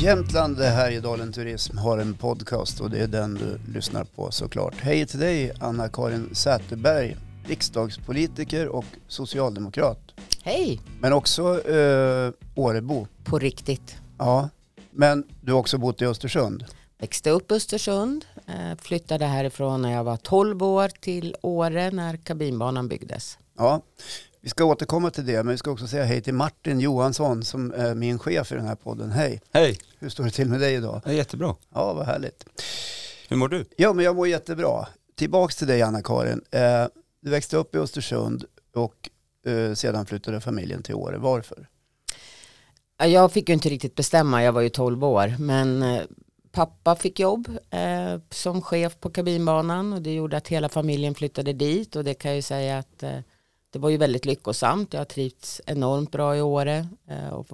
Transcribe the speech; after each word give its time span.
Jämtland 0.00 0.58
Härjedalen 0.58 1.32
Turism 1.32 1.78
har 1.78 1.98
en 1.98 2.14
podcast 2.14 2.80
och 2.80 2.90
det 2.90 2.98
är 2.98 3.06
den 3.06 3.34
du 3.34 3.72
lyssnar 3.72 4.04
på 4.04 4.30
såklart. 4.30 4.74
Hej 4.78 5.06
till 5.06 5.20
dig 5.20 5.52
Anna-Karin 5.60 6.34
Säterberg, 6.34 7.16
riksdagspolitiker 7.46 8.68
och 8.68 8.84
socialdemokrat. 9.08 9.98
Hej! 10.42 10.80
Men 11.00 11.12
också 11.12 11.70
eh, 11.70 12.32
Årebo. 12.54 13.06
På 13.24 13.38
riktigt. 13.38 13.96
Ja, 14.18 14.48
men 14.90 15.24
du 15.40 15.52
har 15.52 15.58
också 15.58 15.78
bott 15.78 16.02
i 16.02 16.06
Östersund. 16.06 16.64
Växte 16.98 17.30
upp 17.30 17.50
i 17.50 17.54
Östersund, 17.54 18.24
eh, 18.46 18.78
flyttade 18.78 19.26
härifrån 19.26 19.82
när 19.82 19.92
jag 19.92 20.04
var 20.04 20.16
12 20.16 20.62
år 20.62 20.88
till 20.88 21.36
Åre 21.42 21.90
när 21.90 22.16
kabinbanan 22.16 22.88
byggdes. 22.88 23.38
Ja, 23.58 23.82
vi 24.40 24.48
ska 24.48 24.64
återkomma 24.64 25.10
till 25.10 25.26
det, 25.26 25.36
men 25.42 25.48
vi 25.48 25.58
ska 25.58 25.70
också 25.70 25.86
säga 25.86 26.04
hej 26.04 26.20
till 26.22 26.34
Martin 26.34 26.80
Johansson 26.80 27.44
som 27.44 27.72
är 27.72 27.94
min 27.94 28.18
chef 28.18 28.52
i 28.52 28.54
den 28.54 28.66
här 28.66 28.74
podden. 28.74 29.10
Hej! 29.10 29.40
Hej, 29.52 29.78
Hur 29.98 30.08
står 30.08 30.24
det 30.24 30.30
till 30.30 30.48
med 30.48 30.60
dig 30.60 30.74
idag? 30.74 31.00
det 31.04 31.10
är 31.10 31.14
jättebra. 31.14 31.54
Ja, 31.74 31.92
vad 31.92 32.06
härligt. 32.06 32.44
Hur 33.28 33.36
mår 33.36 33.48
du? 33.48 33.64
Ja, 33.76 33.92
men 33.92 34.04
jag 34.04 34.16
mår 34.16 34.28
jättebra. 34.28 34.88
Tillbaks 35.16 35.56
till 35.56 35.66
dig 35.66 35.82
Anna-Karin. 35.82 36.40
Eh, 36.50 36.86
du 37.20 37.30
växte 37.30 37.56
upp 37.56 37.74
i 37.74 37.78
Östersund 37.78 38.44
och 38.74 39.10
eh, 39.50 39.74
sedan 39.74 40.06
flyttade 40.06 40.40
familjen 40.40 40.82
till 40.82 40.94
Åre. 40.94 41.18
Varför? 41.18 41.68
Ja, 42.98 43.06
Jag 43.06 43.32
fick 43.32 43.48
ju 43.48 43.52
inte 43.54 43.68
riktigt 43.68 43.94
bestämma, 43.94 44.42
jag 44.42 44.52
var 44.52 44.60
ju 44.60 44.68
12 44.68 45.04
år, 45.04 45.34
men 45.38 45.82
eh, 45.82 46.02
pappa 46.52 46.96
fick 46.96 47.20
jobb 47.20 47.48
eh, 47.70 48.20
som 48.30 48.62
chef 48.62 49.00
på 49.00 49.10
kabinbanan 49.10 49.92
och 49.92 50.02
det 50.02 50.14
gjorde 50.14 50.36
att 50.36 50.48
hela 50.48 50.68
familjen 50.68 51.14
flyttade 51.14 51.52
dit 51.52 51.96
och 51.96 52.04
det 52.04 52.14
kan 52.14 52.30
jag 52.30 52.36
ju 52.36 52.42
säga 52.42 52.78
att 52.78 53.02
eh, 53.02 53.18
det 53.70 53.78
var 53.78 53.90
ju 53.90 53.96
väldigt 53.96 54.24
lyckosamt. 54.24 54.92
Jag 54.92 55.00
har 55.00 55.04
trivts 55.04 55.60
enormt 55.66 56.12
bra 56.12 56.36
i 56.36 56.40
Åre 56.40 56.88
eh, 57.08 57.28
och 57.28 57.46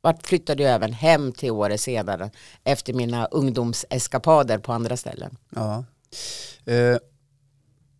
vart 0.00 0.26
flyttade 0.26 0.62
ju 0.62 0.68
även 0.68 0.92
hem 0.92 1.32
till 1.32 1.50
Åre 1.50 1.78
senare 1.78 2.30
efter 2.64 2.92
mina 2.92 3.26
ungdomseskapader 3.26 4.58
på 4.58 4.72
andra 4.72 4.96
ställen. 4.96 5.36
Ja. 5.50 5.84
Eh, 6.64 6.96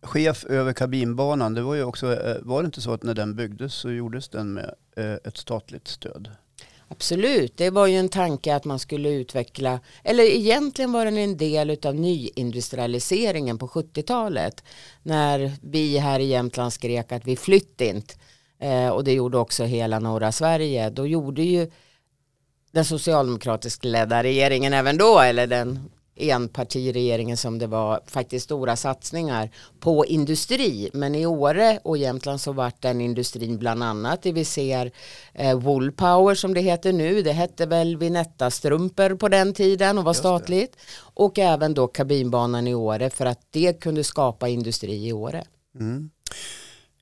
chef 0.01 0.45
över 0.45 0.73
kabinbanan, 0.73 1.53
det 1.53 1.61
var 1.61 1.75
ju 1.75 1.83
också, 1.83 2.13
eh, 2.13 2.37
var 2.41 2.61
det 2.61 2.65
inte 2.65 2.81
så 2.81 2.93
att 2.93 3.03
när 3.03 3.13
den 3.13 3.35
byggdes 3.35 3.73
så 3.73 3.91
gjordes 3.91 4.29
den 4.29 4.53
med 4.53 4.75
eh, 4.95 5.13
ett 5.23 5.37
statligt 5.37 5.87
stöd? 5.87 6.31
Absolut, 6.87 7.57
det 7.57 7.69
var 7.69 7.87
ju 7.87 7.97
en 7.97 8.09
tanke 8.09 8.55
att 8.55 8.65
man 8.65 8.79
skulle 8.79 9.09
utveckla, 9.09 9.79
eller 10.03 10.23
egentligen 10.23 10.91
var 10.91 11.05
den 11.05 11.17
en 11.17 11.37
del 11.37 11.77
av 11.85 11.95
nyindustrialiseringen 11.95 13.57
på 13.57 13.67
70-talet. 13.67 14.63
När 15.03 15.51
vi 15.61 15.97
här 15.97 16.19
i 16.19 16.25
Jämtland 16.25 16.73
skrek 16.73 17.11
att 17.11 17.27
vi 17.27 17.35
flytt 17.35 17.81
inte. 17.81 18.13
Eh, 18.59 18.89
och 18.89 19.03
det 19.03 19.13
gjorde 19.13 19.37
också 19.37 19.63
hela 19.63 19.99
norra 19.99 20.31
Sverige. 20.31 20.89
Då 20.89 21.07
gjorde 21.07 21.43
ju 21.43 21.71
den 22.71 22.85
socialdemokratiskt 22.85 23.85
ledda 23.85 24.23
regeringen 24.23 24.73
även 24.73 24.97
då, 24.97 25.19
eller 25.19 25.47
den 25.47 25.89
enpartiregeringen 26.15 27.37
som 27.37 27.59
det 27.59 27.67
var, 27.67 28.01
faktiskt 28.07 28.45
stora 28.45 28.75
satsningar 28.75 29.49
på 29.79 30.05
industri. 30.05 30.89
Men 30.93 31.15
i 31.15 31.25
Åre 31.25 31.79
och 31.83 31.97
Jämtland 31.97 32.41
så 32.41 32.51
vart 32.51 32.81
den 32.81 33.01
industrin 33.01 33.57
bland 33.57 33.83
annat 33.83 34.21
det 34.21 34.31
vi 34.31 34.45
ser 34.45 34.91
eh, 35.33 35.59
Woolpower 35.59 36.35
som 36.35 36.53
det 36.53 36.61
heter 36.61 36.93
nu. 36.93 37.21
Det 37.21 37.31
hette 37.31 37.65
väl 37.65 37.97
Vinetta 37.97 38.51
strumpor 38.51 39.15
på 39.15 39.27
den 39.27 39.53
tiden 39.53 39.97
och 39.97 40.03
var 40.03 40.11
Just 40.11 40.23
det. 40.23 40.27
statligt. 40.27 40.77
Och 40.97 41.39
även 41.39 41.73
då 41.73 41.87
kabinbanan 41.87 42.67
i 42.67 42.75
Åre 42.75 43.09
för 43.09 43.25
att 43.25 43.47
det 43.51 43.81
kunde 43.81 44.03
skapa 44.03 44.47
industri 44.47 45.07
i 45.07 45.13
Åre. 45.13 45.43
Mm. 45.79 46.09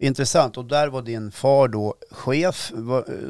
Intressant, 0.03 0.57
och 0.57 0.65
där 0.65 0.87
var 0.87 1.01
din 1.01 1.31
far 1.31 1.67
då 1.67 1.95
chef. 2.11 2.71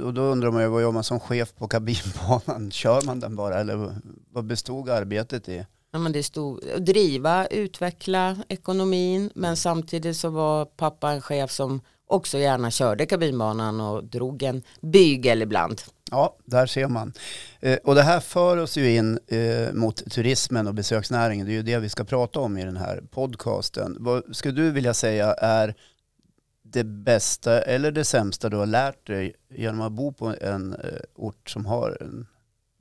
Och 0.03 0.13
då 0.13 0.21
undrar 0.21 0.51
man 0.51 0.61
ju, 0.61 0.67
vad 0.67 0.81
gör 0.81 0.91
man 0.91 1.03
som 1.03 1.19
chef 1.19 1.55
på 1.55 1.67
kabinbanan? 1.67 2.71
Kör 2.71 3.01
man 3.05 3.19
den 3.19 3.35
bara 3.35 3.59
eller 3.59 3.95
vad 4.31 4.45
bestod 4.45 4.89
arbetet 4.89 5.49
i? 5.49 5.65
Ja, 5.91 5.99
men 5.99 6.11
det 6.11 6.23
stod 6.23 6.63
driva, 6.79 7.45
utveckla 7.45 8.37
ekonomin 8.47 9.29
men 9.35 9.57
samtidigt 9.57 10.17
så 10.17 10.29
var 10.29 10.65
pappa 10.65 11.11
en 11.11 11.21
chef 11.21 11.51
som 11.51 11.81
också 12.07 12.37
gärna 12.37 12.71
körde 12.71 13.05
kabinbanan 13.05 13.81
och 13.81 14.03
drog 14.03 14.43
en 14.43 14.63
bygel 14.81 15.41
ibland. 15.41 15.81
Ja, 16.11 16.35
där 16.45 16.65
ser 16.65 16.87
man. 16.87 17.13
Eh, 17.59 17.77
och 17.83 17.95
det 17.95 18.01
här 18.01 18.19
för 18.19 18.57
oss 18.57 18.77
ju 18.77 18.95
in 18.95 19.19
eh, 19.27 19.73
mot 19.73 20.11
turismen 20.11 20.67
och 20.67 20.73
besöksnäringen. 20.73 21.45
Det 21.45 21.51
är 21.51 21.55
ju 21.55 21.63
det 21.63 21.79
vi 21.79 21.89
ska 21.89 22.03
prata 22.03 22.39
om 22.39 22.57
i 22.57 22.65
den 22.65 22.77
här 22.77 23.03
podcasten. 23.11 23.97
Vad 23.99 24.35
skulle 24.35 24.53
du 24.53 24.71
vilja 24.71 24.93
säga 24.93 25.33
är 25.33 25.75
det 26.73 26.83
bästa 26.83 27.61
eller 27.61 27.91
det 27.91 28.05
sämsta 28.05 28.49
du 28.49 28.57
har 28.57 28.65
lärt 28.65 29.07
dig 29.07 29.33
genom 29.49 29.81
att 29.81 29.91
bo 29.91 30.13
på 30.13 30.35
en 30.41 30.73
eh, 30.73 30.99
ort 31.15 31.49
som 31.49 31.65
har 31.65 31.97
en 32.01 32.27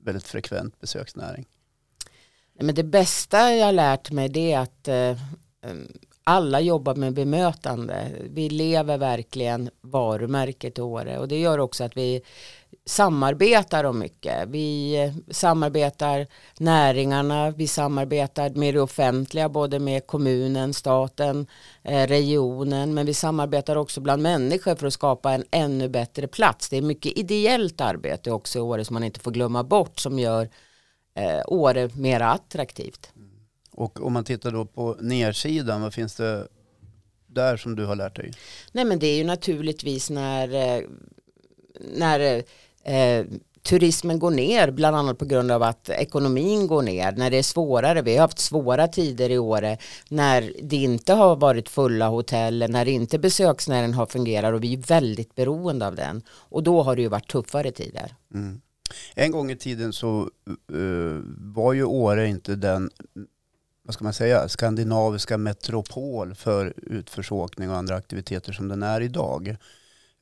väldigt 0.03 0.27
frekvent 0.27 0.81
besöksnäring? 0.81 1.47
Men 2.61 2.75
det 2.75 2.85
bästa 2.85 3.55
jag 3.55 3.67
har 3.67 3.73
lärt 3.73 4.11
mig 4.11 4.29
det 4.29 4.53
är 4.53 4.59
att 4.59 4.89
eh, 4.89 4.97
eh, 4.97 5.17
alla 6.25 6.61
jobbar 6.61 6.95
med 6.95 7.15
bemötande. 7.15 8.09
Vi 8.31 8.51
lever 8.51 8.99
verkligen 8.99 9.71
varumärket 9.81 10.79
Åre 10.79 11.19
och 11.19 11.29
det 11.29 11.41
gör 11.41 11.59
också 11.59 11.85
att 11.85 11.97
vi 11.97 12.23
samarbetar 12.85 13.85
om 13.85 13.99
mycket. 13.99 14.49
Vi 14.49 15.13
samarbetar 15.31 16.27
näringarna, 16.59 17.51
vi 17.51 17.67
samarbetar 17.67 18.51
med 18.51 18.75
det 18.75 18.81
offentliga, 18.81 19.49
både 19.49 19.79
med 19.79 20.07
kommunen, 20.07 20.75
staten, 20.75 21.47
eh, 21.83 22.07
regionen, 22.07 22.95
men 22.95 23.07
vi 23.07 23.15
samarbetar 23.15 23.77
också 23.77 24.01
bland 24.01 24.23
människor 24.23 24.75
för 24.75 24.87
att 24.87 24.93
skapa 24.93 25.33
en 25.33 25.45
ännu 25.51 25.89
bättre 25.89 26.27
plats. 26.27 26.69
Det 26.69 26.77
är 26.77 26.83
mycket 26.83 27.19
ideellt 27.19 27.81
arbete 27.81 28.31
också 28.31 28.59
i 28.59 28.63
Åre 28.63 28.85
som 28.85 28.95
man 28.95 29.05
inte 29.05 29.21
får 29.21 29.31
glömma 29.31 29.65
bort 29.65 29.99
som 29.99 30.19
gör 30.19 30.49
eh, 31.15 31.43
Åre 31.47 31.91
mer 31.95 32.21
attraktivt. 32.21 33.13
Och 33.73 34.07
om 34.07 34.13
man 34.13 34.25
tittar 34.25 34.51
då 34.51 34.65
på 34.65 34.97
nersidan, 35.01 35.83
vad 35.83 35.95
finns 35.95 36.15
det 36.15 36.49
där 37.27 37.57
som 37.57 37.77
du 37.77 37.87
har 37.87 37.97
lärt 37.97 38.17
dig? 38.17 38.33
Nej 38.73 38.85
men 38.85 38.99
det 38.99 39.07
är 39.07 39.17
ju 39.17 39.25
naturligtvis 39.25 40.11
när, 40.11 40.55
eh, 40.55 40.83
när 41.81 42.43
eh, 42.85 43.27
turismen 43.63 44.19
går 44.19 44.31
ner, 44.31 44.71
bland 44.71 44.97
annat 44.97 45.19
på 45.19 45.25
grund 45.25 45.51
av 45.51 45.63
att 45.63 45.89
ekonomin 45.89 46.67
går 46.67 46.83
ner, 46.83 47.13
när 47.13 47.31
det 47.31 47.39
är 47.39 47.43
svårare, 47.43 48.03
vi 48.03 48.15
har 48.15 48.21
haft 48.21 48.39
svåra 48.39 48.89
tider 48.89 49.31
i 49.31 49.39
Åre, 49.39 49.71
eh, 49.71 49.79
när 50.09 50.53
det 50.63 50.77
inte 50.77 51.13
har 51.13 51.37
varit 51.37 51.69
fulla 51.69 52.09
hotell, 52.09 52.67
när 52.69 52.89
inte 52.89 53.19
besöksnäringen 53.19 53.95
har 53.95 54.07
fungerat 54.07 54.55
och 54.55 54.65
vi 54.65 54.75
är 54.75 54.79
väldigt 54.79 55.35
beroende 55.35 55.87
av 55.87 55.95
den. 55.95 56.23
Och 56.31 56.63
då 56.63 56.83
har 56.83 56.97
det 56.97 57.03
ju 57.03 57.09
varit 57.09 57.31
tuffare 57.31 57.73
tider. 57.73 58.15
Mm. 58.35 58.61
En 59.15 59.31
gång 59.31 59.51
i 59.51 59.57
tiden 59.57 59.93
så 59.93 60.31
uh, 60.73 61.21
var 61.39 61.73
ju 61.73 61.85
Åre 61.85 62.29
inte 62.29 62.55
den, 62.55 62.91
vad 63.83 63.95
ska 63.95 64.05
man 64.05 64.15
säga, 64.15 64.49
skandinaviska 64.49 65.39
metropol 65.39 66.35
för 66.35 66.75
utförsåkning 66.77 67.71
och 67.71 67.77
andra 67.77 67.97
aktiviteter 67.97 68.53
som 68.53 68.69
den 68.69 68.83
är 68.83 69.01
idag. 69.01 69.57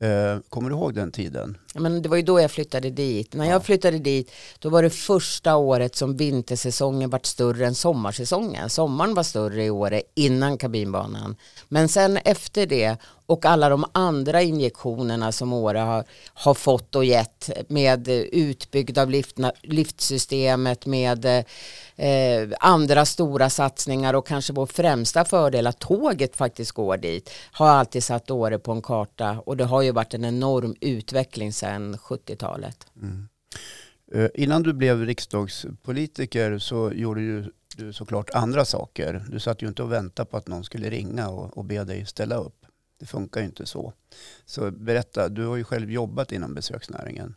Eh, 0.03 0.39
kommer 0.49 0.71
du 0.71 0.77
ihåg 0.77 0.95
den 0.95 1.13
tiden? 1.13 1.59
Men 1.75 2.03
det 2.03 2.09
var 2.09 2.17
ju 2.17 2.23
då 2.23 2.41
jag 2.41 2.51
flyttade 2.51 2.91
dit. 2.91 3.35
När 3.35 3.45
Ja. 3.45 3.51
jag 3.51 3.65
flyttade 3.65 3.99
dit 3.99 4.31
då 4.59 4.69
var 4.69 4.83
det 4.83 4.91
första 4.91 5.57
året 5.57 5.97
som 5.97 6.17
vintersäsongen 6.17 7.11
vart 7.11 7.27
större 7.27 7.67
än 7.67 7.75
sommarsäsongen. 7.75 8.71
Sommaren 8.71 9.15
var 9.15 9.23
större 9.23 9.65
i 9.65 9.71
Åre 9.71 10.03
innan 10.15 10.59
kabinbanan. 10.59 11.37
Men 11.69 11.89
sen 11.89 12.17
efter 12.17 12.67
det 12.67 12.97
och 13.27 13.45
alla 13.45 13.69
de 13.69 13.85
andra 13.93 14.43
injektionerna 14.43 15.33
som 15.33 15.53
Åre 15.53 15.79
har, 15.79 16.05
har 16.35 16.55
fått 16.55 16.95
och 16.95 17.05
gett 17.05 17.51
med 17.69 18.09
eh, 18.09 18.15
utbyggnad 18.15 18.99
av 18.99 19.11
liftna, 19.11 19.53
liftsystemet 19.63 20.87
med 20.87 21.45
eh, 22.01 22.49
andra 22.61 23.05
stora 23.05 23.51
satsningar 23.51 24.15
och 24.15 24.27
kanske 24.27 24.53
vår 24.53 24.67
främsta 24.67 25.25
fördel 25.25 25.67
att 25.67 25.79
tåget 25.79 26.37
faktiskt 26.37 26.73
går 26.73 26.97
dit 26.97 27.31
har 27.53 27.69
alltid 27.69 28.05
satt 28.05 28.31
Åre 28.31 28.59
på 28.59 28.73
en 28.73 28.83
karta 28.83 29.41
och 29.47 29.57
det 29.57 29.65
har 29.65 29.83
ju 29.83 29.93
varit 29.93 30.15
en 30.15 30.25
enorm 30.25 30.75
utveckling 30.81 31.53
sedan 31.53 31.97
70-talet. 31.97 32.87
Mm. 33.03 33.29
Eh, 34.13 34.31
innan 34.35 34.63
du 34.63 34.73
blev 34.73 35.07
riksdagspolitiker 35.07 36.59
så 36.59 36.93
gjorde 36.93 37.21
du, 37.21 37.53
du 37.77 37.93
såklart 37.93 38.31
andra 38.31 38.65
saker. 38.65 39.25
Du 39.29 39.41
satt 39.41 39.63
ju 39.63 39.69
inte 39.69 39.83
och 39.83 39.93
väntade 39.93 40.31
på 40.31 40.37
att 40.37 40.49
någon 40.49 40.65
skulle 40.65 40.91
ringa 40.91 41.29
och, 41.29 41.59
och 41.59 41.65
be 41.65 41.85
dig 41.85 42.07
ställa 42.07 42.37
upp. 42.37 42.67
Det 43.01 43.07
funkar 43.07 43.41
ju 43.41 43.47
inte 43.47 43.67
så. 43.67 43.93
Så 44.47 44.71
berätta, 44.71 45.29
du 45.29 45.47
har 45.47 45.57
ju 45.57 45.65
själv 45.65 45.91
jobbat 45.91 46.33
inom 46.33 46.55
besöksnäringen. 46.55 47.35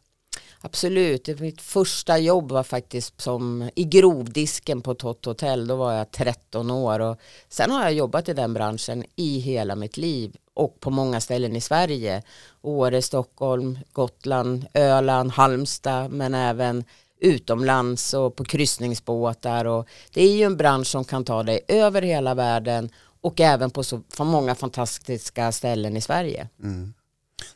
Absolut, 0.65 1.39
mitt 1.39 1.61
första 1.61 2.17
jobb 2.17 2.51
var 2.51 2.63
faktiskt 2.63 3.21
som 3.21 3.69
i 3.75 3.83
grovdisken 3.83 4.81
på 4.81 4.93
Tott 4.93 5.25
Hotel. 5.25 5.67
Då 5.67 5.75
var 5.75 5.93
jag 5.93 6.11
13 6.11 6.71
år 6.71 6.99
och 6.99 7.19
sen 7.49 7.71
har 7.71 7.83
jag 7.83 7.93
jobbat 7.93 8.29
i 8.29 8.33
den 8.33 8.53
branschen 8.53 9.03
i 9.15 9.39
hela 9.39 9.75
mitt 9.75 9.97
liv 9.97 10.35
och 10.53 10.79
på 10.79 10.89
många 10.89 11.21
ställen 11.21 11.55
i 11.55 11.61
Sverige. 11.61 12.23
Åre, 12.61 13.01
Stockholm, 13.01 13.79
Gotland, 13.91 14.65
Öland, 14.73 15.31
Halmstad 15.31 16.11
men 16.11 16.33
även 16.33 16.83
utomlands 17.19 18.13
och 18.13 18.35
på 18.35 18.43
kryssningsbåtar. 18.43 19.65
Och 19.65 19.87
det 20.13 20.21
är 20.23 20.35
ju 20.35 20.43
en 20.43 20.57
bransch 20.57 20.87
som 20.87 21.03
kan 21.03 21.25
ta 21.25 21.43
dig 21.43 21.59
över 21.67 22.01
hela 22.01 22.33
världen 22.33 22.89
och 23.21 23.41
även 23.41 23.69
på 23.69 23.83
så 23.83 24.01
många 24.19 24.55
fantastiska 24.55 25.51
ställen 25.51 25.97
i 25.97 26.01
Sverige. 26.01 26.49
Mm. 26.59 26.93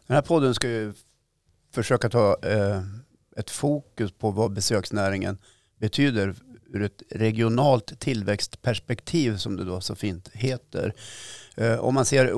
Den 0.08 0.16
här 0.16 0.22
podden 0.22 0.56
ska 0.56 0.68
ju 0.68 0.94
försöka 1.78 2.10
ta 2.10 2.38
eh, 2.42 2.82
ett 3.36 3.50
fokus 3.50 4.12
på 4.12 4.32
vad 4.32 4.54
besöksnäringen 4.54 5.38
betyder 5.80 6.36
ur 6.74 6.82
ett 6.82 7.04
regionalt 7.10 8.00
tillväxtperspektiv 8.00 9.38
som 9.38 9.56
det 9.58 9.64
då 9.64 9.82
så 9.82 9.96
fint 9.96 10.30
heter. 10.34 10.94
Eh, 11.58 11.80
om 11.80 11.94
man 11.94 12.06
ser 12.06 12.26
eh, 12.26 12.36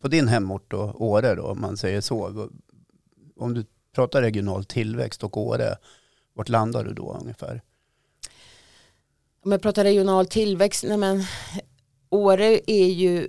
på 0.00 0.08
din 0.08 0.28
hemort 0.28 0.70
då, 0.70 0.92
Åre 0.98 1.34
då, 1.34 1.42
om 1.42 1.60
man 1.60 1.76
säger 1.76 2.00
så. 2.00 2.48
Om 3.36 3.54
du 3.54 3.64
pratar 3.94 4.22
regional 4.22 4.64
tillväxt 4.64 5.24
och 5.24 5.36
Åre, 5.36 5.76
vart 6.34 6.48
landar 6.48 6.84
du 6.84 6.92
då 6.94 7.18
ungefär? 7.20 7.62
Om 9.44 9.52
jag 9.52 9.62
pratar 9.62 9.84
regional 9.84 10.26
tillväxt, 10.26 10.84
nej 10.88 10.96
men 10.96 11.24
Åre 12.10 12.60
är 12.70 12.88
ju 12.88 13.28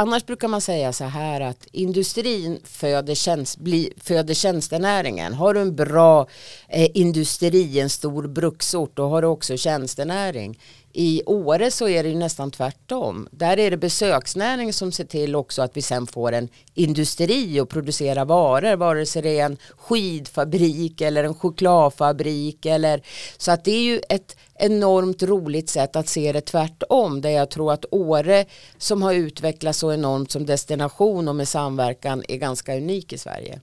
annars 0.00 0.26
brukar 0.26 0.48
man 0.48 0.60
säga 0.60 0.92
så 0.92 1.04
här 1.04 1.40
att 1.40 1.66
industrin 1.72 2.60
föder, 2.64 3.14
tjänst, 3.14 3.58
bli, 3.58 3.92
föder 3.96 4.34
tjänstenäringen. 4.34 5.34
Har 5.34 5.54
du 5.54 5.60
en 5.60 5.76
bra 5.76 6.26
eh, 6.68 6.88
industri, 6.94 7.80
en 7.80 7.90
stor 7.90 8.28
bruksort, 8.28 8.96
då 8.96 9.08
har 9.08 9.22
du 9.22 9.28
också 9.28 9.56
tjänstenäring. 9.56 10.58
I 10.92 11.22
Åre 11.26 11.70
så 11.70 11.88
är 11.88 12.02
det 12.02 12.08
ju 12.08 12.16
nästan 12.16 12.50
tvärtom. 12.50 13.28
Där 13.30 13.58
är 13.58 13.70
det 13.70 13.76
besöksnäringen 13.76 14.72
som 14.72 14.92
ser 14.92 15.04
till 15.04 15.36
också 15.36 15.62
att 15.62 15.76
vi 15.76 15.82
sen 15.82 16.06
får 16.06 16.32
en 16.32 16.48
industri 16.74 17.60
och 17.60 17.68
producera 17.68 18.24
varor, 18.24 18.76
vare 18.76 19.06
sig 19.06 19.22
det 19.22 19.38
är 19.38 19.46
en 19.46 19.56
skidfabrik 19.76 21.00
eller 21.00 21.24
en 21.24 21.34
chokladfabrik. 21.34 22.66
Eller, 22.66 23.02
så 23.38 23.52
att 23.52 23.64
det 23.64 23.72
är 23.72 23.82
ju 23.82 24.00
ett 24.08 24.36
enormt 24.60 25.22
roligt 25.22 25.68
sätt 25.68 25.96
att 25.96 26.08
se 26.08 26.32
det 26.32 26.40
tvärtom, 26.40 27.20
där 27.20 27.30
jag 27.30 27.50
tror 27.50 27.72
att 27.72 27.84
Åre 27.90 28.46
som 28.78 29.02
har 29.02 29.14
utvecklats 29.14 29.78
så 29.78 29.92
enormt 29.92 30.30
som 30.30 30.46
destination 30.46 31.28
och 31.28 31.36
med 31.36 31.48
samverkan 31.48 32.22
är 32.28 32.36
ganska 32.36 32.76
unik 32.76 33.12
i 33.12 33.18
Sverige. 33.18 33.60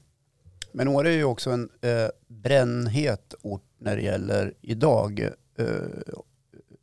Men 0.72 0.88
Åre 0.88 1.10
är 1.10 1.18
ju 1.18 1.24
också 1.24 1.50
en 1.50 1.70
eh, 1.82 2.10
brännhet 2.28 3.34
ort 3.42 3.64
när 3.80 3.96
det 3.96 4.02
gäller 4.02 4.54
idag 4.62 5.30
eh, 5.58 5.66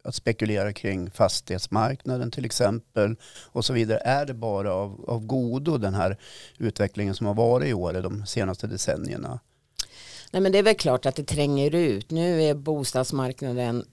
att 0.05 0.15
spekulera 0.15 0.73
kring 0.73 1.11
fastighetsmarknaden 1.11 2.31
till 2.31 2.45
exempel 2.45 3.17
och 3.53 3.65
så 3.65 3.73
vidare. 3.73 3.99
Är 3.99 4.27
det 4.27 4.35
bara 4.35 4.75
av, 4.75 5.05
av 5.09 5.27
godo 5.27 5.79
den 5.79 5.95
här 5.95 6.19
utvecklingen 6.59 7.15
som 7.15 7.27
har 7.27 7.35
varit 7.35 7.69
i 7.69 7.75
Åre 7.75 8.01
de 8.01 8.27
senaste 8.27 8.67
decennierna? 8.67 9.41
Nej 10.31 10.43
men 10.43 10.53
det 10.53 10.59
är 10.59 10.63
väl 10.63 10.75
klart 10.75 11.07
att 11.07 11.17
det 11.17 11.25
tränger 11.25 11.75
ut. 11.75 12.11
Nu 12.11 12.43
är 12.43 12.55
bostadsmarknaden 12.55 13.85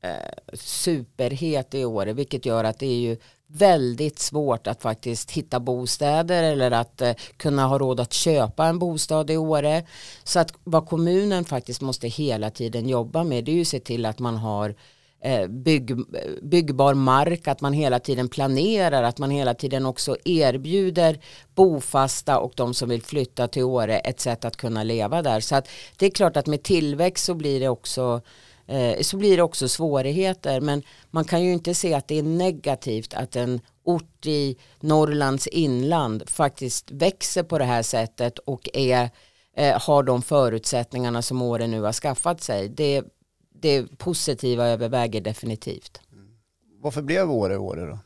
eh, 0.00 0.54
superhet 0.54 1.74
i 1.74 1.84
Åre 1.84 2.12
vilket 2.12 2.46
gör 2.46 2.64
att 2.64 2.78
det 2.78 2.86
är 2.86 3.00
ju 3.00 3.16
väldigt 3.46 4.18
svårt 4.18 4.66
att 4.66 4.82
faktiskt 4.82 5.30
hitta 5.30 5.60
bostäder 5.60 6.42
eller 6.42 6.70
att 6.70 7.00
eh, 7.00 7.14
kunna 7.36 7.66
ha 7.66 7.78
råd 7.78 8.00
att 8.00 8.12
köpa 8.12 8.66
en 8.66 8.78
bostad 8.78 9.30
i 9.30 9.36
Åre. 9.36 9.84
Så 10.24 10.38
att 10.38 10.52
vad 10.64 10.88
kommunen 10.88 11.44
faktiskt 11.44 11.80
måste 11.80 12.08
hela 12.08 12.50
tiden 12.50 12.88
jobba 12.88 13.24
med 13.24 13.44
det 13.44 13.50
är 13.50 13.54
ju 13.54 13.60
att 13.60 13.68
se 13.68 13.80
till 13.80 14.06
att 14.06 14.18
man 14.18 14.36
har 14.36 14.74
Eh, 15.22 15.48
bygg, 15.48 15.96
byggbar 16.42 16.94
mark, 16.94 17.48
att 17.48 17.60
man 17.60 17.72
hela 17.72 17.98
tiden 17.98 18.28
planerar, 18.28 19.02
att 19.02 19.18
man 19.18 19.30
hela 19.30 19.54
tiden 19.54 19.86
också 19.86 20.16
erbjuder 20.24 21.18
bofasta 21.54 22.38
och 22.38 22.52
de 22.56 22.74
som 22.74 22.88
vill 22.88 23.02
flytta 23.02 23.48
till 23.48 23.62
Åre 23.62 23.98
ett 23.98 24.20
sätt 24.20 24.44
att 24.44 24.56
kunna 24.56 24.82
leva 24.82 25.22
där. 25.22 25.40
Så 25.40 25.56
att 25.56 25.68
det 25.96 26.06
är 26.06 26.10
klart 26.10 26.36
att 26.36 26.46
med 26.46 26.62
tillväxt 26.62 27.24
så 27.24 27.34
blir 27.34 27.60
det 27.60 27.68
också 27.68 28.20
eh, 28.70 29.00
så 29.00 29.16
blir 29.16 29.36
det 29.36 29.42
också 29.42 29.68
svårigheter 29.68 30.60
men 30.60 30.82
man 31.10 31.24
kan 31.24 31.44
ju 31.44 31.52
inte 31.52 31.74
se 31.74 31.94
att 31.94 32.08
det 32.08 32.18
är 32.18 32.22
negativt 32.22 33.14
att 33.14 33.36
en 33.36 33.60
ort 33.84 34.26
i 34.26 34.56
Norrlands 34.80 35.46
inland 35.46 36.28
faktiskt 36.28 36.90
växer 36.90 37.42
på 37.42 37.58
det 37.58 37.64
här 37.64 37.82
sättet 37.82 38.38
och 38.38 38.68
är, 38.74 39.10
eh, 39.56 39.80
har 39.80 40.02
de 40.02 40.22
förutsättningarna 40.22 41.22
som 41.22 41.42
Åre 41.42 41.66
nu 41.66 41.80
har 41.80 41.92
skaffat 41.92 42.40
sig. 42.40 42.68
Det 42.68 43.04
det 43.60 43.98
positiva 43.98 44.66
överväger 44.66 45.20
definitivt. 45.20 46.00
Mm. 46.12 46.28
Varför 46.82 47.02
blev 47.02 47.30
Åre 47.30 47.58
Åre 47.58 47.86
då? 47.86 47.98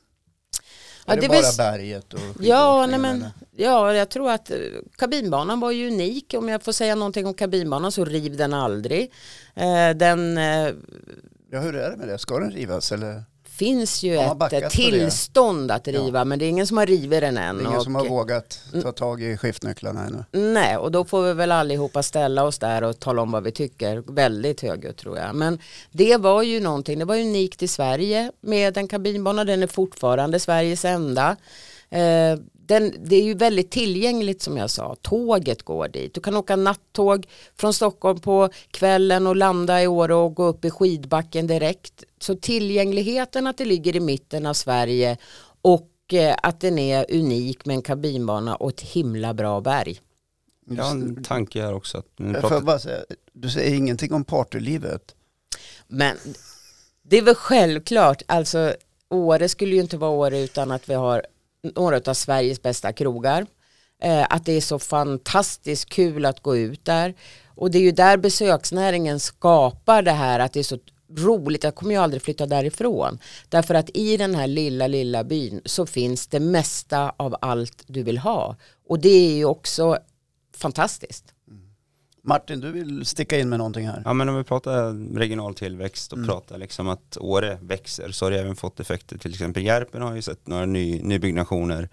Ja, 1.06 1.14
det, 1.14 1.20
det 1.20 1.28
bara 1.28 1.38
vis... 1.38 1.56
berget? 1.56 2.14
Och 2.14 2.20
ja, 2.40 2.86
nej 2.86 2.98
men, 2.98 3.24
ja, 3.56 3.94
jag 3.94 4.08
tror 4.08 4.30
att 4.30 4.50
eh, 4.50 4.56
kabinbanan 4.96 5.60
var 5.60 5.70
ju 5.70 5.86
unik. 5.86 6.34
Om 6.38 6.48
jag 6.48 6.62
får 6.62 6.72
säga 6.72 6.94
någonting 6.94 7.26
om 7.26 7.34
kabinbanan 7.34 7.92
så 7.92 8.04
riv 8.04 8.36
den 8.36 8.54
aldrig. 8.54 9.12
Eh, 9.54 9.90
den, 9.96 10.38
eh... 10.38 10.70
ja, 11.50 11.60
hur 11.60 11.76
är 11.76 11.90
det 11.90 11.96
med 11.96 12.08
det? 12.08 12.18
Ska 12.18 12.38
den 12.38 12.50
rivas 12.50 12.92
eller? 12.92 13.22
Finns 13.58 14.02
ju 14.02 14.16
ett 14.16 14.70
tillstånd 14.70 15.70
att 15.70 15.88
riva 15.88 16.18
ja. 16.18 16.24
men 16.24 16.38
det 16.38 16.44
är 16.44 16.48
ingen 16.48 16.66
som 16.66 16.76
har 16.76 16.86
rivit 16.86 17.20
den 17.20 17.38
än. 17.38 17.56
Det 17.56 17.62
är 17.62 17.66
ingen 17.66 17.78
och, 17.78 17.84
som 17.84 17.94
har 17.94 18.08
vågat 18.08 18.60
ta 18.82 18.92
tag 18.92 19.22
i 19.22 19.36
skiftnycklarna 19.36 20.06
ännu. 20.06 20.52
Nej 20.52 20.76
och 20.76 20.92
då 20.92 21.04
får 21.04 21.22
vi 21.22 21.32
väl 21.32 21.52
allihopa 21.52 22.02
ställa 22.02 22.44
oss 22.44 22.58
där 22.58 22.84
och 22.84 22.98
tala 22.98 23.22
om 23.22 23.30
vad 23.30 23.42
vi 23.42 23.52
tycker 23.52 24.12
väldigt 24.12 24.60
högljutt 24.60 24.96
tror 24.96 25.18
jag. 25.18 25.34
Men 25.34 25.58
det 25.90 26.16
var 26.16 26.42
ju 26.42 26.60
någonting, 26.60 26.98
det 26.98 27.04
var 27.04 27.16
unikt 27.16 27.62
i 27.62 27.68
Sverige 27.68 28.32
med 28.40 28.76
en 28.76 28.88
kabinbana, 28.88 29.44
den 29.44 29.62
är 29.62 29.66
fortfarande 29.66 30.40
Sveriges 30.40 30.84
enda. 30.84 31.36
Eh, 31.90 32.38
den, 32.66 32.94
det 33.04 33.16
är 33.16 33.22
ju 33.22 33.34
väldigt 33.34 33.70
tillgängligt 33.70 34.42
som 34.42 34.56
jag 34.56 34.70
sa. 34.70 34.96
Tåget 35.02 35.62
går 35.62 35.88
dit. 35.88 36.14
Du 36.14 36.20
kan 36.20 36.36
åka 36.36 36.56
nattåg 36.56 37.26
från 37.56 37.74
Stockholm 37.74 38.20
på 38.20 38.48
kvällen 38.70 39.26
och 39.26 39.36
landa 39.36 39.82
i 39.82 39.86
Åre 39.86 40.14
och 40.14 40.34
gå 40.34 40.44
upp 40.44 40.64
i 40.64 40.70
skidbacken 40.70 41.46
direkt. 41.46 42.04
Så 42.20 42.36
tillgängligheten 42.36 43.46
att 43.46 43.58
det 43.58 43.64
ligger 43.64 43.96
i 43.96 44.00
mitten 44.00 44.46
av 44.46 44.54
Sverige 44.54 45.16
och 45.62 45.90
eh, 46.12 46.36
att 46.42 46.60
den 46.60 46.78
är 46.78 47.06
unik 47.14 47.64
med 47.64 47.74
en 47.74 47.82
kabinbana 47.82 48.56
och 48.56 48.70
ett 48.70 48.80
himla 48.80 49.34
bra 49.34 49.60
berg. 49.60 50.00
Jag 50.66 50.84
har 50.84 50.90
en 50.90 51.24
tanke 51.24 51.62
här 51.62 51.74
också. 51.74 51.98
Att 51.98 52.16
pratar... 52.16 52.78
säga, 52.78 53.04
du 53.32 53.50
säger 53.50 53.76
ingenting 53.76 54.12
om 54.12 54.24
partylivet. 54.24 55.14
Men 55.88 56.16
det 57.02 57.18
är 57.18 57.22
väl 57.22 57.34
självklart, 57.34 58.22
alltså 58.26 58.74
Åre 59.08 59.48
skulle 59.48 59.74
ju 59.74 59.80
inte 59.80 59.96
vara 59.96 60.10
Åre 60.10 60.40
utan 60.40 60.70
att 60.70 60.88
vi 60.88 60.94
har 60.94 61.26
några 61.64 62.00
av 62.06 62.14
Sveriges 62.14 62.62
bästa 62.62 62.92
krogar. 62.92 63.46
Eh, 64.02 64.26
att 64.30 64.44
det 64.44 64.52
är 64.52 64.60
så 64.60 64.78
fantastiskt 64.78 65.88
kul 65.88 66.24
att 66.24 66.40
gå 66.40 66.56
ut 66.56 66.84
där. 66.84 67.14
Och 67.46 67.70
det 67.70 67.78
är 67.78 67.82
ju 67.82 67.92
där 67.92 68.16
besöksnäringen 68.16 69.20
skapar 69.20 70.02
det 70.02 70.12
här 70.12 70.40
att 70.40 70.52
det 70.52 70.60
är 70.60 70.64
så 70.64 70.78
roligt, 71.18 71.64
jag 71.64 71.74
kommer 71.74 71.92
ju 71.92 72.00
aldrig 72.00 72.22
flytta 72.22 72.46
därifrån. 72.46 73.18
Därför 73.48 73.74
att 73.74 73.90
i 73.94 74.16
den 74.16 74.34
här 74.34 74.46
lilla, 74.46 74.86
lilla 74.86 75.24
byn 75.24 75.60
så 75.64 75.86
finns 75.86 76.26
det 76.26 76.40
mesta 76.40 77.14
av 77.16 77.36
allt 77.40 77.84
du 77.86 78.02
vill 78.02 78.18
ha. 78.18 78.56
Och 78.88 78.98
det 78.98 79.08
är 79.08 79.36
ju 79.36 79.44
också 79.44 79.98
fantastiskt. 80.56 81.33
Martin, 82.26 82.60
du 82.60 82.72
vill 82.72 83.06
sticka 83.06 83.38
in 83.38 83.48
med 83.48 83.58
någonting 83.58 83.88
här. 83.88 84.02
Ja, 84.04 84.12
men 84.12 84.28
om 84.28 84.36
vi 84.36 84.44
pratar 84.44 85.14
regional 85.18 85.54
tillväxt 85.54 86.12
och 86.12 86.18
mm. 86.18 86.28
pratar 86.28 86.58
liksom 86.58 86.88
att 86.88 87.16
Åre 87.20 87.58
växer 87.62 88.10
så 88.10 88.26
har 88.26 88.30
det 88.30 88.40
även 88.40 88.56
fått 88.56 88.80
effekter. 88.80 89.18
Till 89.18 89.30
exempel 89.30 89.62
Järpen 89.62 90.02
har 90.02 90.14
ju 90.14 90.22
sett 90.22 90.46
några 90.46 90.66
ny, 90.66 91.02
nybyggnationer. 91.02 91.88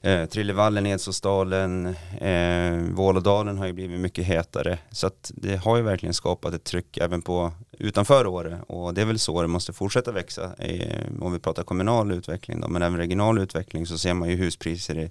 Eh, 0.00 0.24
Trillevallen, 0.26 0.86
Edsåsdalen, 0.86 1.86
eh, 2.20 2.94
Vålådalen 2.94 3.58
har 3.58 3.66
ju 3.66 3.72
blivit 3.72 4.00
mycket 4.00 4.24
hetare. 4.24 4.78
Så 4.90 5.06
att 5.06 5.32
det 5.34 5.56
har 5.56 5.76
ju 5.76 5.82
verkligen 5.82 6.14
skapat 6.14 6.54
ett 6.54 6.64
tryck 6.64 6.96
även 6.96 7.22
på 7.22 7.52
utanför 7.78 8.26
Åre 8.26 8.60
och 8.66 8.94
det 8.94 9.00
är 9.00 9.06
väl 9.06 9.18
så 9.18 9.42
det 9.42 9.48
måste 9.48 9.72
fortsätta 9.72 10.12
växa. 10.12 10.54
Eh, 10.58 11.04
om 11.20 11.32
vi 11.32 11.38
pratar 11.38 11.62
kommunal 11.62 12.12
utveckling 12.12 12.60
då, 12.60 12.68
men 12.68 12.82
även 12.82 12.98
regional 12.98 13.38
utveckling 13.38 13.86
så 13.86 13.98
ser 13.98 14.14
man 14.14 14.28
ju 14.28 14.36
huspriser 14.36 14.98
i 14.98 15.10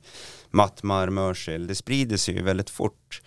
Mattmar, 0.50 1.10
Mörsil. 1.10 1.68
Det 1.68 1.76
sprider 1.76 2.18
sig 2.18 2.36
ju 2.36 2.44
väldigt 2.44 2.70
fort. 2.70 3.22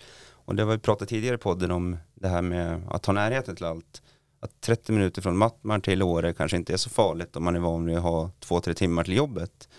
Och 0.45 0.55
det 0.55 0.63
har 0.63 0.71
vi 0.71 0.77
pratat 0.77 1.09
tidigare 1.09 1.35
i 1.35 1.37
podden 1.37 1.71
om 1.71 1.97
det 2.15 2.27
här 2.27 2.41
med 2.41 2.81
att 2.89 3.05
ha 3.05 3.13
närheten 3.13 3.55
till 3.55 3.65
allt. 3.65 4.01
Att 4.39 4.61
30 4.61 4.91
minuter 4.91 5.21
från 5.21 5.37
Mattmar 5.37 5.79
till 5.79 6.03
Åre 6.03 6.33
kanske 6.33 6.57
inte 6.57 6.73
är 6.73 6.77
så 6.77 6.89
farligt 6.89 7.35
om 7.35 7.43
man 7.43 7.55
är 7.55 7.59
van 7.59 7.85
vid 7.85 7.97
att 7.97 8.03
ha 8.03 8.31
två-tre 8.39 8.73
timmar 8.73 9.03
till 9.03 9.15
jobbet. 9.15 9.69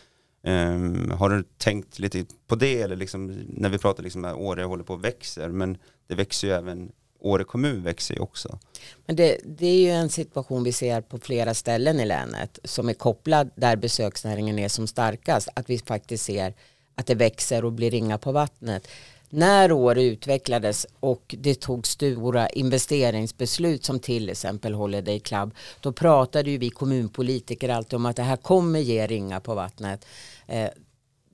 Um, 0.47 1.11
har 1.11 1.31
du 1.31 1.45
tänkt 1.59 1.99
lite 1.99 2.25
på 2.47 2.54
det 2.54 2.83
eller 2.83 2.97
liksom, 2.97 3.26
när 3.49 3.69
vi 3.69 3.78
pratar 3.78 4.02
liksom 4.02 4.25
att 4.25 4.37
Åre 4.37 4.62
håller 4.62 4.85
på 4.85 4.95
och 4.95 5.04
växer 5.04 5.49
men 5.49 5.78
det 6.07 6.14
växer 6.14 6.49
ju 6.49 6.54
även 6.54 6.92
Åre 7.25 7.45
kommun 7.45 7.83
växer 7.83 8.14
ju 8.14 8.21
också. 8.21 8.59
Men 9.07 9.16
det, 9.16 9.38
det, 9.45 9.66
är 9.66 9.81
ju 9.81 9.90
en 9.90 10.09
situation 10.09 10.64
vi 10.64 10.73
ser 10.73 11.00
på 11.00 11.19
flera 11.19 11.54
ställen 11.54 12.00
i 12.00 12.07
länet 12.07 12.59
som 12.64 12.88
är 12.88 12.95
kopplad 12.95 13.50
där 13.54 13.76
besöksnäringen 13.76 14.59
är 14.59 14.69
som 14.69 14.87
starkast. 14.87 15.49
Att 15.54 15.71
vi 15.71 15.78
faktiskt 15.78 16.25
ser 16.25 16.54
att 16.95 17.07
det 17.07 17.14
växer 17.14 17.64
och 17.64 17.73
blir 17.73 17.90
ringa 17.90 18.19
på 18.19 18.33
vattnet 18.33 18.88
när 19.33 19.73
år 19.73 19.99
utvecklades 19.99 20.87
och 21.01 21.35
det 21.39 21.55
tog 21.55 21.87
stora 21.87 22.49
investeringsbeslut 22.49 23.85
som 23.85 24.01
till 24.01 24.29
exempel 24.29 24.75
Holiday 24.75 25.21
Club 25.21 25.55
då 25.81 25.93
pratade 25.93 26.51
ju 26.51 26.59
vi 26.59 26.71
kommunpolitiker 26.71 27.69
alltid 27.69 27.97
om 27.97 28.07
att 28.07 28.17
det 28.17 28.23
här 28.23 28.37
kommer 28.37 28.79
ge 28.79 29.07
ringa 29.07 29.41
på 29.41 29.55
vattnet. 29.55 30.07
Eh, 30.47 30.69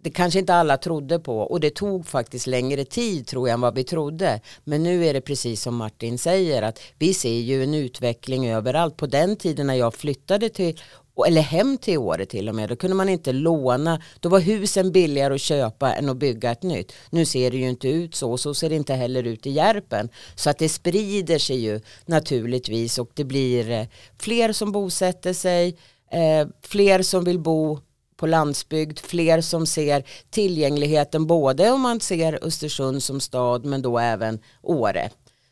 det 0.03 0.11
kanske 0.11 0.39
inte 0.39 0.55
alla 0.55 0.77
trodde 0.77 1.19
på 1.19 1.39
och 1.39 1.61
det 1.61 1.71
tog 1.71 2.07
faktiskt 2.07 2.47
längre 2.47 2.85
tid 2.85 3.27
tror 3.27 3.49
jag 3.49 3.55
än 3.55 3.61
vad 3.61 3.75
vi 3.75 3.85
trodde. 3.85 4.41
Men 4.65 4.83
nu 4.83 5.07
är 5.07 5.15
det 5.15 5.21
precis 5.21 5.63
som 5.63 5.77
Martin 5.77 6.19
säger 6.19 6.63
att 6.63 6.81
vi 6.99 7.15
ser 7.15 7.39
ju 7.39 7.63
en 7.63 7.75
utveckling 7.75 8.51
överallt. 8.51 8.97
På 8.97 9.07
den 9.07 9.37
tiden 9.37 9.67
när 9.67 9.75
jag 9.75 9.95
flyttade 9.95 10.49
till 10.49 10.81
eller 11.27 11.41
hem 11.41 11.79
till 11.79 11.99
Åre 11.99 12.27
till 12.27 12.49
och 12.49 12.55
med. 12.55 12.69
Då 12.69 12.77
kunde 12.77 12.97
man 12.97 13.09
inte 13.09 13.33
låna. 13.33 14.03
Då 14.21 14.29
var 14.29 14.41
husen 14.41 14.93
billigare 14.93 15.35
att 15.35 15.41
köpa 15.41 15.95
än 15.95 16.09
att 16.09 16.17
bygga 16.17 16.51
ett 16.51 16.63
nytt. 16.63 16.93
Nu 17.11 17.25
ser 17.25 17.51
det 17.51 17.57
ju 17.57 17.69
inte 17.69 17.89
ut 17.89 18.15
så. 18.15 18.39
Så 18.39 18.55
ser 18.55 18.69
det 18.69 18.77
inte 18.77 18.95
heller 18.95 19.23
ut 19.23 19.47
i 19.47 19.51
Järpen. 19.51 20.09
Så 20.35 20.51
att 20.51 20.59
det 20.59 20.69
sprider 20.69 21.39
sig 21.39 21.57
ju 21.57 21.81
naturligtvis 22.07 22.99
och 22.99 23.11
det 23.15 23.25
blir 23.25 23.71
eh, 23.71 23.87
fler 24.19 24.53
som 24.53 24.73
bosätter 24.73 25.33
sig. 25.33 25.77
Eh, 26.11 26.49
fler 26.63 27.03
som 27.03 27.25
vill 27.25 27.39
bo 27.39 27.79
på 28.17 28.27
landsbygd, 28.27 28.99
fler 28.99 29.41
som 29.41 29.67
ser 29.67 30.05
tillgängligheten 30.31 31.27
både 31.27 31.71
om 31.71 31.81
man 31.81 32.01
ser 32.01 32.45
Östersund 32.45 33.03
som 33.03 33.21
stad 33.21 33.65
men 33.65 33.83
då 33.83 33.99
även 33.99 34.39
Åre. 34.63 35.11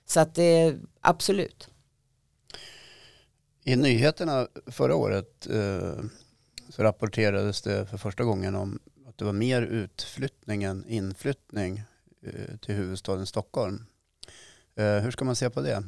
Så 0.09 0.21
att 0.21 0.35
det 0.35 0.75
absolut. 1.01 1.69
I 3.69 3.77
nyheterna 3.77 4.49
förra 4.67 4.95
året 4.95 5.47
eh, 5.47 6.05
så 6.69 6.83
rapporterades 6.83 7.63
det 7.63 7.87
för 7.87 7.97
första 7.97 8.25
gången 8.25 8.55
om 8.55 8.79
att 9.09 9.19
det 9.19 9.25
var 9.25 9.33
mer 9.33 9.63
utflyttning 9.63 10.65
än 10.65 10.85
inflyttning 10.89 11.83
eh, 12.23 12.57
till 12.57 12.75
huvudstaden 12.75 13.27
Stockholm. 13.27 13.87
Eh, 14.77 14.99
hur 14.99 15.11
ska 15.11 15.25
man 15.25 15.37
se 15.37 15.51
på 15.51 15.61
det? 15.61 15.85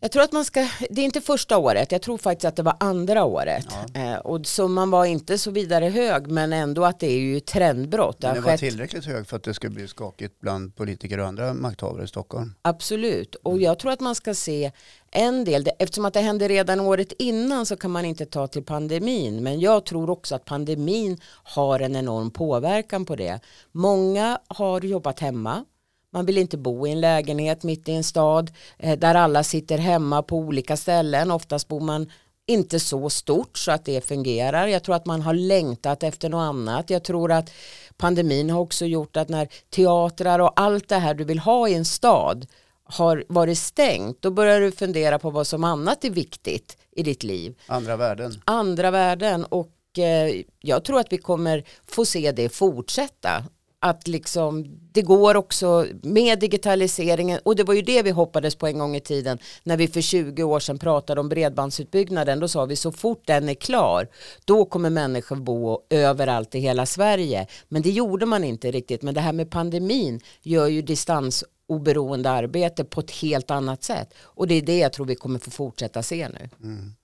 Jag 0.00 0.12
tror 0.12 0.22
att 0.22 0.32
man 0.32 0.44
ska, 0.44 0.68
det 0.90 1.00
är 1.00 1.04
inte 1.04 1.20
första 1.20 1.58
året, 1.58 1.92
jag 1.92 2.02
tror 2.02 2.18
faktiskt 2.18 2.44
att 2.44 2.56
det 2.56 2.62
var 2.62 2.76
andra 2.80 3.24
året. 3.24 3.66
Ja. 3.94 4.00
Eh, 4.00 4.18
och 4.18 4.46
summan 4.46 4.90
var 4.90 5.04
inte 5.04 5.38
så 5.38 5.50
vidare 5.50 5.84
hög 5.84 6.30
men 6.30 6.52
ändå 6.52 6.84
att 6.84 7.00
det 7.00 7.06
är 7.06 7.18
ju 7.18 7.40
trendbrott. 7.40 8.22
Men 8.22 8.34
det 8.34 8.40
var 8.40 8.50
skett... 8.50 8.60
tillräckligt 8.60 9.04
hög 9.04 9.26
för 9.26 9.36
att 9.36 9.42
det 9.42 9.54
skulle 9.54 9.74
bli 9.74 9.88
skakigt 9.88 10.40
bland 10.40 10.76
politiker 10.76 11.18
och 11.18 11.26
andra 11.26 11.54
makthavare 11.54 12.04
i 12.04 12.08
Stockholm? 12.08 12.54
Absolut, 12.62 13.34
och 13.34 13.52
mm. 13.52 13.64
jag 13.64 13.78
tror 13.78 13.92
att 13.92 14.00
man 14.00 14.14
ska 14.14 14.34
se 14.34 14.72
en 15.10 15.44
del, 15.44 15.68
eftersom 15.78 16.04
att 16.04 16.14
det 16.14 16.20
hände 16.20 16.48
redan 16.48 16.80
året 16.80 17.12
innan 17.18 17.66
så 17.66 17.76
kan 17.76 17.90
man 17.90 18.04
inte 18.04 18.26
ta 18.26 18.46
till 18.46 18.64
pandemin. 18.64 19.42
Men 19.42 19.60
jag 19.60 19.84
tror 19.84 20.10
också 20.10 20.34
att 20.34 20.44
pandemin 20.44 21.20
har 21.42 21.80
en 21.80 21.96
enorm 21.96 22.30
påverkan 22.30 23.04
på 23.04 23.16
det. 23.16 23.40
Många 23.72 24.38
har 24.48 24.80
jobbat 24.80 25.20
hemma 25.20 25.64
man 26.12 26.26
vill 26.26 26.38
inte 26.38 26.56
bo 26.56 26.86
i 26.86 26.90
en 26.92 27.00
lägenhet 27.00 27.62
mitt 27.62 27.88
i 27.88 27.92
en 27.92 28.04
stad 28.04 28.50
eh, 28.78 28.98
där 28.98 29.14
alla 29.14 29.44
sitter 29.44 29.78
hemma 29.78 30.22
på 30.22 30.36
olika 30.36 30.76
ställen. 30.76 31.30
Oftast 31.30 31.68
bor 31.68 31.80
man 31.80 32.10
inte 32.46 32.80
så 32.80 33.10
stort 33.10 33.58
så 33.58 33.72
att 33.72 33.84
det 33.84 34.04
fungerar. 34.04 34.66
Jag 34.66 34.82
tror 34.82 34.94
att 34.94 35.06
man 35.06 35.22
har 35.22 35.34
längtat 35.34 36.02
efter 36.02 36.28
något 36.28 36.48
annat. 36.48 36.90
Jag 36.90 37.04
tror 37.04 37.32
att 37.32 37.50
pandemin 37.96 38.50
har 38.50 38.60
också 38.60 38.84
gjort 38.86 39.16
att 39.16 39.28
när 39.28 39.48
teatrar 39.70 40.38
och 40.38 40.60
allt 40.60 40.88
det 40.88 40.96
här 40.96 41.14
du 41.14 41.24
vill 41.24 41.38
ha 41.38 41.68
i 41.68 41.74
en 41.74 41.84
stad 41.84 42.46
har 42.84 43.24
varit 43.28 43.58
stängt 43.58 44.22
då 44.22 44.30
börjar 44.30 44.60
du 44.60 44.72
fundera 44.72 45.18
på 45.18 45.30
vad 45.30 45.46
som 45.46 45.64
annat 45.64 46.04
är 46.04 46.10
viktigt 46.10 46.76
i 46.90 47.02
ditt 47.02 47.22
liv. 47.22 47.58
Andra 47.66 47.96
värden. 47.96 48.42
Andra 48.44 48.90
värden 48.90 49.44
och 49.44 49.98
eh, 49.98 50.42
jag 50.60 50.84
tror 50.84 51.00
att 51.00 51.12
vi 51.12 51.18
kommer 51.18 51.64
få 51.86 52.04
se 52.04 52.32
det 52.32 52.48
fortsätta 52.48 53.44
att 53.80 54.08
liksom, 54.08 54.64
det 54.92 55.02
går 55.02 55.34
också 55.34 55.86
med 56.02 56.38
digitaliseringen 56.38 57.40
och 57.44 57.56
det 57.56 57.64
var 57.64 57.74
ju 57.74 57.82
det 57.82 58.02
vi 58.02 58.10
hoppades 58.10 58.54
på 58.54 58.66
en 58.66 58.78
gång 58.78 58.96
i 58.96 59.00
tiden 59.00 59.38
när 59.62 59.76
vi 59.76 59.88
för 59.88 60.00
20 60.00 60.42
år 60.42 60.60
sedan 60.60 60.78
pratade 60.78 61.20
om 61.20 61.28
bredbandsutbyggnaden 61.28 62.40
då 62.40 62.48
sa 62.48 62.64
vi 62.64 62.76
så 62.76 62.92
fort 62.92 63.22
den 63.26 63.48
är 63.48 63.54
klar 63.54 64.08
då 64.44 64.64
kommer 64.64 64.90
människor 64.90 65.36
bo 65.36 65.80
överallt 65.90 66.54
i 66.54 66.58
hela 66.58 66.86
Sverige 66.86 67.46
men 67.68 67.82
det 67.82 67.90
gjorde 67.90 68.26
man 68.26 68.44
inte 68.44 68.70
riktigt 68.70 69.02
men 69.02 69.14
det 69.14 69.20
här 69.20 69.32
med 69.32 69.50
pandemin 69.50 70.20
gör 70.42 70.66
ju 70.66 70.82
distansoberoende 70.82 72.30
arbete 72.30 72.84
på 72.84 73.00
ett 73.00 73.10
helt 73.10 73.50
annat 73.50 73.84
sätt 73.84 74.14
och 74.20 74.48
det 74.48 74.54
är 74.54 74.62
det 74.62 74.78
jag 74.78 74.92
tror 74.92 75.06
vi 75.06 75.14
kommer 75.14 75.38
få 75.38 75.50
fortsätta 75.50 76.02
se 76.02 76.28
nu. 76.28 76.48
Mm. 76.62 76.94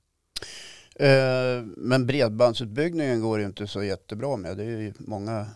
Eh, 0.96 1.64
men 1.76 2.06
bredbandsutbyggnaden 2.06 3.20
går 3.20 3.40
ju 3.40 3.46
inte 3.46 3.66
så 3.66 3.82
jättebra 3.82 4.36
med. 4.36 4.56
Det 4.56 4.64
är 4.64 4.80
ju 4.80 4.92
många 4.98 5.46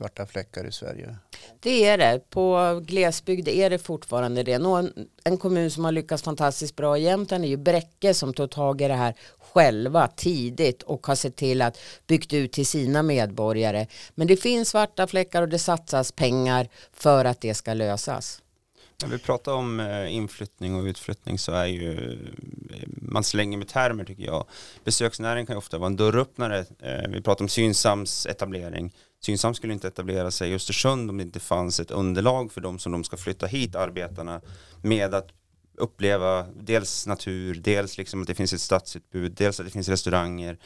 svarta 0.00 0.26
fläckar 0.26 0.66
i 0.66 0.72
Sverige? 0.72 1.16
Det 1.60 1.84
är 1.84 1.98
det. 1.98 2.20
På 2.30 2.80
glesbygd 2.84 3.48
är 3.48 3.70
det 3.70 3.78
fortfarande 3.78 4.42
det. 4.42 4.58
Någon, 4.58 4.92
en 5.24 5.38
kommun 5.38 5.70
som 5.70 5.84
har 5.84 5.92
lyckats 5.92 6.22
fantastiskt 6.22 6.76
bra 6.76 6.98
i 6.98 7.02
Jämtland 7.02 7.44
är 7.44 7.48
ju 7.48 7.56
Bräcke 7.56 8.14
som 8.14 8.34
tog 8.34 8.50
tag 8.50 8.80
i 8.80 8.88
det 8.88 8.94
här 8.94 9.14
själva 9.38 10.08
tidigt 10.08 10.82
och 10.82 11.06
har 11.06 11.14
sett 11.14 11.36
till 11.36 11.62
att 11.62 11.78
byggt 12.06 12.32
ut 12.32 12.52
till 12.52 12.66
sina 12.66 13.02
medborgare. 13.02 13.86
Men 14.14 14.26
det 14.26 14.36
finns 14.36 14.68
svarta 14.68 15.06
fläckar 15.06 15.42
och 15.42 15.48
det 15.48 15.58
satsas 15.58 16.12
pengar 16.12 16.68
för 16.92 17.24
att 17.24 17.40
det 17.40 17.54
ska 17.54 17.74
lösas. 17.74 18.42
När 19.02 19.08
vi 19.08 19.18
pratar 19.18 19.52
om 19.52 19.80
eh, 19.80 20.14
inflyttning 20.14 20.74
och 20.74 20.84
utflyttning 20.84 21.38
så 21.38 21.52
är 21.52 21.66
ju, 21.66 22.12
eh, 22.70 22.88
man 23.02 23.24
slänger 23.24 23.58
med 23.58 23.68
termer 23.68 24.04
tycker 24.04 24.24
jag. 24.24 24.46
Besöksnäring 24.84 25.46
kan 25.46 25.54
ju 25.54 25.58
ofta 25.58 25.78
vara 25.78 25.86
en 25.86 25.96
dörröppnare. 25.96 26.58
Eh, 26.58 27.10
vi 27.10 27.22
pratar 27.22 27.44
om 27.44 27.48
Synsams 27.48 28.26
etablering. 28.26 28.92
Synsam 29.20 29.54
skulle 29.54 29.72
inte 29.72 29.88
etablera 29.88 30.30
sig 30.30 30.50
i 30.50 30.54
Östersund 30.54 31.10
om 31.10 31.16
det 31.16 31.22
inte 31.22 31.40
fanns 31.40 31.80
ett 31.80 31.90
underlag 31.90 32.52
för 32.52 32.60
dem 32.60 32.78
som 32.78 32.92
de 32.92 33.04
ska 33.04 33.16
flytta 33.16 33.46
hit, 33.46 33.74
arbetarna, 33.74 34.40
med 34.82 35.14
att 35.14 35.28
uppleva 35.76 36.46
dels 36.60 37.06
natur, 37.06 37.54
dels 37.54 37.98
liksom 37.98 38.20
att 38.20 38.26
det 38.26 38.34
finns 38.34 38.52
ett 38.52 38.60
stadsutbud, 38.60 39.32
dels 39.32 39.60
att 39.60 39.66
det 39.66 39.72
finns 39.72 39.88
restauranger. 39.88 40.58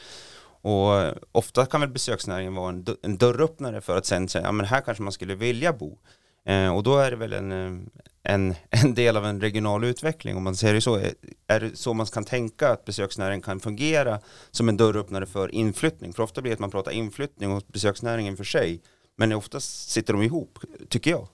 Och 0.61 1.15
ofta 1.33 1.67
kan 1.67 1.81
väl 1.81 1.91
besöksnäringen 1.91 2.55
vara 2.55 2.83
en, 3.03 3.17
dörröppnare 3.17 3.81
för 3.81 3.97
att 3.97 4.07
sen 4.07 4.29
säga, 4.29 4.45
ja 4.45 4.53
men 4.53 4.67
här 4.67 4.81
kanske 4.81 5.03
man 5.03 5.13
skulle 5.13 5.35
vilja 5.35 5.73
bo. 5.73 5.99
Eh, 6.47 6.77
och 6.77 6.83
då 6.83 6.99
är 6.99 7.11
det 7.11 7.17
väl 7.17 7.33
en, 7.33 7.53
eh, 7.53 7.83
en, 8.25 8.55
en 8.71 8.95
del 8.95 9.17
av 9.17 9.27
en 9.27 9.41
regional 9.41 9.85
utveckling 9.85 10.37
om 10.37 10.43
man 10.43 10.57
säger 10.57 10.75
det 10.75 10.81
så. 10.81 11.01
Är 11.47 11.61
det 11.61 11.77
så 11.77 11.95
man 11.95 12.07
kan 12.07 12.25
tänka 12.25 12.69
att 12.69 12.85
besöksnäringen 12.85 13.43
kan 13.43 13.61
fungera 13.61 14.21
som 14.51 14.69
en 14.69 14.77
dörröppnare 14.77 15.27
för 15.27 15.55
inflyttning? 15.55 16.13
För 16.13 16.23
ofta 16.23 16.43
blir 16.43 16.51
det 16.51 16.55
att 16.55 16.61
man 16.61 16.71
pratar 16.71 16.93
inflyttning 16.93 17.53
och 17.53 17.63
besöksnäringen 17.67 18.37
för 18.37 18.45
sig. 18.45 18.83
Men 19.17 19.33
oftast 19.33 19.91
sitter 19.91 20.13
de 20.13 20.23
ihop, 20.23 20.59
tycker 20.89 21.11
jag. 21.11 21.29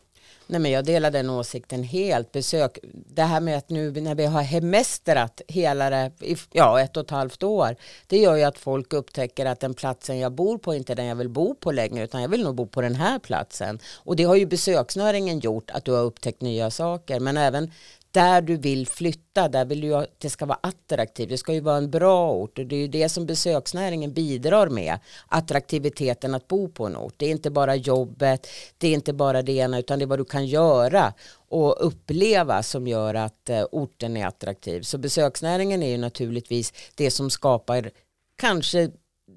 Nej, 0.50 0.60
men 0.60 0.70
jag 0.70 0.84
delar 0.84 1.10
den 1.10 1.30
åsikten 1.30 1.82
helt. 1.82 2.32
Besök, 2.32 2.78
det 2.92 3.22
här 3.22 3.40
med 3.40 3.58
att 3.58 3.68
nu 3.68 3.90
när 3.90 4.14
vi 4.14 4.26
har 4.26 4.42
hemestrat 4.42 5.40
hela 5.48 5.90
det, 5.90 6.10
ja, 6.52 6.80
ett 6.80 6.96
och 6.96 7.04
ett 7.04 7.10
halvt 7.10 7.42
år, 7.42 7.76
det 8.06 8.18
gör 8.18 8.36
ju 8.36 8.42
att 8.42 8.58
folk 8.58 8.92
upptäcker 8.92 9.46
att 9.46 9.60
den 9.60 9.74
platsen 9.74 10.18
jag 10.18 10.32
bor 10.32 10.58
på 10.58 10.74
inte 10.74 10.92
är 10.92 10.96
den 10.96 11.06
jag 11.06 11.16
vill 11.16 11.28
bo 11.28 11.54
på 11.54 11.72
längre, 11.72 12.04
utan 12.04 12.22
jag 12.22 12.28
vill 12.28 12.42
nog 12.42 12.54
bo 12.54 12.66
på 12.66 12.80
den 12.80 12.94
här 12.94 13.18
platsen. 13.18 13.78
Och 13.96 14.16
det 14.16 14.24
har 14.24 14.36
ju 14.36 14.46
besöksnäringen 14.46 15.38
gjort, 15.40 15.70
att 15.70 15.84
du 15.84 15.92
har 15.92 16.02
upptäckt 16.02 16.40
nya 16.40 16.70
saker, 16.70 17.20
men 17.20 17.36
även 17.36 17.70
där 18.12 18.42
du 18.42 18.56
vill 18.56 18.86
flytta, 18.86 19.48
där 19.48 19.64
vill 19.64 19.80
du 19.80 19.94
att 19.94 20.14
det 20.18 20.30
ska 20.30 20.46
vara 20.46 20.58
attraktivt. 20.62 21.28
Det 21.28 21.38
ska 21.38 21.52
ju 21.52 21.60
vara 21.60 21.76
en 21.76 21.90
bra 21.90 22.32
ort 22.32 22.58
och 22.58 22.66
det 22.66 22.76
är 22.76 22.80
ju 22.80 22.88
det 22.88 23.08
som 23.08 23.26
besöksnäringen 23.26 24.12
bidrar 24.12 24.68
med. 24.68 24.98
Attraktiviteten 25.28 26.34
att 26.34 26.48
bo 26.48 26.68
på 26.68 26.86
en 26.86 26.96
ort. 26.96 27.14
Det 27.16 27.26
är 27.26 27.30
inte 27.30 27.50
bara 27.50 27.76
jobbet, 27.76 28.46
det 28.78 28.88
är 28.88 28.94
inte 28.94 29.12
bara 29.12 29.42
det 29.42 29.52
ena 29.52 29.78
utan 29.78 29.98
det 29.98 30.04
är 30.04 30.06
vad 30.06 30.18
du 30.18 30.24
kan 30.24 30.46
göra 30.46 31.12
och 31.48 31.86
uppleva 31.86 32.62
som 32.62 32.86
gör 32.86 33.14
att 33.14 33.50
eh, 33.50 33.64
orten 33.72 34.16
är 34.16 34.26
attraktiv. 34.26 34.82
Så 34.82 34.98
besöksnäringen 34.98 35.82
är 35.82 35.90
ju 35.90 35.98
naturligtvis 35.98 36.72
det 36.94 37.10
som 37.10 37.30
skapar 37.30 37.90
kanske 38.36 38.90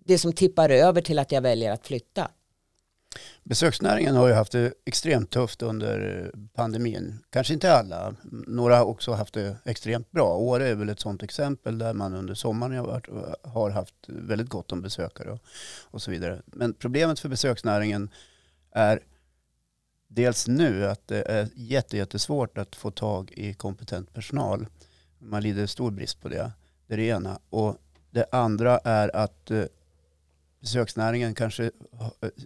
det 0.06 0.18
som 0.18 0.34
tippar 0.34 0.70
över 0.70 1.02
till 1.02 1.20
att 1.20 1.32
jag 1.32 1.42
väljer 1.42 1.72
att 1.72 1.88
flytta. 1.88 2.32
Besöksnäringen 3.44 4.16
har 4.16 4.28
ju 4.28 4.34
haft 4.34 4.52
det 4.52 4.74
extremt 4.86 5.30
tufft 5.30 5.62
under 5.62 6.32
pandemin. 6.54 7.20
Kanske 7.30 7.54
inte 7.54 7.74
alla. 7.74 8.16
Några 8.32 8.78
har 8.78 8.86
också 8.86 9.14
haft 9.14 9.34
det 9.34 9.58
extremt 9.66 10.12
bra. 10.12 10.38
Åre 10.38 10.68
är 10.68 10.76
väl 10.76 10.90
ett 10.90 11.00
sådant 11.00 11.24
exempel 11.24 11.78
där 11.78 11.94
man 11.94 12.14
under 12.14 12.34
sommaren 12.34 13.02
har 13.42 13.70
haft 13.70 13.96
väldigt 14.08 14.50
gott 14.50 14.72
om 14.72 14.82
besökare 14.82 15.40
och, 15.84 16.02
så 16.02 16.12
vidare. 16.12 16.42
Men 16.46 16.74
problemet 16.74 17.20
för 17.20 17.30
besöksnäringen 17.30 18.10
är 18.72 19.00
dels 20.08 20.48
nu 20.48 20.88
att 20.88 21.08
det 21.08 21.22
är 21.22 21.50
jättesvårt 21.56 22.58
att 22.58 22.76
få 22.76 22.92
tag 22.92 23.32
i 23.32 23.54
kompetent 23.54 24.14
personal. 24.14 24.68
Man 25.20 25.44
lider 25.44 25.68
stor 25.68 25.92
brist 25.92 26.22
på 26.22 26.30
det. 26.30 26.52
Det 26.88 26.94
är 26.94 26.98
det 26.98 27.08
ena. 27.08 27.40
Och 27.50 27.78
det 28.12 28.26
andra 28.32 28.78
är 28.78 29.16
att 29.16 29.52
eh, 29.52 29.64
besöksnäringen 30.64 31.36
kanske 31.36 31.72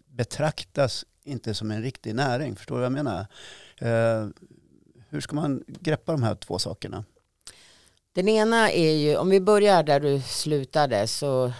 betraktas 0.05 1.05
inte 1.23 1.53
som 1.53 1.71
en 1.71 1.81
riktig 1.81 2.15
näring. 2.15 2.55
Förstår 2.55 2.75
du 2.75 2.79
vad 2.79 2.85
jag 2.85 2.91
menar? 2.91 3.27
Eh, 3.77 4.27
hur 5.09 5.21
ska 5.21 5.35
man 5.35 5.63
greppa 5.67 6.11
de 6.11 6.23
här 6.23 6.35
två 6.35 6.59
sakerna? 6.59 7.05
Den 8.13 8.27
ena 8.27 8.71
är 8.71 8.91
ju, 8.91 9.17
om 9.17 9.29
vi 9.29 9.39
börjar 9.39 9.83
där 9.83 9.99
du 9.99 10.21
slutade 10.21 11.07
så 11.07 11.53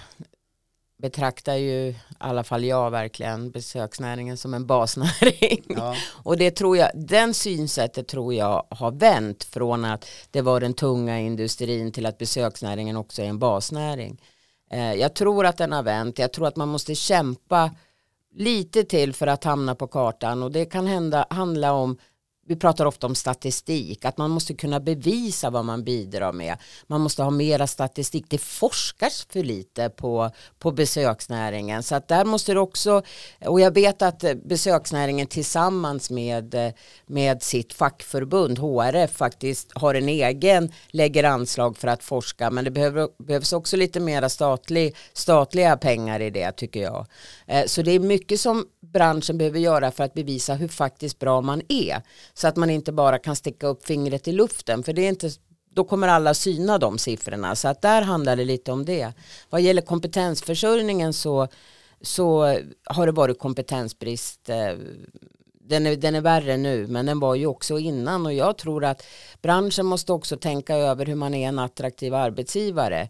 betraktar 0.98 1.56
ju 1.56 1.88
i 1.88 1.96
alla 2.18 2.44
fall 2.44 2.64
jag 2.64 2.92
verkligen 2.92 3.52
besöksnäringen 3.52 4.38
som 4.38 4.54
en 4.54 4.66
basnäring. 4.66 5.64
Ja. 5.68 5.96
Och 6.24 6.38
det 6.38 6.52
tror 6.52 6.78
jag, 6.78 6.92
den 6.96 7.34
synsättet 7.34 8.08
tror 8.08 8.34
jag 8.34 8.68
har 8.70 8.92
vänt 8.92 9.44
från 9.44 9.86
att 9.86 10.06
det 10.32 10.42
var 10.42 10.60
den 10.60 10.74
tunga 10.74 11.20
industrin 11.20 11.92
till 11.92 12.06
att 12.06 12.18
besöksnäringen 12.18 12.98
också 12.98 13.22
är 13.22 13.26
en 13.26 13.40
basnäring. 13.40 14.22
Eh, 14.72 14.94
jag 14.94 15.14
tror 15.14 15.46
att 15.46 15.58
den 15.58 15.72
har 15.72 15.84
vänt. 15.84 16.20
Jag 16.20 16.34
tror 16.34 16.48
att 16.48 16.56
man 16.56 16.70
måste 16.70 16.96
kämpa 16.96 17.72
lite 18.34 18.84
till 18.84 19.14
för 19.14 19.28
att 19.28 19.44
hamna 19.44 19.76
på 19.76 19.88
kartan 19.88 20.44
och 20.44 20.52
det 20.52 20.66
kan 20.66 20.88
hända, 20.88 21.28
handla 21.30 21.74
om 21.74 21.98
vi 22.48 22.56
pratar 22.56 22.86
ofta 22.86 23.08
om 23.08 23.16
statistik, 23.16 24.06
att 24.06 24.18
man 24.18 24.32
måste 24.32 24.54
kunna 24.54 24.80
bevisa 24.80 25.50
vad 25.50 25.66
man 25.66 25.84
bidrar 25.84 26.34
med. 26.34 26.58
Man 26.88 27.02
måste 27.02 27.24
ha 27.24 27.30
mera 27.30 27.68
statistik. 27.68 28.26
Det 28.30 28.38
forskas 28.38 29.28
för 29.30 29.44
lite 29.44 29.90
på, 29.90 30.32
på 30.60 30.72
besöksnäringen. 30.72 31.84
Så 31.84 31.96
att 31.96 32.08
där 32.08 32.26
måste 32.26 32.54
det 32.54 32.60
också, 32.60 33.02
och 33.46 33.60
jag 33.60 33.74
vet 33.74 34.02
att 34.02 34.24
eh, 34.24 34.34
besöksnäringen 34.34 35.28
tillsammans 35.28 36.10
med, 36.10 36.54
eh, 36.54 36.72
med 37.06 37.44
sitt 37.44 37.74
fackförbund, 37.74 38.60
HRF, 38.60 39.12
faktiskt 39.12 39.72
har 39.76 39.96
en 39.96 40.10
egen, 40.10 40.72
lägger 40.88 41.24
anslag 41.24 41.78
för 41.78 41.88
att 41.88 42.04
forska. 42.04 42.52
Men 42.52 42.64
det 42.64 42.72
behöver, 42.72 43.08
behövs 43.24 43.54
också 43.54 43.78
lite 43.78 44.00
mera 44.00 44.30
statlig, 44.30 44.96
statliga 45.14 45.78
pengar 45.78 46.20
i 46.20 46.30
det 46.30 46.52
tycker 46.52 46.82
jag. 46.82 47.06
Eh, 47.48 47.66
så 47.66 47.82
det 47.82 47.92
är 47.92 48.00
mycket 48.00 48.40
som 48.40 48.66
branschen 48.80 49.38
behöver 49.38 49.60
göra 49.60 49.92
för 49.92 50.04
att 50.04 50.14
bevisa 50.14 50.54
hur 50.54 50.68
faktiskt 50.68 51.20
bra 51.20 51.42
man 51.42 51.62
är. 51.70 52.02
Så 52.38 52.48
att 52.48 52.56
man 52.56 52.70
inte 52.70 52.92
bara 52.92 53.20
kan 53.20 53.36
sticka 53.36 53.68
upp 53.68 53.86
fingret 53.86 54.28
i 54.28 54.32
luften. 54.32 54.84
För 54.84 54.94
det 54.94 55.02
är 55.02 55.10
inte 55.10 55.30
då 55.74 55.84
kommer 55.84 56.08
alla 56.08 56.34
syna 56.34 56.78
de 56.78 56.98
siffrorna. 56.98 57.56
Så 57.56 57.68
att 57.68 57.82
där 57.82 58.02
handlar 58.02 58.36
det 58.36 58.46
lite 58.46 58.72
om 58.72 58.86
det. 58.86 59.14
Vad 59.50 59.62
gäller 59.62 59.82
kompetensförsörjningen 59.82 61.14
så, 61.14 61.48
så 62.02 62.60
har 62.86 63.06
det 63.06 63.12
varit 63.12 63.40
kompetensbrist. 63.40 64.50
Eh, 64.50 64.74
den 65.70 65.88
är, 65.88 65.96
den 65.96 66.16
är 66.16 66.22
värre 66.22 66.58
nu 66.58 66.88
men 66.88 67.06
den 67.06 67.20
var 67.20 67.36
ju 67.36 67.46
också 67.46 67.80
innan 67.80 68.26
och 68.26 68.34
jag 68.34 68.58
tror 68.58 68.86
att 68.86 69.04
branschen 69.42 69.86
måste 69.86 70.14
också 70.14 70.38
tänka 70.38 70.76
över 70.76 71.06
hur 71.06 71.16
man 71.16 71.34
är 71.34 71.48
en 71.48 71.60
attraktiv 71.60 72.14
arbetsgivare 72.14 73.10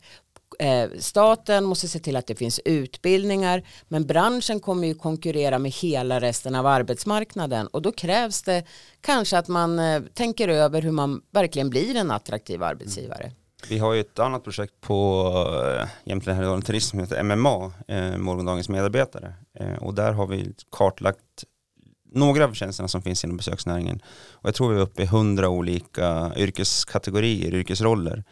eh, 0.59 0.89
staten 0.99 1.63
måste 1.63 1.87
se 1.87 1.99
till 1.99 2.15
att 2.15 2.27
det 2.27 2.35
finns 2.35 2.59
utbildningar 2.65 3.63
men 3.87 4.05
branschen 4.05 4.59
kommer 4.59 4.87
ju 4.87 4.95
konkurrera 4.95 5.59
med 5.59 5.71
hela 5.71 6.19
resten 6.19 6.55
av 6.55 6.65
arbetsmarknaden 6.65 7.67
och 7.67 7.81
då 7.81 7.91
krävs 7.91 8.41
det 8.41 8.63
kanske 9.01 9.37
att 9.37 9.47
man 9.47 9.79
eh, 9.79 10.01
tänker 10.13 10.47
över 10.47 10.81
hur 10.81 10.91
man 10.91 11.21
verkligen 11.31 11.69
blir 11.69 11.95
en 11.95 12.11
attraktiv 12.11 12.63
arbetsgivare. 12.63 13.23
Mm. 13.23 13.35
Vi 13.69 13.77
har 13.77 13.93
ju 13.93 14.01
ett 14.01 14.19
annat 14.19 14.43
projekt 14.43 14.81
på 14.81 15.31
äh, 15.79 15.87
Jämtland 16.03 16.37
Härjedalen 16.37 16.61
Turism 16.61 16.89
som 16.89 16.99
heter 16.99 17.23
MMA, 17.23 17.71
eh, 17.87 18.17
Morgondagens 18.17 18.69
medarbetare. 18.69 19.33
Eh, 19.59 19.83
och 19.83 19.93
där 19.93 20.11
har 20.11 20.27
vi 20.27 20.53
kartlagt 20.71 21.43
några 22.13 22.45
av 22.45 22.53
tjänsterna 22.53 22.87
som 22.87 23.01
finns 23.01 23.23
inom 23.23 23.37
besöksnäringen. 23.37 24.01
Och 24.31 24.47
jag 24.47 24.55
tror 24.55 24.69
vi 24.69 24.79
är 24.79 24.81
uppe 24.81 25.03
i 25.03 25.05
hundra 25.05 25.49
olika 25.49 26.31
yrkeskategorier, 26.35 27.53
yrkesroller. 27.53 28.23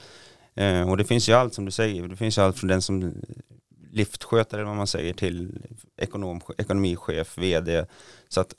Eh, 0.55 0.89
och 0.89 0.97
det 0.97 1.05
finns 1.05 1.29
ju 1.29 1.33
allt 1.33 1.53
som 1.53 1.65
du 1.65 1.71
säger, 1.71 2.07
det 2.07 2.15
finns 2.15 2.38
ju 2.38 2.41
allt 2.41 2.59
från 2.59 2.67
den 2.67 2.81
som 2.81 3.13
liftskötare 3.91 4.62
eller 4.62 4.67
vad 4.67 4.77
man 4.77 4.88
säger 4.88 5.13
till 5.13 5.62
ekonom, 5.97 6.41
ekonomichef, 6.57 7.38
vd. 7.38 7.85
Så 8.29 8.41
att 8.41 8.53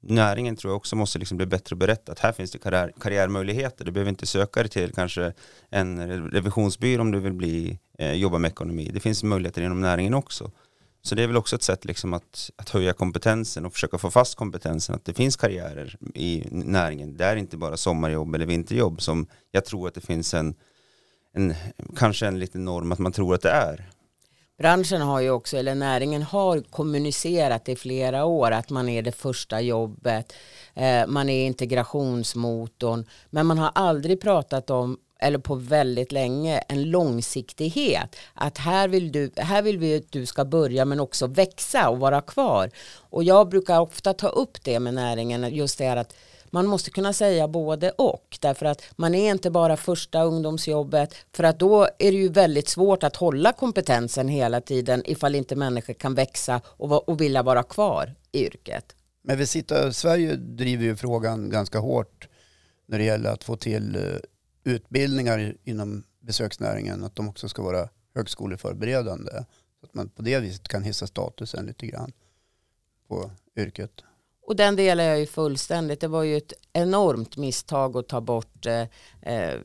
näringen 0.00 0.56
tror 0.56 0.70
jag 0.70 0.76
också 0.76 0.96
måste 0.96 1.18
liksom 1.18 1.36
bli 1.36 1.46
bättre 1.46 1.76
berättat. 1.76 2.18
Här 2.18 2.32
finns 2.32 2.50
det 2.50 2.58
karriär, 2.58 2.92
karriärmöjligheter. 3.00 3.84
Du 3.84 3.92
behöver 3.92 4.08
inte 4.08 4.26
söka 4.26 4.60
dig 4.60 4.70
till 4.70 4.92
kanske 4.92 5.32
en 5.70 6.08
revisionsbyrå 6.30 7.00
om 7.00 7.10
du 7.10 7.20
vill 7.20 7.32
bli, 7.32 7.78
eh, 7.98 8.12
jobba 8.12 8.38
med 8.38 8.50
ekonomi. 8.50 8.90
Det 8.94 9.00
finns 9.00 9.22
möjligheter 9.22 9.62
inom 9.62 9.80
näringen 9.80 10.14
också. 10.14 10.50
Så 11.02 11.14
det 11.14 11.22
är 11.22 11.26
väl 11.26 11.36
också 11.36 11.56
ett 11.56 11.62
sätt 11.62 11.84
liksom 11.84 12.12
att, 12.12 12.50
att 12.56 12.68
höja 12.68 12.92
kompetensen 12.92 13.66
och 13.66 13.72
försöka 13.72 13.98
få 13.98 14.10
fast 14.10 14.34
kompetensen. 14.34 14.94
Att 14.94 15.04
det 15.04 15.14
finns 15.14 15.36
karriärer 15.36 15.96
i 16.14 16.44
näringen. 16.50 17.16
Det 17.16 17.24
är 17.24 17.36
inte 17.36 17.56
bara 17.56 17.76
sommarjobb 17.76 18.34
eller 18.34 18.46
vinterjobb 18.46 19.02
som 19.02 19.26
jag 19.50 19.64
tror 19.64 19.88
att 19.88 19.94
det 19.94 20.00
finns 20.00 20.34
en 20.34 20.54
en, 21.36 21.54
kanske 21.96 22.26
en 22.26 22.38
liten 22.38 22.64
norm 22.64 22.92
att 22.92 22.98
man 22.98 23.12
tror 23.12 23.34
att 23.34 23.42
det 23.42 23.50
är. 23.50 23.90
Branschen 24.58 25.00
har 25.00 25.20
ju 25.20 25.30
också, 25.30 25.56
eller 25.56 25.74
näringen 25.74 26.22
har 26.22 26.60
kommunicerat 26.60 27.68
i 27.68 27.76
flera 27.76 28.24
år 28.24 28.50
att 28.50 28.70
man 28.70 28.88
är 28.88 29.02
det 29.02 29.12
första 29.12 29.60
jobbet, 29.60 30.32
eh, 30.74 31.06
man 31.06 31.28
är 31.28 31.46
integrationsmotorn, 31.46 33.06
men 33.30 33.46
man 33.46 33.58
har 33.58 33.70
aldrig 33.74 34.20
pratat 34.20 34.70
om 34.70 34.98
eller 35.18 35.38
på 35.38 35.54
väldigt 35.54 36.12
länge 36.12 36.58
en 36.58 36.90
långsiktighet. 36.90 38.16
Att 38.34 38.58
här 38.58 38.88
vill, 38.88 39.12
du, 39.12 39.30
här 39.36 39.62
vill 39.62 39.78
vi 39.78 39.96
att 39.96 40.12
du 40.12 40.26
ska 40.26 40.44
börja 40.44 40.84
men 40.84 41.00
också 41.00 41.26
växa 41.26 41.88
och 41.88 41.98
vara 41.98 42.20
kvar. 42.20 42.70
Och 42.98 43.24
jag 43.24 43.48
brukar 43.48 43.80
ofta 43.80 44.12
ta 44.12 44.28
upp 44.28 44.64
det 44.64 44.80
med 44.80 44.94
näringen, 44.94 45.54
just 45.54 45.78
det 45.78 45.84
här 45.84 45.96
att 45.96 46.14
man 46.52 46.66
måste 46.66 46.90
kunna 46.90 47.12
säga 47.12 47.48
både 47.48 47.90
och 47.90 48.38
därför 48.40 48.66
att 48.66 48.82
man 48.96 49.14
är 49.14 49.30
inte 49.30 49.50
bara 49.50 49.76
första 49.76 50.22
ungdomsjobbet 50.22 51.14
för 51.32 51.44
att 51.44 51.58
då 51.58 51.84
är 51.84 52.12
det 52.12 52.18
ju 52.18 52.28
väldigt 52.28 52.68
svårt 52.68 53.02
att 53.02 53.16
hålla 53.16 53.52
kompetensen 53.52 54.28
hela 54.28 54.60
tiden 54.60 55.02
ifall 55.04 55.34
inte 55.34 55.56
människor 55.56 55.94
kan 55.94 56.14
växa 56.14 56.60
och, 56.66 57.08
och 57.08 57.20
vilja 57.20 57.42
vara 57.42 57.62
kvar 57.62 58.14
i 58.32 58.46
yrket. 58.46 58.96
Men 59.22 59.38
vi 59.38 59.46
sitter, 59.46 59.90
Sverige 59.90 60.36
driver 60.36 60.84
ju 60.84 60.96
frågan 60.96 61.50
ganska 61.50 61.78
hårt 61.78 62.28
när 62.86 62.98
det 62.98 63.04
gäller 63.04 63.30
att 63.30 63.44
få 63.44 63.56
till 63.56 63.96
eh, 63.96 64.72
utbildningar 64.72 65.56
inom 65.64 66.04
besöksnäringen, 66.20 67.04
att 67.04 67.16
de 67.16 67.28
också 67.28 67.48
ska 67.48 67.62
vara 67.62 67.88
högskoleförberedande. 68.14 69.32
Så 69.80 69.86
att 69.86 69.94
man 69.94 70.08
på 70.08 70.22
det 70.22 70.40
viset 70.40 70.68
kan 70.68 70.82
hissa 70.82 71.06
statusen 71.06 71.66
lite 71.66 71.86
grann 71.86 72.12
på 73.08 73.30
yrket. 73.56 73.90
Och 74.46 74.56
den 74.56 74.76
delar 74.76 75.04
jag 75.04 75.20
ju 75.20 75.26
fullständigt. 75.26 76.00
Det 76.00 76.08
var 76.08 76.22
ju 76.22 76.36
ett 76.36 76.52
enormt 76.72 77.36
misstag 77.36 77.96
att 77.96 78.08
ta 78.08 78.20
bort 78.20 78.66
eh, 78.66 78.80
eh, 79.22 79.60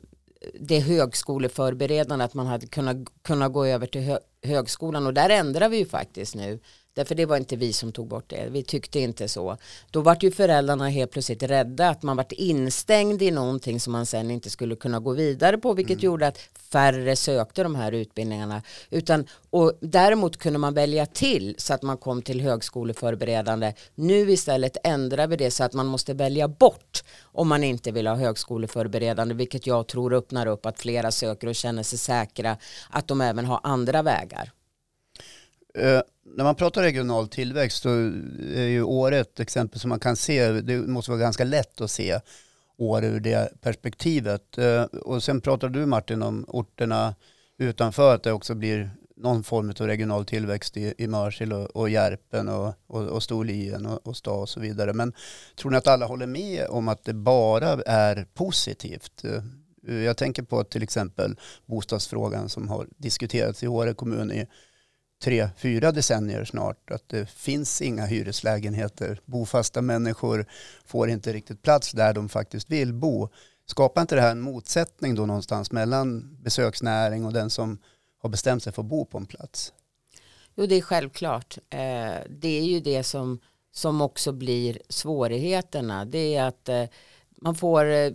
det 0.60 0.80
högskoleförberedande, 0.80 2.26
att 2.26 2.34
man 2.34 2.48
hade 2.48 2.68
kunnat, 2.68 2.98
kunnat 3.22 3.54
gå 3.54 3.66
över 3.66 3.88
till 3.88 4.02
hö, 4.02 4.18
högskolan. 4.44 5.08
Och 5.08 5.14
där 5.14 5.30
ändrar 5.30 5.70
vi 5.70 5.78
ju 5.78 5.86
faktiskt 5.86 6.36
nu. 6.36 6.60
Därför 6.94 7.16
det 7.16 7.26
var 7.26 7.38
inte 7.38 7.56
vi 7.56 7.74
som 7.74 7.92
tog 7.92 8.08
bort 8.08 8.30
det. 8.30 8.48
Vi 8.50 8.64
tyckte 8.64 9.00
inte 9.00 9.28
så. 9.28 9.58
Då 9.92 10.02
vart 10.02 10.24
ju 10.24 10.32
föräldrarna 10.32 10.90
helt 10.90 11.12
plötsligt 11.12 11.44
rädda 11.44 11.90
att 11.90 12.04
man 12.04 12.18
vart 12.18 12.32
instängd 12.32 13.22
i 13.22 13.32
någonting 13.32 13.80
som 13.80 13.94
man 13.94 14.06
sen 14.06 14.32
inte 14.32 14.50
skulle 14.50 14.76
kunna 14.76 15.00
gå 15.00 15.14
vidare 15.14 15.58
på 15.58 15.74
vilket 15.74 15.98
mm. 15.98 16.06
gjorde 16.06 16.28
att 16.28 16.38
färre 16.72 17.16
sökte 17.16 17.64
de 17.64 17.76
här 17.76 17.92
utbildningarna. 17.92 18.62
Utan, 18.90 19.26
och 19.50 19.74
däremot 19.80 20.38
kunde 20.38 20.60
man 20.60 20.74
välja 20.74 21.06
till 21.06 21.56
så 21.58 21.74
att 21.74 21.82
man 21.82 21.98
kom 21.98 22.22
till 22.22 22.42
högskoleförberedande. 22.42 23.74
Nu 23.96 24.32
istället 24.32 24.78
ändrar 24.84 25.28
vi 25.28 25.36
det 25.36 25.52
så 25.52 25.64
att 25.64 25.74
man 25.74 25.86
måste 25.86 26.14
välja 26.14 26.48
bort 26.48 27.04
om 27.24 27.48
man 27.48 27.64
inte 27.64 27.92
vill 27.92 28.08
ha 28.08 28.16
högskoleförberedande 28.16 29.36
vilket 29.36 29.68
jag 29.68 29.88
tror 29.88 30.14
öppnar 30.14 30.46
upp 30.46 30.66
att 30.66 30.80
flera 30.80 31.12
söker 31.12 31.48
och 31.48 31.56
känner 31.56 31.84
sig 31.84 32.00
säkra 32.00 32.58
att 32.90 33.08
de 33.08 33.22
även 33.22 33.46
har 33.46 33.60
andra 33.64 34.02
vägar. 34.02 34.52
Eh, 35.76 36.02
när 36.24 36.44
man 36.44 36.56
pratar 36.56 36.82
regional 36.82 37.28
tillväxt 37.28 37.82
så 37.82 37.90
är 38.56 38.68
ju 38.68 38.84
Åre 38.84 39.20
ett 39.20 39.40
exempel 39.40 39.80
som 39.80 39.90
man 39.90 40.00
kan 40.00 40.16
se. 40.16 40.52
Det 40.52 40.78
måste 40.78 41.12
vara 41.12 41.22
ganska 41.22 41.44
lätt 41.44 41.82
att 41.82 41.92
se 41.92 42.20
Åre 42.78 43.08
ur 43.08 43.20
det 43.20 43.62
perspektivet. 43.62 44.58
Eh, 44.58 44.84
och 44.84 45.24
sen 45.24 45.42
pratar 45.42 45.70
du 45.70 45.86
Martin 45.86 46.22
om 46.22 46.46
orterna 46.48 47.16
utanför, 47.58 48.16
att 48.16 48.24
det 48.24 48.32
också 48.32 48.56
blir 48.56 48.92
någon 49.16 49.44
form 49.44 49.74
av 49.80 49.88
regional 49.88 50.26
tillväxt 50.26 50.78
i, 50.78 50.94
i 50.98 51.08
Mörsil 51.08 51.54
och, 51.54 51.76
och 51.76 51.90
Järpen 51.90 52.50
och, 52.50 52.74
och, 52.88 53.08
och 53.08 53.24
Storlien 53.24 53.86
och, 53.86 54.08
och 54.08 54.18
Sta 54.18 54.32
och 54.32 54.50
så 54.50 54.60
vidare. 54.60 54.94
Men 54.94 55.14
tror 55.56 55.72
ni 55.72 55.78
att 55.78 55.88
alla 55.88 56.06
håller 56.06 56.28
med 56.28 56.68
om 56.70 56.88
att 56.88 57.04
det 57.04 57.14
bara 57.14 57.82
är 57.86 58.26
positivt? 58.34 59.24
Eh, 59.88 59.96
jag 59.96 60.18
tänker 60.18 60.44
på 60.44 60.64
till 60.64 60.84
exempel 60.84 61.36
bostadsfrågan 61.66 62.50
som 62.50 62.68
har 62.68 62.88
diskuterats 62.98 63.64
i 63.64 63.68
Åre 63.68 63.94
kommun 63.94 64.32
i 64.32 64.48
tre, 65.22 65.50
fyra 65.58 65.92
decennier 65.92 66.46
snart 66.46 66.92
att 66.92 67.10
det 67.10 67.30
finns 67.30 67.82
inga 67.82 68.06
hyreslägenheter. 68.06 69.20
Bofasta 69.26 69.82
människor 69.82 70.46
får 70.86 71.10
inte 71.10 71.34
riktigt 71.34 71.62
plats 71.62 71.92
där 71.92 72.14
de 72.14 72.30
faktiskt 72.30 72.70
vill 72.70 72.94
bo. 72.94 73.30
Skapar 73.66 74.02
inte 74.02 74.16
det 74.16 74.22
här 74.22 74.32
en 74.32 74.42
motsättning 74.42 75.16
då 75.16 75.26
någonstans 75.26 75.72
mellan 75.72 76.38
besöksnäring 76.42 77.26
och 77.26 77.34
den 77.34 77.50
som 77.50 77.78
har 78.22 78.30
bestämt 78.30 78.64
sig 78.64 78.74
för 78.74 78.82
att 78.82 78.88
bo 78.88 79.06
på 79.06 79.18
en 79.18 79.26
plats? 79.26 79.74
Jo, 80.56 80.66
det 80.66 80.76
är 80.76 80.82
självklart. 80.82 81.58
Eh, 81.70 82.16
det 82.30 82.60
är 82.60 82.64
ju 82.64 82.80
det 82.80 83.04
som, 83.04 83.40
som 83.72 84.02
också 84.02 84.32
blir 84.32 84.80
svårigheterna. 84.90 86.06
Det 86.06 86.36
är 86.36 86.44
att 86.44 86.70
eh, 86.70 86.86
man 87.42 87.56
får 87.56 87.86
eh, 87.86 88.12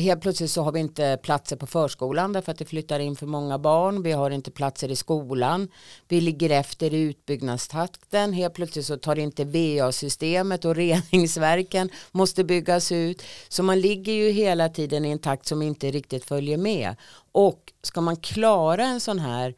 helt 0.00 0.22
plötsligt 0.22 0.50
så 0.50 0.62
har 0.62 0.72
vi 0.72 0.80
inte 0.80 1.18
platser 1.22 1.56
på 1.56 1.66
förskolan 1.66 2.32
därför 2.32 2.52
att 2.52 2.58
det 2.58 2.64
flyttar 2.64 3.00
in 3.00 3.16
för 3.16 3.26
många 3.26 3.58
barn. 3.58 4.02
Vi 4.02 4.12
har 4.12 4.30
inte 4.30 4.50
platser 4.50 4.90
i 4.90 4.96
skolan. 4.96 5.68
Vi 6.08 6.20
ligger 6.20 6.50
efter 6.50 6.94
i 6.94 7.00
utbyggnadstakten. 7.00 8.32
Helt 8.32 8.54
plötsligt 8.54 8.86
så 8.86 8.96
tar 8.96 9.18
inte 9.18 9.44
VA-systemet 9.44 10.64
och 10.64 10.74
reningsverken 10.76 11.90
måste 12.12 12.44
byggas 12.44 12.92
ut. 12.92 13.22
Så 13.48 13.62
man 13.62 13.80
ligger 13.80 14.12
ju 14.12 14.30
hela 14.30 14.68
tiden 14.68 15.04
i 15.04 15.10
en 15.10 15.18
takt 15.18 15.46
som 15.46 15.62
inte 15.62 15.90
riktigt 15.90 16.24
följer 16.24 16.56
med. 16.56 16.96
Och 17.32 17.72
ska 17.82 18.00
man 18.00 18.16
klara 18.16 18.84
en 18.84 19.00
sån 19.00 19.18
här 19.18 19.54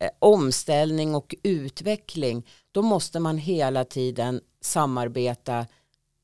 eh, 0.00 0.10
omställning 0.18 1.14
och 1.14 1.34
utveckling 1.42 2.46
då 2.72 2.82
måste 2.82 3.20
man 3.20 3.38
hela 3.38 3.84
tiden 3.84 4.40
samarbeta 4.60 5.66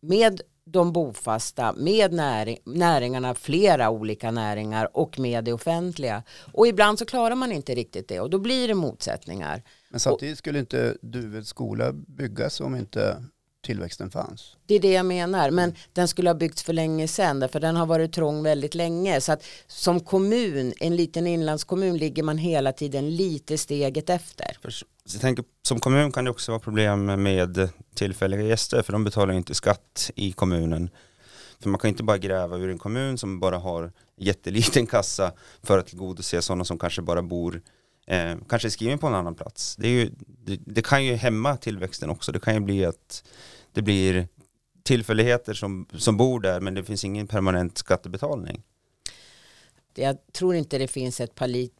med 0.03 0.41
de 0.73 0.93
bofasta 0.93 1.73
med 1.73 2.13
näring, 2.13 2.59
näringarna, 2.65 3.35
flera 3.35 3.91
olika 3.91 4.31
näringar 4.31 4.97
och 4.97 5.19
med 5.19 5.45
det 5.45 5.53
offentliga. 5.53 6.23
Och 6.53 6.67
ibland 6.67 6.99
så 6.99 7.07
klarar 7.07 7.35
man 7.35 7.53
inte 7.53 7.75
riktigt 7.75 8.09
det 8.09 8.21
och 8.21 8.31
då 8.31 8.39
blir 8.39 8.69
det 8.69 8.75
motsättningar. 8.75 9.63
Men 9.89 10.01
samtidigt 10.01 10.39
skulle 10.39 10.59
inte 10.59 10.97
Duveds 11.03 11.49
skola 11.49 11.93
byggas 11.93 12.61
om 12.61 12.77
inte 12.77 13.25
tillväxten 13.63 14.11
fanns. 14.11 14.57
Det 14.67 14.75
är 14.75 14.81
det 14.81 14.93
jag 14.93 15.07
menar, 15.07 15.51
men 15.51 15.75
den 15.93 16.09
skulle 16.09 16.31
ha 16.31 16.35
byggts 16.35 16.63
för 16.63 16.73
länge 16.73 17.09
sedan 17.09 17.49
för 17.49 17.61
den 17.61 17.77
har 17.77 17.87
varit 17.87 18.13
trång 18.13 18.43
väldigt 18.43 18.75
länge. 18.75 19.21
Så 19.21 19.33
att 19.33 19.45
som 19.67 20.01
kommun, 20.01 20.73
en 20.81 20.97
liten 20.97 21.27
inlandskommun, 21.27 21.97
ligger 21.97 22.23
man 22.23 22.39
hela 22.39 22.73
tiden 22.73 23.17
lite 23.17 23.59
steget 23.59 24.11
efter. 24.11 24.57
Jag 25.13 25.21
tänker, 25.21 25.45
som 25.63 25.81
kommun 25.81 26.13
kan 26.13 26.25
det 26.25 26.31
också 26.31 26.53
vara 26.53 26.61
problem 26.61 27.05
med 27.23 27.69
tillfälliga 27.95 28.43
gäster 28.43 28.83
för 28.83 28.93
de 28.93 29.05
betalar 29.05 29.35
inte 29.35 29.55
skatt 29.55 30.11
i 30.15 30.33
kommunen. 30.33 30.91
För 31.61 31.69
man 31.69 31.79
kan 31.79 31.89
inte 31.89 32.03
bara 32.03 32.19
gräva 32.19 32.57
ur 32.57 32.71
en 32.71 32.79
kommun 32.79 33.19
som 33.19 33.41
bara 33.41 33.59
har 33.59 33.93
jätteliten 34.17 34.87
kassa 34.97 35.33
för 35.63 35.79
att 35.79 35.87
tillgodose 35.87 36.43
sådana 36.43 36.65
som 36.65 36.79
kanske 36.79 37.03
bara 37.03 37.23
bor 37.23 37.63
eh, 38.07 38.35
kanske 38.49 38.71
skriven 38.71 38.99
på 38.99 39.07
en 39.07 39.15
annan 39.15 39.35
plats. 39.35 39.77
Det, 39.77 39.89
ju, 39.89 40.11
det, 40.45 40.61
det, 40.67 40.83
kan 40.83 41.05
ju 41.05 41.15
hämma 41.15 41.57
tillväxten 41.57 42.11
också. 42.11 42.33
Det 42.33 42.41
kan 42.41 42.55
ju 42.55 42.61
bli 42.61 42.85
att 42.85 43.25
det 43.73 43.83
blir 43.83 44.29
tillfälligheter 44.83 45.55
som, 45.55 45.87
som 45.95 46.17
bor 46.17 46.41
där 46.41 46.61
men 46.61 46.75
det 46.75 46.85
finns 46.85 47.05
ingen 47.05 47.27
permanent 47.27 47.79
skattebetalning. 47.79 48.63
Jag 49.95 50.17
tror 50.33 50.55
inte 50.55 50.79
det 50.79 50.89
finns 50.89 51.21
ett 51.21 51.35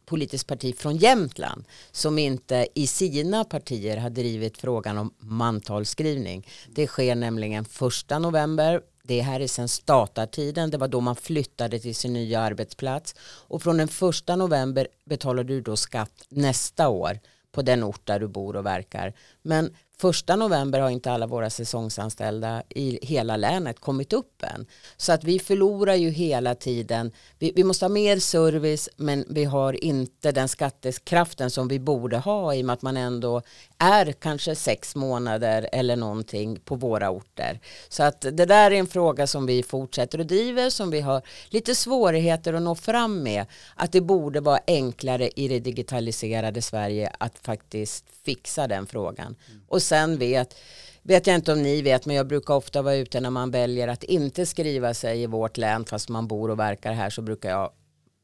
politiskt 0.05 0.47
parti 0.47 0.77
från 0.77 0.97
Jämtland 0.97 1.65
som 1.91 2.19
inte 2.19 2.67
i 2.75 2.87
sina 2.87 3.43
partier 3.43 3.97
har 3.97 4.09
drivit 4.09 4.57
frågan 4.57 4.97
om 4.97 5.13
mantalsskrivning. 5.17 6.47
Det 6.69 6.87
sker 6.87 7.15
nämligen 7.15 7.65
första 7.65 8.19
november 8.19 8.81
det 9.07 9.21
här 9.21 9.39
är 9.39 9.47
sedan 9.47 9.67
statartiden, 9.67 10.71
det 10.71 10.77
var 10.77 10.87
då 10.87 10.99
man 10.99 11.15
flyttade 11.15 11.79
till 11.79 11.95
sin 11.95 12.13
nya 12.13 12.39
arbetsplats 12.39 13.15
och 13.21 13.63
från 13.63 13.77
den 13.77 13.87
första 13.87 14.35
november 14.35 14.87
betalar 15.05 15.43
du 15.43 15.61
då 15.61 15.75
skatt 15.75 16.25
nästa 16.29 16.89
år 16.89 17.19
på 17.51 17.61
den 17.61 17.83
ort 17.83 18.01
där 18.03 18.19
du 18.19 18.27
bor 18.27 18.55
och 18.55 18.65
verkar. 18.65 19.13
Men 19.41 19.75
Första 20.03 20.35
november 20.35 20.79
har 20.79 20.89
inte 20.89 21.11
alla 21.11 21.27
våra 21.27 21.49
säsongsanställda 21.49 22.63
i 22.69 22.99
hela 23.05 23.37
länet 23.37 23.79
kommit 23.79 24.13
upp 24.13 24.43
än. 24.43 24.65
Så 24.97 25.11
att 25.11 25.23
vi 25.23 25.39
förlorar 25.39 25.95
ju 25.95 26.09
hela 26.09 26.55
tiden. 26.55 27.11
Vi, 27.39 27.51
vi, 27.55 27.63
måste 27.63 27.85
ha 27.85 27.89
mer 27.89 28.19
service 28.19 28.89
men 28.97 29.25
vi 29.29 29.43
har 29.43 29.83
inte 29.83 30.31
den 30.31 30.47
skattekraften 30.47 31.49
som 31.49 31.67
vi 31.67 31.79
borde 31.79 32.17
ha 32.17 32.55
i 32.55 32.61
och 32.61 32.65
med 32.65 32.73
att 32.73 32.81
man 32.81 32.97
ändå 32.97 33.41
är 33.77 34.11
kanske 34.11 34.55
sex 34.55 34.95
månader 34.95 35.69
eller 35.71 35.95
någonting 35.95 36.59
på 36.59 36.75
våra 36.75 37.09
orter. 37.09 37.59
Så 37.89 38.03
att 38.03 38.21
det 38.21 38.45
där 38.45 38.71
är 38.71 38.75
en 38.75 38.87
fråga 38.87 39.27
som 39.27 39.45
vi 39.45 39.63
fortsätter 39.63 40.19
att 40.19 40.27
driva 40.27 40.71
som 40.71 40.91
vi 40.91 41.01
har 41.01 41.21
lite 41.49 41.75
svårigheter 41.75 42.53
att 42.53 42.61
nå 42.61 42.75
fram 42.75 43.23
med. 43.23 43.45
Att 43.75 43.91
det 43.91 44.01
borde 44.01 44.39
vara 44.39 44.59
enklare 44.67 45.29
i 45.35 45.47
det 45.47 45.59
digitaliserade 45.59 46.61
Sverige 46.61 47.15
att 47.17 47.39
faktiskt 47.39 48.05
fixa 48.25 48.67
den 48.67 48.87
frågan. 48.87 49.35
Och 49.67 49.81
sen 49.93 50.17
vet, 50.17 50.55
vet 51.01 51.27
jag 51.27 51.35
inte 51.35 51.53
om 51.53 51.61
ni 51.61 51.81
vet, 51.81 52.05
men 52.05 52.15
jag 52.15 52.27
brukar 52.27 52.53
ofta 52.53 52.81
vara 52.81 52.95
ute 52.95 53.19
när 53.19 53.29
man 53.29 53.51
väljer 53.51 53.87
att 53.87 54.03
inte 54.03 54.45
skriva 54.45 54.93
sig 54.93 55.21
i 55.21 55.27
vårt 55.27 55.57
län 55.57 55.85
fast 55.85 56.09
man 56.09 56.27
bor 56.27 56.49
och 56.49 56.59
verkar 56.59 56.93
här 56.93 57.09
så 57.09 57.21
brukar 57.21 57.49
jag 57.49 57.71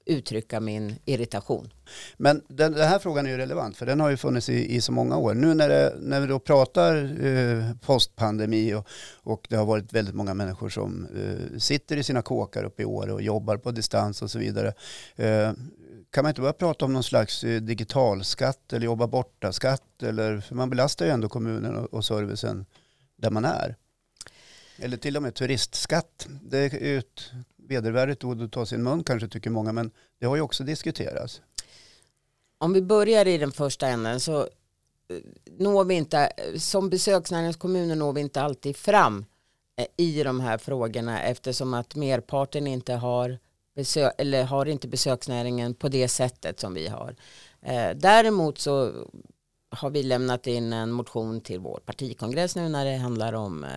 uttrycka 0.05 0.59
min 0.59 0.95
irritation. 1.05 1.69
Men 2.17 2.41
den, 2.47 2.71
den, 2.71 2.87
här 2.87 2.99
frågan 2.99 3.25
är 3.25 3.29
ju 3.29 3.37
relevant 3.37 3.77
för 3.77 3.85
den 3.85 3.99
har 3.99 4.09
ju 4.09 4.17
funnits 4.17 4.49
i, 4.49 4.75
i 4.75 4.81
så 4.81 4.91
många 4.91 5.17
år. 5.17 5.33
Nu 5.33 5.53
när, 5.53 5.69
det, 5.69 5.95
när 5.99 6.21
vi 6.21 6.27
då 6.27 6.39
pratar 6.39 6.95
eh, 7.25 7.75
postpandemi 7.81 8.73
och, 8.73 8.87
och 9.23 9.47
det 9.49 9.55
har 9.55 9.65
varit 9.65 9.93
väldigt 9.93 10.15
många 10.15 10.33
människor 10.33 10.69
som 10.69 11.07
eh, 11.15 11.57
sitter 11.59 11.97
i 11.97 12.03
sina 12.03 12.21
kåkar 12.21 12.63
uppe 12.63 12.81
i 12.81 12.85
Åre 12.85 13.13
och 13.13 13.21
jobbar 13.21 13.57
på 13.57 13.71
distans 13.71 14.21
och 14.21 14.31
så 14.31 14.39
vidare. 14.39 14.73
Eh, 15.15 15.51
kan 16.11 16.23
man 16.23 16.29
inte 16.29 16.41
börja 16.41 16.53
prata 16.53 16.85
om 16.85 16.93
någon 16.93 17.03
slags 17.03 17.43
eh, 17.43 17.61
digitalskatt 17.61 18.73
eller 18.73 18.85
jobba 18.85 19.07
borta-skatt? 19.07 20.03
Eller, 20.03 20.39
för 20.39 20.55
man 20.55 20.69
belastar 20.69 21.05
ju 21.05 21.11
ändå 21.11 21.29
kommunen 21.29 21.75
och, 21.75 21.93
och 21.93 22.05
servicen 22.05 22.65
där 23.15 23.31
man 23.31 23.45
är. 23.45 23.75
Eller 24.77 24.97
till 24.97 25.17
och 25.17 25.23
med 25.23 25.35
turistskatt. 25.35 26.27
Det 26.41 26.57
är 26.57 26.83
ju 26.83 26.97
ett 26.97 27.31
vedervärdigt 27.57 28.23
ord 28.23 28.41
att 28.41 28.51
ta 28.51 28.65
sin 28.65 28.83
mun 28.83 29.03
kanske 29.03 29.27
tycker 29.27 29.49
många, 29.49 29.71
men 29.71 29.91
det 30.19 30.25
har 30.25 30.35
ju 30.35 30.41
också 30.41 30.63
diskuterats. 30.63 31.41
Om 32.57 32.73
vi 32.73 32.81
börjar 32.81 33.27
i 33.27 33.37
den 33.37 33.51
första 33.51 33.87
änden 33.87 34.19
så 34.19 34.41
eh, 34.41 34.47
når 35.57 35.83
vi 35.85 35.95
inte, 35.95 36.31
som 36.57 36.89
besöksnäringskommuner 36.89 37.95
når 37.95 38.13
vi 38.13 38.21
inte 38.21 38.41
alltid 38.41 38.77
fram 38.77 39.25
eh, 39.77 39.85
i 39.97 40.23
de 40.23 40.39
här 40.39 40.57
frågorna 40.57 41.23
eftersom 41.23 41.73
att 41.73 41.95
merparten 41.95 42.67
inte 42.67 42.93
har 42.93 43.39
besök, 43.75 44.13
eller 44.17 44.43
har 44.43 44.65
inte 44.65 44.87
besöksnäringen 44.87 45.73
på 45.73 45.89
det 45.89 46.07
sättet 46.07 46.59
som 46.59 46.73
vi 46.73 46.87
har. 46.87 47.15
Eh, 47.61 47.89
däremot 47.95 48.57
så 48.57 48.93
har 49.69 49.89
vi 49.89 50.03
lämnat 50.03 50.47
in 50.47 50.73
en 50.73 50.91
motion 50.91 51.41
till 51.41 51.59
vår 51.59 51.79
partikongress 51.85 52.55
nu 52.55 52.69
när 52.69 52.85
det 52.85 52.97
handlar 52.97 53.33
om 53.33 53.63
eh, 53.63 53.69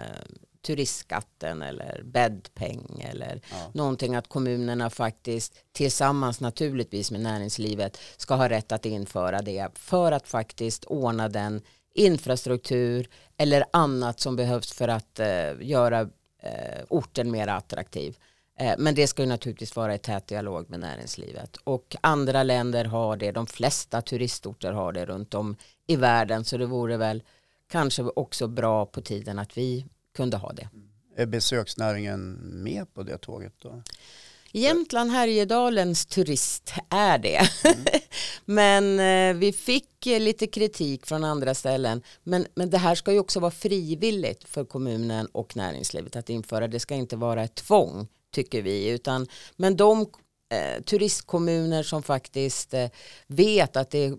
turistskatten 0.62 1.62
eller 1.62 2.02
bäddpeng 2.04 3.06
eller 3.10 3.40
ja. 3.50 3.70
någonting 3.72 4.14
att 4.14 4.28
kommunerna 4.28 4.90
faktiskt 4.90 5.54
tillsammans 5.72 6.40
naturligtvis 6.40 7.10
med 7.10 7.20
näringslivet 7.20 7.98
ska 8.16 8.34
ha 8.34 8.48
rätt 8.48 8.72
att 8.72 8.86
införa 8.86 9.42
det 9.42 9.68
för 9.74 10.12
att 10.12 10.28
faktiskt 10.28 10.84
ordna 10.84 11.28
den 11.28 11.62
infrastruktur 11.94 13.08
eller 13.36 13.64
annat 13.72 14.20
som 14.20 14.36
behövs 14.36 14.72
för 14.72 14.88
att 14.88 15.18
eh, 15.18 15.52
göra 15.60 16.00
eh, 16.42 16.84
orten 16.88 17.30
mer 17.30 17.46
attraktiv. 17.46 18.16
Eh, 18.62 18.74
men 18.78 18.94
det 18.94 19.06
ska 19.06 19.22
ju 19.22 19.28
naturligtvis 19.28 19.76
vara 19.76 19.94
i 19.94 19.98
tät 19.98 20.26
dialog 20.26 20.70
med 20.70 20.80
näringslivet. 20.80 21.56
Och 21.64 21.96
andra 22.00 22.42
länder 22.42 22.84
har 22.84 23.16
det, 23.16 23.32
de 23.32 23.46
flesta 23.46 24.02
turistorter 24.02 24.72
har 24.72 24.92
det 24.92 25.06
runt 25.06 25.34
om 25.34 25.56
i 25.86 25.96
världen. 25.96 26.44
Så 26.44 26.56
det 26.56 26.66
vore 26.66 26.96
väl 26.96 27.22
kanske 27.70 28.02
också 28.02 28.48
bra 28.48 28.86
på 28.86 29.00
tiden 29.00 29.38
att 29.38 29.58
vi 29.58 29.86
kunde 30.16 30.36
ha 30.36 30.52
det. 30.52 30.68
Är 31.16 31.26
besöksnäringen 31.26 32.32
med 32.42 32.94
på 32.94 33.02
det 33.02 33.18
tåget 33.18 33.52
då? 33.58 33.82
Jämtland 34.52 35.10
Härjedalens 35.10 36.06
turist 36.06 36.72
är 36.88 37.18
det. 37.18 37.48
Mm. 37.64 37.84
men 38.44 39.00
eh, 39.00 39.40
vi 39.40 39.52
fick 39.52 40.06
lite 40.06 40.46
kritik 40.46 41.06
från 41.06 41.24
andra 41.24 41.54
ställen. 41.54 42.02
Men, 42.22 42.46
men 42.54 42.70
det 42.70 42.78
här 42.78 42.94
ska 42.94 43.12
ju 43.12 43.18
också 43.18 43.40
vara 43.40 43.50
frivilligt 43.50 44.44
för 44.44 44.64
kommunen 44.64 45.26
och 45.26 45.56
näringslivet 45.56 46.16
att 46.16 46.30
införa. 46.30 46.68
Det 46.68 46.80
ska 46.80 46.94
inte 46.94 47.16
vara 47.16 47.42
ett 47.42 47.54
tvång 47.54 48.08
tycker 48.32 48.62
vi. 48.62 48.88
Utan, 48.88 49.26
men 49.56 49.76
de 49.76 50.00
eh, 50.00 50.82
turistkommuner 50.82 51.82
som 51.82 52.02
faktiskt 52.02 52.74
eh, 52.74 52.88
vet 53.26 53.76
att 53.76 53.90
det 53.90 54.12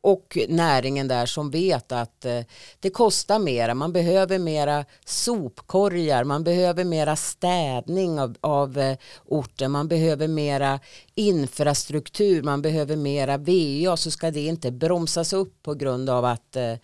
och 0.00 0.38
näringen 0.48 1.08
där 1.08 1.26
som 1.26 1.50
vet 1.50 1.92
att 1.92 2.24
eh, 2.24 2.40
det 2.80 2.90
kostar 2.90 3.38
mera. 3.38 3.74
Man 3.74 3.92
behöver 3.92 4.38
mera 4.38 4.84
sopkorgar, 5.04 6.24
man 6.24 6.44
behöver 6.44 6.84
mera 6.84 7.16
städning 7.16 8.20
av, 8.20 8.36
av 8.40 8.78
eh, 8.78 8.96
orten, 9.24 9.70
man 9.70 9.88
behöver 9.88 10.28
mera 10.28 10.80
infrastruktur, 11.14 12.42
man 12.42 12.62
behöver 12.62 12.96
mera 12.96 13.36
VA 13.36 13.96
så 13.96 14.10
ska 14.10 14.30
det 14.30 14.46
inte 14.46 14.70
bromsas 14.70 15.32
upp 15.32 15.62
på 15.62 15.74
grund 15.74 16.10
av 16.10 16.24
att, 16.24 16.56
eh, 16.56 16.74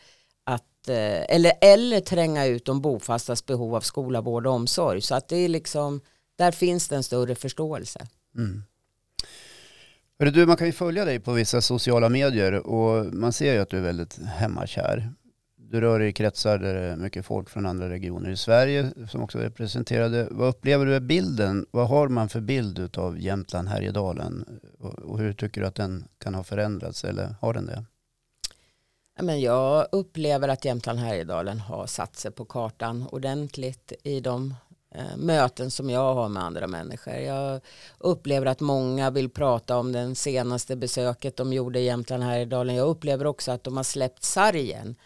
att 0.44 0.88
eh, 0.88 1.34
eller, 1.34 1.52
eller 1.60 2.00
tränga 2.00 2.46
ut 2.46 2.64
de 2.64 2.80
bofastas 2.80 3.46
behov 3.46 3.74
av 3.74 3.80
skola, 3.80 4.20
vård 4.20 4.46
och 4.46 4.52
omsorg. 4.52 5.00
Så 5.00 5.14
att 5.14 5.28
det 5.28 5.36
är 5.36 5.48
liksom 5.48 6.00
där 6.36 6.52
finns 6.52 6.88
det 6.88 6.96
en 6.96 7.02
större 7.02 7.34
förståelse. 7.34 8.06
Mm. 8.36 8.62
Du, 10.18 10.46
man 10.46 10.56
kan 10.56 10.66
ju 10.66 10.72
följa 10.72 11.04
dig 11.04 11.20
på 11.20 11.32
vissa 11.32 11.60
sociala 11.60 12.08
medier 12.08 12.66
och 12.66 13.14
man 13.14 13.32
ser 13.32 13.54
ju 13.54 13.60
att 13.60 13.70
du 13.70 13.78
är 13.78 13.82
väldigt 13.82 14.18
hemmakär. 14.18 15.12
Du 15.56 15.80
rör 15.80 15.98
dig 15.98 16.08
i 16.08 16.12
kretsar 16.12 16.58
där 16.58 16.74
det 16.74 16.80
är 16.80 16.96
mycket 16.96 17.26
folk 17.26 17.50
från 17.50 17.66
andra 17.66 17.88
regioner 17.88 18.30
i 18.30 18.36
Sverige 18.36 18.90
som 19.10 19.22
också 19.22 19.38
är 19.38 19.42
representerade. 19.42 20.28
Vad 20.30 20.48
upplever 20.48 20.86
du 20.86 20.94
är 20.94 21.00
bilden? 21.00 21.66
Vad 21.70 21.88
har 21.88 22.08
man 22.08 22.28
för 22.28 22.40
bild 22.40 22.98
av 22.98 23.20
Jämtland, 23.20 23.68
Härjedalen? 23.68 24.60
Och 24.78 25.18
hur 25.18 25.32
tycker 25.32 25.60
du 25.60 25.66
att 25.66 25.74
den 25.74 26.04
kan 26.18 26.34
ha 26.34 26.44
förändrats 26.44 27.04
eller 27.04 27.34
har 27.40 27.54
den 27.54 27.66
det? 27.66 27.84
Men 29.22 29.40
jag 29.40 29.86
upplever 29.92 30.48
att 30.48 30.64
Jämtland 30.64 30.98
Härjedalen 30.98 31.60
har 31.60 31.86
satt 31.86 32.16
sig 32.16 32.30
på 32.30 32.44
kartan 32.44 33.06
ordentligt 33.12 33.92
i 34.02 34.20
de 34.20 34.54
Eh, 34.94 35.16
möten 35.16 35.70
som 35.70 35.90
jag 35.90 36.14
har 36.14 36.28
med 36.28 36.42
andra 36.42 36.66
människor. 36.66 37.14
Jag 37.14 37.60
upplever 37.98 38.46
att 38.46 38.60
många 38.60 39.10
vill 39.10 39.30
prata 39.30 39.76
om 39.76 39.92
den 39.92 40.14
senaste 40.14 40.76
besöket 40.76 41.36
de 41.36 41.52
gjorde 41.52 41.78
i 41.78 41.84
Jämtland 41.84 42.22
här 42.22 42.38
i 42.38 42.44
dalen. 42.44 42.74
Jag 42.74 42.88
upplever 42.88 43.26
också 43.26 43.52
att 43.52 43.64
de 43.64 43.76
har 43.76 43.84
släppt 43.84 44.24
sargen. 44.24 44.96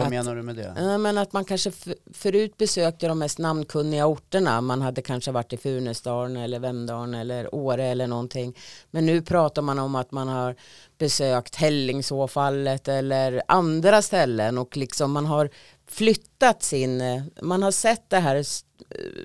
Vad 0.00 0.06
att, 0.06 0.10
menar 0.10 0.36
du 0.36 0.42
med 0.42 0.56
det? 0.56 0.98
Men 0.98 1.18
att 1.18 1.32
man 1.32 1.44
kanske 1.44 1.72
förut 2.14 2.56
besökte 2.58 3.08
de 3.08 3.18
mest 3.18 3.38
namnkunniga 3.38 4.06
orterna. 4.06 4.60
Man 4.60 4.82
hade 4.82 5.02
kanske 5.02 5.32
varit 5.32 5.52
i 5.52 5.56
Funäsdalen 5.56 6.36
eller 6.36 6.58
Vemdalen 6.58 7.14
eller 7.14 7.54
Åre 7.54 7.86
eller 7.86 8.06
någonting. 8.06 8.56
Men 8.90 9.06
nu 9.06 9.22
pratar 9.22 9.62
man 9.62 9.78
om 9.78 9.94
att 9.94 10.12
man 10.12 10.28
har 10.28 10.56
besökt 10.98 11.56
Hällingsåfallet 11.56 12.88
eller 12.88 13.42
andra 13.48 14.02
ställen 14.02 14.58
och 14.58 14.76
liksom 14.76 15.12
man 15.12 15.26
har 15.26 15.50
flyttat 15.86 16.62
sin, 16.62 17.02
man 17.42 17.62
har 17.62 17.70
sett 17.70 18.10
det 18.10 18.18
här 18.18 18.44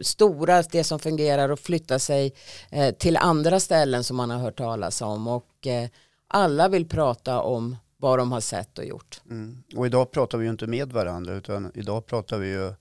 stora, 0.01 0.61
det 0.61 0.83
som 0.83 0.99
fungerar 0.99 1.49
och 1.49 1.59
flytta 1.59 1.99
sig 1.99 2.33
eh, 2.69 2.95
till 2.95 3.17
andra 3.17 3.59
ställen 3.59 4.03
som 4.03 4.17
man 4.17 4.29
har 4.29 4.37
hört 4.37 4.57
talas 4.57 5.01
om 5.01 5.27
och 5.27 5.67
eh, 5.67 5.89
alla 6.27 6.67
vill 6.67 6.89
prata 6.89 7.41
om 7.41 7.77
vad 7.97 8.19
de 8.19 8.31
har 8.31 8.41
sett 8.41 8.77
och 8.77 8.85
gjort. 8.85 9.21
Mm. 9.29 9.63
Och 9.75 9.85
idag 9.85 10.11
pratar 10.11 10.37
vi 10.37 10.45
ju 10.45 10.51
inte 10.51 10.67
med 10.67 10.91
varandra 10.91 11.33
utan 11.33 11.71
idag 11.75 12.05
pratar 12.05 12.37
vi 12.37 12.47
ju 12.47 12.73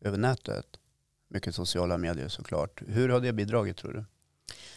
över 0.00 0.18
nätet. 0.18 0.66
Mycket 1.28 1.54
sociala 1.54 1.98
medier 1.98 2.28
såklart. 2.28 2.82
Hur 2.86 3.08
har 3.08 3.20
det 3.20 3.32
bidragit 3.32 3.76
tror 3.76 3.92
du? 3.92 4.04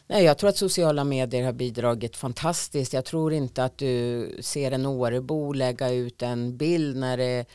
Nej, 0.08 0.23
jag 0.23 0.38
tror 0.38 0.49
att 0.49 0.58
sociala 0.58 1.04
medier 1.04 1.43
har 1.43 1.54
bidragit 1.54 2.15
fantastiskt. 2.15 2.93
Jag 2.93 3.06
tror 3.06 3.34
inte 3.34 3.63
att 3.63 3.78
du 3.78 4.38
ser 4.39 4.71
en 4.71 4.86
Årebo 4.86 5.54
lägga 5.54 5.89
ut 5.89 6.21
en 6.21 6.58
bild 6.58 6.97
när 6.97 7.17
det 7.17 7.45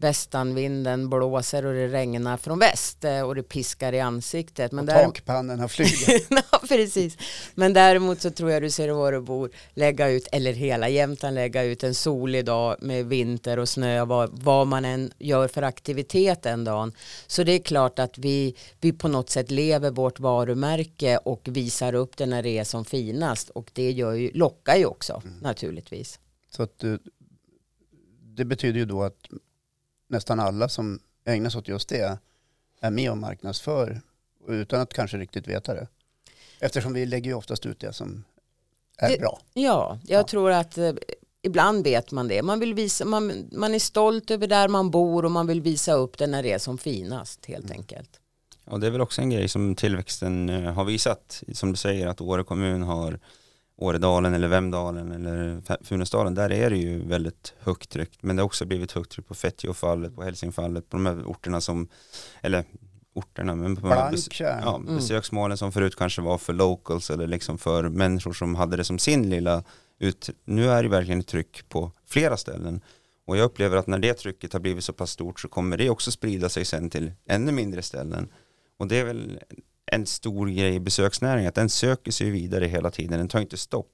västanvinden 0.00 1.08
blåser 1.10 1.66
och 1.66 1.74
det 1.74 1.88
regnar 1.88 2.36
från 2.36 2.58
väst 2.58 3.04
eh, 3.04 3.20
och 3.20 3.34
det 3.34 3.42
piskar 3.42 3.92
i 3.92 4.00
ansiktet. 4.00 4.72
Men 4.72 4.88
och 4.88 4.94
där... 4.94 5.04
takpannorna 5.04 5.68
flyger. 5.68 6.20
ja, 6.52 6.60
precis. 6.68 7.16
Men 7.54 7.72
däremot 7.72 8.20
så 8.20 8.30
tror 8.30 8.50
jag 8.50 8.62
du 8.62 8.70
ser 8.70 8.90
Årebor 8.90 9.50
lägga 9.74 10.08
ut, 10.08 10.28
eller 10.32 10.52
hela 10.52 10.88
Jämtland 10.88 11.34
lägga 11.34 11.62
ut 11.62 11.84
en 11.84 11.94
solig 11.94 12.44
dag 12.44 12.76
med 12.80 13.06
vinter 13.06 13.58
och 13.58 13.68
snö, 13.68 14.04
vad, 14.04 14.30
vad 14.42 14.66
man 14.66 14.84
än 14.84 15.12
gör 15.18 15.48
för 15.48 15.62
aktivitet 15.62 16.42
den 16.42 16.64
dagen. 16.64 16.92
Så 17.26 17.42
det 17.42 17.52
är 17.52 17.58
klart 17.58 17.98
att 17.98 18.18
vi, 18.18 18.54
vi 18.80 18.92
på 18.92 19.08
något 19.08 19.30
sätt 19.30 19.50
lever 19.50 19.90
vårt 19.90 20.20
varumärke 20.20 21.18
och 21.18 21.48
visar 21.50 21.94
upp 21.94 22.16
det 22.16 22.26
när 22.26 22.42
det 22.42 22.58
är 22.58 22.64
som 22.64 22.84
finast 22.84 23.50
och 23.50 23.70
det 23.74 23.90
gör 23.90 24.12
ju, 24.12 24.30
lockar 24.34 24.76
ju 24.76 24.86
också 24.86 25.22
mm. 25.24 25.38
naturligtvis. 25.38 26.18
Så 26.50 26.62
att 26.62 26.78
du, 26.78 26.98
det 28.20 28.44
betyder 28.44 28.78
ju 28.78 28.84
då 28.84 29.02
att 29.02 29.26
nästan 30.10 30.40
alla 30.40 30.68
som 30.68 31.00
ägnar 31.24 31.50
sig 31.50 31.58
åt 31.58 31.68
just 31.68 31.88
det 31.88 32.18
är 32.80 32.90
med 32.90 33.10
och 33.10 33.18
marknadsför 33.18 34.00
utan 34.48 34.80
att 34.80 34.92
kanske 34.92 35.18
riktigt 35.18 35.48
veta 35.48 35.74
det. 35.74 35.88
Eftersom 36.60 36.92
vi 36.92 37.06
lägger 37.06 37.30
ju 37.30 37.36
oftast 37.36 37.66
ut 37.66 37.80
det 37.80 37.92
som 37.92 38.24
är 38.98 39.10
det, 39.10 39.18
bra. 39.18 39.40
Ja, 39.54 39.98
jag 40.06 40.18
ja. 40.18 40.24
tror 40.24 40.50
att 40.50 40.78
eh, 40.78 40.92
ibland 41.42 41.84
vet 41.84 42.10
man 42.10 42.28
det. 42.28 42.42
Man, 42.42 42.60
vill 42.60 42.74
visa, 42.74 43.04
man, 43.04 43.48
man 43.52 43.74
är 43.74 43.78
stolt 43.78 44.30
över 44.30 44.46
där 44.46 44.68
man 44.68 44.90
bor 44.90 45.24
och 45.24 45.30
man 45.30 45.46
vill 45.46 45.60
visa 45.60 45.92
upp 45.92 46.18
det 46.18 46.26
när 46.26 46.42
det 46.42 46.52
är 46.52 46.58
som 46.58 46.78
finast 46.78 47.46
helt 47.46 47.64
mm. 47.64 47.78
enkelt. 47.78 48.20
Och 48.64 48.80
det 48.80 48.86
är 48.86 48.90
väl 48.90 49.00
också 49.00 49.20
en 49.20 49.30
grej 49.30 49.48
som 49.48 49.74
tillväxten 49.74 50.48
eh, 50.48 50.72
har 50.72 50.84
visat. 50.84 51.42
Som 51.52 51.70
du 51.70 51.76
säger 51.76 52.06
att 52.06 52.20
Åre 52.20 52.44
kommun 52.44 52.82
har 52.82 53.20
Åredalen 53.80 54.34
eller 54.34 54.48
Vemdalen 54.48 55.12
eller 55.12 55.62
Funäsdalen, 55.84 56.34
där 56.34 56.52
är 56.52 56.70
det 56.70 56.76
ju 56.76 57.08
väldigt 57.08 57.54
högt 57.60 57.90
tryck. 57.90 58.18
Men 58.20 58.36
det 58.36 58.42
har 58.42 58.46
också 58.46 58.64
blivit 58.64 58.92
högt 58.92 59.10
tryck 59.10 59.28
på 59.28 59.34
Fetjofallet, 59.34 60.16
på 60.16 60.22
Hälsingfallet, 60.22 60.88
på 60.88 60.96
de 60.96 61.06
här 61.06 61.22
orterna 61.26 61.60
som, 61.60 61.88
eller 62.42 62.64
orterna, 63.14 63.54
men 63.54 63.76
på 63.76 63.88
bes 63.88 64.40
ja, 64.40 64.76
mm. 64.76 64.96
besöksmålen 64.96 65.56
som 65.56 65.72
förut 65.72 65.96
kanske 65.96 66.22
var 66.22 66.38
för 66.38 66.52
locals 66.52 67.10
eller 67.10 67.26
liksom 67.26 67.58
för 67.58 67.88
människor 67.88 68.32
som 68.32 68.54
hade 68.54 68.76
det 68.76 68.84
som 68.84 68.98
sin 68.98 69.30
lilla 69.30 69.64
ut. 69.98 70.30
Nu 70.44 70.70
är 70.70 70.82
det 70.82 70.88
verkligen 70.88 71.20
ett 71.20 71.26
tryck 71.26 71.68
på 71.68 71.92
flera 72.06 72.36
ställen. 72.36 72.80
Och 73.26 73.36
jag 73.36 73.44
upplever 73.44 73.76
att 73.76 73.86
när 73.86 73.98
det 73.98 74.14
trycket 74.14 74.52
har 74.52 74.60
blivit 74.60 74.84
så 74.84 74.92
pass 74.92 75.10
stort 75.10 75.40
så 75.40 75.48
kommer 75.48 75.76
det 75.76 75.90
också 75.90 76.10
sprida 76.10 76.48
sig 76.48 76.64
sen 76.64 76.90
till 76.90 77.12
ännu 77.26 77.52
mindre 77.52 77.82
ställen. 77.82 78.28
Och 78.78 78.86
det 78.86 78.98
är 78.98 79.04
väl 79.04 79.40
en 79.92 80.06
stor 80.06 80.48
grej 80.48 80.74
i 80.74 80.80
besöksnäringen, 80.80 81.48
att 81.48 81.54
den 81.54 81.68
söker 81.68 82.12
sig 82.12 82.30
vidare 82.30 82.66
hela 82.66 82.90
tiden, 82.90 83.18
den 83.18 83.28
tar 83.28 83.40
inte 83.40 83.56
stopp. 83.56 83.92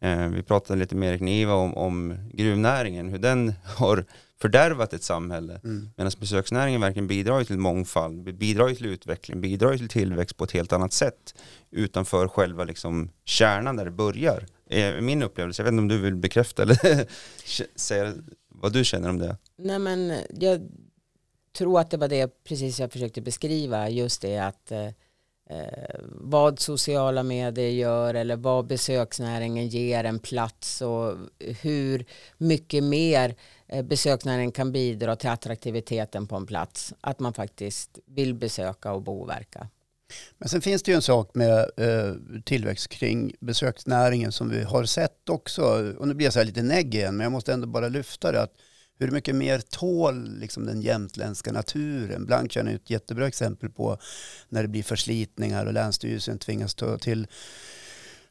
Eh, 0.00 0.28
vi 0.28 0.42
pratade 0.42 0.80
lite 0.80 0.94
med 0.94 1.10
Erik 1.10 1.20
Niva 1.20 1.54
om, 1.54 1.76
om 1.76 2.16
gruvnäringen, 2.32 3.08
hur 3.08 3.18
den 3.18 3.54
har 3.64 4.04
fördärvat 4.40 4.92
ett 4.92 5.02
samhälle. 5.02 5.60
Mm. 5.64 5.90
Medan 5.96 6.12
besöksnäringen 6.20 6.80
verkligen 6.80 7.06
bidrar 7.06 7.44
till 7.44 7.58
mångfald, 7.58 8.34
bidrar 8.34 8.74
till 8.74 8.86
utveckling, 8.86 9.40
bidrar 9.40 9.76
till 9.76 9.88
tillväxt 9.88 10.36
på 10.36 10.44
ett 10.44 10.52
helt 10.52 10.72
annat 10.72 10.92
sätt 10.92 11.34
utanför 11.70 12.28
själva 12.28 12.64
liksom 12.64 13.10
kärnan 13.24 13.76
där 13.76 13.84
det 13.84 13.90
börjar. 13.90 14.46
Eh, 14.70 15.00
min 15.00 15.22
upplevelse, 15.22 15.62
jag 15.62 15.64
vet 15.64 15.72
inte 15.72 15.80
om 15.82 15.88
du 15.88 15.98
vill 15.98 16.16
bekräfta 16.16 16.62
eller 16.62 17.06
säga 17.78 18.14
vad 18.48 18.72
du 18.72 18.84
känner 18.84 19.08
om 19.08 19.18
det. 19.18 19.36
Nej 19.56 19.78
men 19.78 20.14
jag 20.30 20.60
tror 21.56 21.80
att 21.80 21.90
det 21.90 21.96
var 21.96 22.08
det 22.08 22.44
precis 22.44 22.80
jag 22.80 22.92
försökte 22.92 23.20
beskriva, 23.20 23.88
just 23.88 24.22
det 24.22 24.38
att 24.38 24.72
eh, 24.72 24.88
Eh, 25.52 26.00
vad 26.08 26.60
sociala 26.60 27.22
medier 27.22 27.70
gör 27.70 28.14
eller 28.14 28.36
vad 28.36 28.66
besöksnäringen 28.66 29.68
ger 29.68 30.04
en 30.04 30.18
plats 30.18 30.82
och 30.82 31.16
hur 31.38 32.04
mycket 32.38 32.84
mer 32.84 33.34
eh, 33.68 33.84
besöksnäringen 33.84 34.52
kan 34.52 34.72
bidra 34.72 35.16
till 35.16 35.30
attraktiviteten 35.30 36.26
på 36.26 36.36
en 36.36 36.46
plats. 36.46 36.94
Att 37.00 37.20
man 37.20 37.34
faktiskt 37.34 37.98
vill 38.06 38.34
besöka 38.34 38.92
och 38.92 39.02
bo 39.02 39.20
och 39.20 39.28
verka. 39.28 39.68
Men 40.38 40.48
sen 40.48 40.60
finns 40.60 40.82
det 40.82 40.90
ju 40.90 40.94
en 40.94 41.02
sak 41.02 41.30
med 41.34 41.70
eh, 41.76 42.14
tillväxt 42.44 42.88
kring 42.88 43.34
besöksnäringen 43.40 44.32
som 44.32 44.48
vi 44.48 44.62
har 44.62 44.84
sett 44.84 45.28
också. 45.28 45.94
Och 45.98 46.08
nu 46.08 46.14
blir 46.14 46.26
jag 46.26 46.32
så 46.32 46.38
här 46.38 46.46
lite 46.46 46.62
negg 46.62 46.94
igen, 46.94 47.16
men 47.16 47.24
jag 47.24 47.32
måste 47.32 47.52
ändå 47.52 47.66
bara 47.66 47.88
lyfta 47.88 48.32
det. 48.32 48.42
Att 48.42 48.54
hur 49.02 49.10
mycket 49.10 49.34
mer 49.34 49.58
tål 49.58 50.38
liksom 50.38 50.66
den 50.66 50.82
jämtländska 50.82 51.52
naturen? 51.52 52.26
Blank 52.26 52.52
känner 52.52 52.74
ett 52.74 52.90
jättebra 52.90 53.26
exempel 53.26 53.70
på 53.70 53.98
när 54.48 54.62
det 54.62 54.68
blir 54.68 54.82
förslitningar 54.82 55.66
och 55.66 55.72
Länsstyrelsen 55.72 56.38
tvingas 56.38 56.74
ta 56.74 56.98
till 56.98 57.26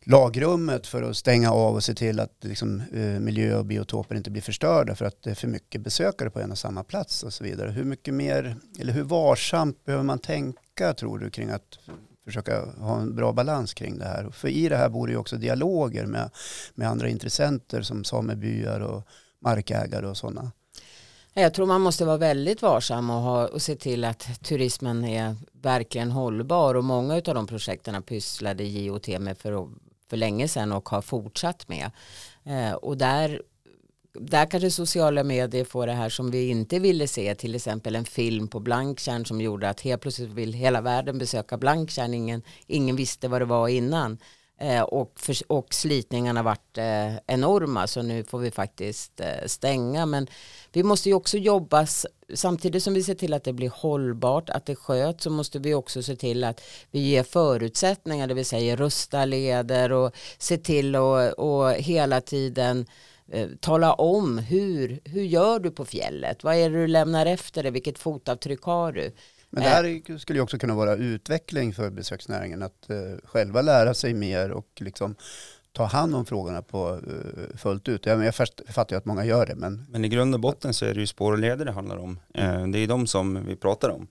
lagrummet 0.04 0.88
för 0.88 1.04
att 1.04 1.18
stänga 1.18 1.52
av 1.52 1.76
och 1.76 1.84
se 1.84 1.94
till 1.94 2.20
att 2.20 2.36
liksom, 2.42 2.82
eh, 2.94 3.20
miljö 3.20 3.58
och 3.58 3.66
biotoper 3.66 4.16
inte 4.16 4.32
blir 4.32 4.42
förstörda 4.42 4.96
för 4.96 5.06
att 5.06 5.24
det 5.24 5.32
är 5.32 5.36
för 5.36 5.48
mycket 5.48 5.82
besökare 5.82 6.30
på 6.30 6.40
en 6.40 6.52
och 6.52 6.58
samma 6.58 6.84
plats 6.84 7.24
och 7.24 7.34
så 7.34 7.44
vidare. 7.44 7.72
Hur 7.72 7.84
mycket 7.84 8.14
mer, 8.14 8.56
eller 8.80 8.94
hur 8.94 9.04
varsamt 9.04 9.86
behöver 9.86 10.04
man 10.04 10.20
tänka 10.20 10.94
tror 10.94 11.20
du 11.20 11.30
kring 11.30 11.50
att 11.50 11.80
försöka 12.26 12.66
ha 12.66 13.02
en 13.02 13.16
bra 13.16 13.34
balans 13.34 13.74
kring 13.74 13.98
det 13.98 14.06
här? 14.06 14.30
För 14.30 14.48
i 14.48 14.70
det 14.70 14.78
här 14.78 14.90
bor 14.90 15.08
det 15.08 15.14
ju 15.14 15.20
också 15.20 15.38
dialoger 15.38 16.06
med, 16.06 16.30
med 16.76 16.88
andra 16.88 17.10
intressenter 17.10 17.82
som 17.82 18.04
samebyar 18.04 18.80
och 18.80 19.08
markägare 19.42 20.08
och 20.08 20.18
sådana. 20.18 20.52
Jag 21.34 21.54
tror 21.54 21.66
man 21.66 21.82
måste 21.82 22.06
vara 22.06 22.18
väldigt 22.18 22.62
varsam 22.62 23.10
och, 23.10 23.22
ha, 23.22 23.48
och 23.48 23.62
se 23.62 23.76
till 23.76 24.06
att 24.06 24.44
turismen 24.44 25.06
är 25.06 25.36
verkligen 25.52 26.12
hållbar 26.12 26.76
och 26.76 26.84
många 26.84 27.14
av 27.14 27.22
de 27.22 27.48
projekten 27.48 28.04
pysslade 28.04 28.64
JOT 28.64 29.08
med 29.08 29.38
för, 29.38 29.70
för 30.10 30.18
länge 30.18 30.48
sedan 30.48 30.72
och 30.72 30.90
har 30.90 31.02
fortsatt 31.02 31.68
med. 31.68 31.92
Eh, 32.44 32.74
och 32.74 32.98
där, 32.98 33.42
där 34.14 34.46
kanske 34.46 34.72
sociala 34.72 35.24
medier 35.24 35.66
får 35.66 35.88
det 35.88 35.94
här 35.94 36.10
som 36.10 36.32
vi 36.32 36.50
inte 36.50 36.80
ville 36.80 37.08
se, 37.08 37.36
till 37.36 37.56
exempel 37.56 37.96
en 37.96 38.06
film 38.06 38.48
på 38.48 38.60
Blanktjärn 38.60 39.26
som 39.26 39.42
gjorde 39.42 39.70
att 39.70 39.82
helt 39.82 40.02
plötsligt 40.02 40.30
vill 40.30 40.54
hela 40.54 40.82
världen 40.82 41.18
besöka 41.18 41.58
Blanktjärn, 41.58 42.14
ingen, 42.14 42.42
ingen 42.68 42.96
visste 42.96 43.28
vad 43.28 43.42
det 43.42 43.46
var 43.46 43.68
innan. 43.68 44.18
Eh, 44.62 44.82
och, 44.82 45.12
för, 45.16 45.36
och 45.48 45.74
slitningarna 45.74 46.44
varit 46.44 46.78
eh, 46.78 47.16
enorma 47.28 47.88
så 47.88 48.02
nu 48.02 48.24
får 48.24 48.40
vi 48.40 48.52
faktiskt 48.52 49.20
eh, 49.20 49.46
stänga. 49.46 50.06
Men 50.06 50.28
vi 50.72 50.84
måste 50.84 51.10
ju 51.10 51.16
också 51.16 51.38
jobba 51.38 51.88
samtidigt 52.34 52.84
som 52.84 52.94
vi 52.94 53.04
ser 53.04 53.16
till 53.16 53.34
att 53.34 53.44
det 53.44 53.54
blir 53.54 53.70
hållbart, 53.70 54.50
att 54.50 54.66
det 54.66 54.76
sköts 54.76 55.24
så 55.24 55.30
måste 55.30 55.60
vi 55.60 55.74
också 55.74 56.04
se 56.04 56.16
till 56.16 56.44
att 56.44 56.62
vi 56.92 57.00
ger 57.00 57.24
förutsättningar, 57.24 58.28
det 58.28 58.34
vill 58.34 58.46
säga 58.46 58.76
rusta 58.76 59.26
leder 59.26 59.92
och 59.92 60.16
se 60.38 60.58
till 60.58 60.96
och, 60.96 61.40
och 61.40 61.72
hela 61.74 62.22
tiden 62.22 62.86
eh, 63.32 63.50
tala 63.60 63.94
om 63.94 64.38
hur, 64.38 65.00
hur 65.06 65.24
gör 65.24 65.60
du 65.60 65.72
på 65.72 65.86
fjället, 65.86 66.44
vad 66.44 66.56
är 66.56 66.70
det 66.70 66.78
du 66.78 66.88
lämnar 66.88 67.26
efter 67.26 67.64
dig, 67.64 67.72
vilket 67.72 68.00
fotavtryck 68.00 68.62
har 68.62 68.92
du. 68.92 69.12
Men 69.54 69.64
det 69.64 69.70
här 69.70 70.18
skulle 70.18 70.40
ju 70.40 70.44
också 70.44 70.58
kunna 70.58 70.76
vara 70.76 70.96
utveckling 70.96 71.74
för 71.74 71.90
besöksnäringen, 71.90 72.64
att 72.64 72.88
uh, 72.90 73.18
själva 73.24 73.62
lära 73.62 73.94
sig 73.94 74.14
mer 74.14 74.52
och 74.52 74.68
liksom 74.76 75.16
ta 75.72 75.84
hand 75.84 76.16
om 76.16 76.26
frågorna 76.26 76.62
på 76.62 76.92
uh, 76.92 77.58
fullt 77.58 77.88
ut. 77.88 78.06
Jag, 78.06 78.26
jag 78.26 78.36
fattar 78.36 78.86
ju 78.90 78.98
att 78.98 79.06
många 79.06 79.26
gör 79.26 79.46
det. 79.46 79.56
Men... 79.56 79.86
men 79.90 80.06
i 80.06 80.10
grund 80.10 80.34
och 80.34 80.40
botten 80.40 80.74
så 80.74 80.86
är 80.86 80.94
det 80.94 81.00
ju 81.00 81.08
spår 81.08 81.32
och 81.32 81.40
leder 81.40 81.66
det 81.66 81.72
handlar 81.72 81.98
om. 81.98 82.20
Det 82.72 82.80
är 82.80 82.88
de 82.88 83.08
som 83.08 83.46
vi 83.46 83.56
pratar 83.56 83.90
om. 83.90 84.08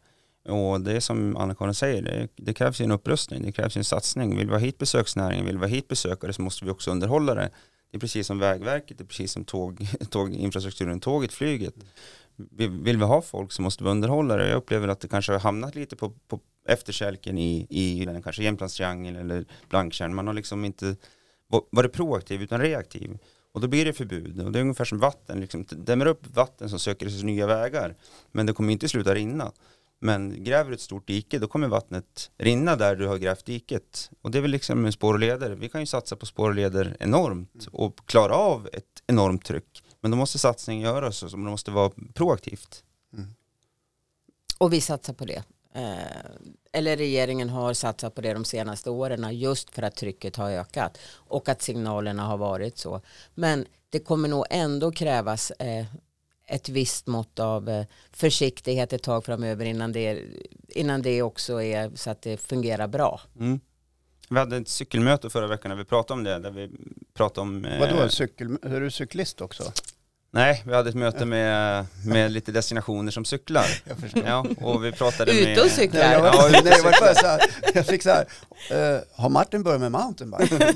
Och 0.49 0.81
det 0.81 0.93
är 0.93 1.01
som 1.01 1.37
Anna-Karin 1.37 1.75
säger, 1.75 2.03
det, 2.03 2.29
det, 2.37 2.55
krävs 2.55 2.81
ju 2.81 2.85
en 2.85 2.91
upprustning, 2.91 3.43
det 3.43 3.53
krävs 3.53 3.77
ju 3.77 3.79
en 3.79 3.85
satsning. 3.85 4.37
Vill 4.37 4.47
vi 4.47 4.53
ha 4.53 4.59
hit 4.59 4.79
besöksnäringen, 4.79 5.47
vill 5.47 5.59
vi 5.59 5.65
ha 5.65 5.69
hit 5.69 5.89
besökare 5.89 6.33
så 6.33 6.43
måste 6.43 6.65
vi 6.65 6.71
också 6.71 6.91
underhålla 6.91 7.35
det. 7.35 7.51
Det 7.91 7.97
är 7.97 8.01
precis 8.01 8.27
som 8.27 8.39
Vägverket, 8.39 8.99
det 8.99 9.05
är 9.05 9.07
precis 9.07 9.33
som 9.33 9.45
tåg, 9.45 9.87
tåginfrastrukturen, 10.11 11.01
tåget, 11.01 11.33
flyget 11.33 11.75
vill 12.51 12.97
vi 12.97 13.05
ha 13.05 13.23
folk 13.23 13.53
så 13.53 13.63
måste 13.63 13.85
vi 13.85 13.91
underhålla 13.91 14.37
det. 14.37 14.49
Jag 14.49 14.57
upplever 14.57 14.89
att 14.89 15.01
det 15.01 15.09
kanske 15.09 15.33
har 15.33 15.41
hamnat 15.41 15.75
lite 15.75 15.97
på, 15.97 16.11
på 16.29 16.41
efterkälken 16.69 17.39
i, 17.39 17.67
i 17.71 18.21
kanske 18.25 18.43
Jämtlandstriangeln 18.43 19.17
eller 19.17 19.45
Blanktjärn. 19.69 20.15
Man 20.15 20.27
har 20.27 20.35
liksom 20.35 20.65
inte 20.65 20.97
varit 21.71 21.93
proaktiv 21.93 22.43
utan 22.43 22.61
reaktiv. 22.61 23.19
Och 23.53 23.61
då 23.61 23.69
blir 23.69 23.85
det 23.85 23.93
förbud. 23.93 24.41
Och 24.41 24.53
det 24.53 24.59
är 24.59 24.61
ungefär 24.61 24.85
som 24.85 24.99
vatten. 24.99 25.41
Liksom, 25.41 25.65
dämmer 25.69 26.07
upp 26.07 26.37
vatten 26.37 26.69
som 26.71 26.79
söker 26.79 27.09
sig 27.09 27.25
nya 27.25 27.47
vägar. 27.47 27.97
Men 28.33 28.47
det 28.47 28.53
kommer 28.53 28.73
inte 28.73 28.89
sluta 28.89 29.15
rinna. 29.15 29.53
Men 30.01 30.45
gräver 30.45 30.71
du 30.71 30.75
ett 30.75 30.81
stort 30.81 31.07
dike 31.07 31.39
då 31.39 31.49
kommer 31.49 31.69
vattnet 31.69 32.31
rinna 32.39 32.77
där 32.77 32.97
du 32.97 33.07
har 33.07 33.17
grävt 33.19 33.45
diket. 33.45 34.11
Och 34.23 34.31
det 34.31 34.39
är 34.39 34.43
väl 34.43 34.51
liksom 34.51 34.83
med 34.83 34.95
spår 34.95 35.13
och 35.15 35.21
leder. 35.21 35.51
Vi 35.51 35.69
kan 35.69 35.81
ju 35.81 35.87
satsa 35.87 36.17
på 36.17 36.27
spår 36.27 36.49
och 36.49 36.55
leder 36.55 36.97
enormt 37.01 37.69
och 37.73 38.01
klara 38.07 38.35
av 38.35 38.69
ett 38.73 39.03
enormt 39.07 39.45
tryck. 39.45 39.83
Men 40.01 40.11
då 40.11 40.17
måste 40.17 40.39
satsningen 40.39 40.83
göras 40.83 41.23
och 41.23 41.31
det 41.31 41.37
måste 41.37 41.71
vara 41.71 41.91
proaktivt. 42.15 42.85
Mm. 43.13 43.35
Och 44.59 44.73
vi 44.73 44.81
satsar 44.81 45.13
på 45.13 45.25
det. 45.25 45.43
Eh, 45.75 46.31
eller 46.73 46.97
regeringen 46.97 47.51
har 47.51 47.75
satsat 47.75 48.15
på 48.15 48.21
det 48.21 48.33
de 48.33 48.45
senaste 48.45 48.91
åren 48.91 49.39
just 49.39 49.75
för 49.75 49.83
att 49.83 49.97
trycket 49.97 50.37
har 50.37 50.51
ökat 50.51 50.99
och 51.15 51.49
att 51.49 51.63
signalerna 51.63 52.23
har 52.23 52.37
varit 52.37 52.79
så. 52.79 53.01
Men 53.35 53.67
det 53.91 53.99
kommer 53.99 54.29
nog 54.29 54.45
ändå 54.51 54.93
krävas 54.93 55.51
eh, 55.51 55.87
ett 56.47 56.69
visst 56.69 57.07
mått 57.07 57.39
av 57.39 57.69
eh, 57.69 57.87
försiktighet 58.13 58.93
ett 58.93 59.03
tag 59.03 59.25
framöver 59.25 59.65
innan 59.65 59.93
det, 59.93 60.25
innan 60.69 61.03
det 61.03 61.23
också 61.23 61.63
är 61.63 61.91
så 61.95 62.11
att 62.11 62.23
det 62.23 62.37
fungerar 62.37 62.89
bra. 62.89 63.21
Mm. 63.39 63.61
Vi 64.29 64.39
hade 64.39 64.57
ett 64.57 64.69
cykelmöte 64.69 65.31
förra 65.31 65.47
veckan 65.47 65.69
när 65.69 65.77
vi 65.77 65.85
pratade 65.85 66.19
om 66.19 66.25
det. 66.25 66.39
Där 66.39 66.51
vi 66.51 66.71
pratade 67.15 67.41
om, 67.41 67.65
eh, 67.65 67.81
Vadå, 67.81 68.09
cykel, 68.09 68.59
är 68.63 68.81
du 68.81 68.91
cyklist 68.91 69.41
också? 69.41 69.73
Nej, 70.33 70.63
vi 70.67 70.75
hade 70.75 70.89
ett 70.89 70.97
möte 70.97 71.25
med, 71.25 71.87
med 72.07 72.33
lite 72.33 72.53
destinationer 72.53 73.13
som 73.13 73.25
cyklar. 73.25 73.67
Jag 73.85 73.99
förstår. 73.99 74.23
Ja, 74.27 74.47
och 74.61 74.85
vi 74.85 74.93
pratade 74.93 75.33
Ute 75.33 75.45
med... 75.45 75.59
och 75.59 75.71
cyklar. 75.71 76.01
Nej, 76.01 76.13
jag, 76.13 76.21
var, 76.21 76.29
Ja, 76.35 76.49
ute 76.49 76.59
och 76.59 76.65
nej, 76.65 76.75
jag, 76.77 77.01
var 77.01 77.15
så 77.15 77.27
här, 77.27 77.41
jag 77.75 77.87
fick 77.87 78.03
så 78.03 78.11
här, 78.11 78.27
eh, 78.71 79.01
har 79.15 79.29
Martin 79.29 79.63
börjat 79.63 79.81
med 79.81 79.93
mountainbike? 79.93 80.75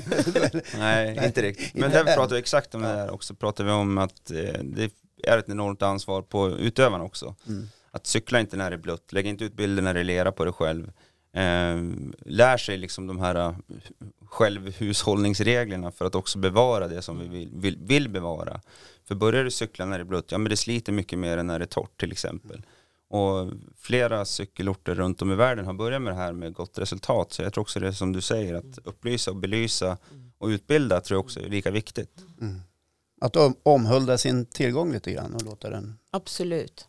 Nej, 0.77 1.25
inte 1.25 1.41
riktigt. 1.41 1.73
Men 1.73 1.83
Inte 1.83 1.97
där 1.97 2.03
vi 2.05 2.13
pratade 2.13 2.33
vi 2.33 2.39
exakt 2.39 2.75
om 2.75 2.81
det 2.81 2.87
där 2.87 3.13
också. 3.13 3.35
Pratade 3.35 3.69
vi 3.69 3.75
om 3.75 3.97
att 3.97 4.31
eh, 4.31 4.37
det 4.63 4.91
är 5.23 5.37
ett 5.37 5.49
enormt 5.49 5.81
ansvar 5.81 6.21
på 6.21 6.49
utövarna 6.49 7.03
också. 7.03 7.35
Mm. 7.47 7.69
Att 7.91 8.07
cykla 8.07 8.39
inte 8.39 8.57
när 8.57 8.69
det 8.69 8.75
är 8.75 8.81
blött, 8.81 9.13
lägg 9.13 9.25
inte 9.25 9.43
ut 9.43 9.53
bilder 9.53 9.83
när 9.83 9.93
det 9.93 9.99
är 9.99 10.03
lera 10.03 10.31
på 10.31 10.43
dig 10.43 10.53
själv. 10.53 10.91
Eh, 11.35 11.77
lär 12.25 12.57
sig 12.57 12.77
liksom 12.77 13.07
de 13.07 13.19
här 13.19 13.55
självhushållningsreglerna 14.25 15.91
för 15.91 16.05
att 16.05 16.15
också 16.15 16.39
bevara 16.39 16.87
det 16.87 17.01
som 17.01 17.19
vi 17.19 17.27
vill, 17.27 17.49
vill, 17.53 17.77
vill 17.77 18.09
bevara. 18.09 18.61
För 19.07 19.15
börjar 19.15 19.43
du 19.43 19.51
cykla 19.51 19.85
när 19.85 19.97
det 19.97 20.01
är 20.01 20.05
blött, 20.05 20.31
ja 20.31 20.37
men 20.37 20.49
det 20.49 20.57
sliter 20.57 20.91
mycket 20.91 21.19
mer 21.19 21.37
än 21.37 21.47
när 21.47 21.59
det 21.59 21.65
är 21.65 21.67
torrt 21.67 21.99
till 21.99 22.11
exempel. 22.11 22.65
Och 23.07 23.51
flera 23.77 24.25
cykelorter 24.25 24.95
runt 24.95 25.21
om 25.21 25.31
i 25.31 25.35
världen 25.35 25.65
har 25.65 25.73
börjat 25.73 26.01
med 26.01 26.13
det 26.13 26.17
här 26.17 26.33
med 26.33 26.53
gott 26.53 26.77
resultat. 26.77 27.33
Så 27.33 27.41
jag 27.41 27.53
tror 27.53 27.61
också 27.61 27.79
det 27.79 27.87
är 27.87 27.91
som 27.91 28.13
du 28.13 28.21
säger, 28.21 28.53
att 28.53 28.79
upplysa 28.83 29.31
och 29.31 29.37
belysa 29.37 29.97
och 30.37 30.47
utbilda 30.47 31.01
tror 31.01 31.15
jag 31.15 31.25
också 31.25 31.39
är 31.39 31.49
lika 31.49 31.71
viktigt. 31.71 32.23
Mm. 32.41 32.61
Att 33.21 33.35
om, 33.35 33.55
omhulda 33.63 34.17
sin 34.17 34.45
tillgång 34.45 34.91
lite 34.91 35.11
grann 35.11 35.35
och 35.35 35.43
låta 35.43 35.69
den 35.69 35.97
Absolut. 36.11 36.87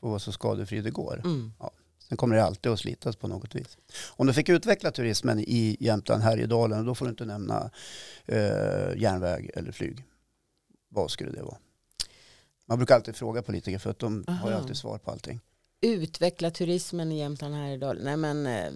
få 0.00 0.08
vara 0.08 0.18
så 0.18 0.32
skadefri 0.32 0.80
det 0.80 0.90
går. 0.90 1.20
Mm. 1.24 1.52
Sen 2.08 2.16
kommer 2.16 2.36
det 2.36 2.44
alltid 2.44 2.72
att 2.72 2.78
slitas 2.78 3.16
på 3.16 3.28
något 3.28 3.54
vis. 3.54 3.78
Om 4.08 4.26
du 4.26 4.32
fick 4.32 4.48
utveckla 4.48 4.90
turismen 4.90 5.38
i 5.38 5.76
Jämtland, 5.80 6.22
Härjedalen, 6.22 6.86
då 6.86 6.94
får 6.94 7.04
du 7.04 7.10
inte 7.10 7.24
nämna 7.24 7.70
eh, 8.26 8.96
järnväg 8.96 9.50
eller 9.54 9.72
flyg. 9.72 10.04
Vad 10.94 11.10
skulle 11.10 11.30
det 11.30 11.42
vara? 11.42 11.56
Man 12.66 12.78
brukar 12.78 12.94
alltid 12.94 13.16
fråga 13.16 13.42
politiker 13.42 13.78
för 13.78 13.90
att 13.90 13.98
de 13.98 14.24
har 14.26 14.48
ju 14.48 14.54
Aha. 14.54 14.62
alltid 14.62 14.76
svar 14.76 14.98
på 14.98 15.10
allting. 15.10 15.40
Utveckla 15.80 16.50
turismen 16.50 17.12
i 17.12 17.18
Jämtland 17.18 17.54
här 17.54 17.72
idag. 17.72 17.96
Nej 18.00 18.16
men 18.16 18.46
eh, 18.46 18.72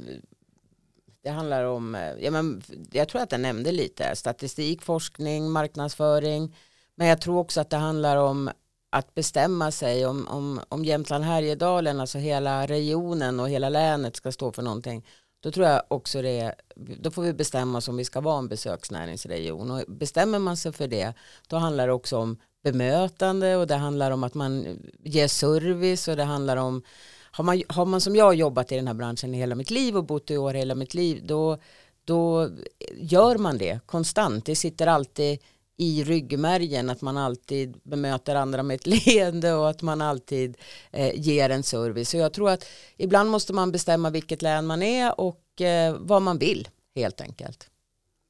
det 1.22 1.30
handlar 1.30 1.64
om, 1.64 1.94
eh, 1.94 2.12
ja, 2.20 2.30
men 2.30 2.62
jag 2.92 3.08
tror 3.08 3.22
att 3.22 3.32
jag 3.32 3.40
nämnde 3.40 3.72
lite, 3.72 4.16
statistik, 4.16 4.82
forskning, 4.82 5.50
marknadsföring. 5.50 6.56
Men 6.94 7.06
jag 7.06 7.20
tror 7.20 7.38
också 7.38 7.60
att 7.60 7.70
det 7.70 7.76
handlar 7.76 8.16
om 8.16 8.50
att 8.90 9.14
bestämma 9.14 9.70
sig 9.70 10.06
om, 10.06 10.28
om, 10.28 10.60
om 10.68 10.84
Jämtland 10.84 11.24
Härjedalen, 11.24 12.00
alltså 12.00 12.18
hela 12.18 12.66
regionen 12.66 13.40
och 13.40 13.48
hela 13.48 13.68
länet 13.68 14.16
ska 14.16 14.32
stå 14.32 14.52
för 14.52 14.62
någonting. 14.62 15.04
Då 15.40 15.50
tror 15.50 15.66
jag 15.66 15.82
också 15.88 16.22
det, 16.22 16.40
är- 16.40 16.54
då 16.76 17.10
får 17.10 17.22
vi 17.22 17.32
bestämma 17.32 17.78
oss 17.78 17.88
om 17.88 17.96
vi 17.96 18.04
ska 18.04 18.20
vara 18.20 18.38
en 18.38 18.48
besöksnäringsregion. 18.48 19.70
Och 19.70 19.84
bestämmer 19.88 20.38
man 20.38 20.56
sig 20.56 20.72
för 20.72 20.88
det, 20.88 21.14
då 21.48 21.56
handlar 21.56 21.86
det 21.86 21.92
också 21.92 22.16
om 22.18 22.36
bemötande 22.62 23.56
och 23.56 23.66
det 23.66 23.74
handlar 23.76 24.10
om 24.10 24.24
att 24.24 24.34
man 24.34 24.78
ger 25.02 25.28
service 25.28 26.08
och 26.08 26.16
det 26.16 26.24
handlar 26.24 26.56
om 26.56 26.82
har 27.30 27.44
man, 27.44 27.62
har 27.68 27.86
man 27.86 28.00
som 28.00 28.16
jag 28.16 28.34
jobbat 28.34 28.72
i 28.72 28.76
den 28.76 28.86
här 28.86 28.94
branschen 28.94 29.34
i 29.34 29.38
hela 29.38 29.54
mitt 29.54 29.70
liv 29.70 29.96
och 29.96 30.04
bott 30.04 30.30
i 30.30 30.36
år 30.36 30.54
hela 30.54 30.74
mitt 30.74 30.94
liv 30.94 31.22
då, 31.26 31.58
då 32.04 32.48
gör 32.96 33.38
man 33.38 33.58
det 33.58 33.80
konstant. 33.86 34.44
Det 34.44 34.56
sitter 34.56 34.86
alltid 34.86 35.38
i 35.78 36.04
ryggmärgen 36.04 36.90
att 36.90 37.02
man 37.02 37.16
alltid 37.16 37.76
bemöter 37.82 38.34
andra 38.34 38.62
med 38.62 38.74
ett 38.74 38.86
leende 39.06 39.52
och 39.52 39.70
att 39.70 39.82
man 39.82 40.02
alltid 40.02 40.56
eh, 40.90 41.20
ger 41.20 41.50
en 41.50 41.62
service. 41.62 42.08
Så 42.10 42.16
jag 42.16 42.32
tror 42.32 42.50
att 42.50 42.64
ibland 42.96 43.30
måste 43.30 43.52
man 43.52 43.72
bestämma 43.72 44.10
vilket 44.10 44.42
län 44.42 44.66
man 44.66 44.82
är 44.82 45.20
och 45.20 45.60
eh, 45.60 45.96
vad 45.98 46.22
man 46.22 46.38
vill 46.38 46.68
helt 46.94 47.20
enkelt. 47.20 47.70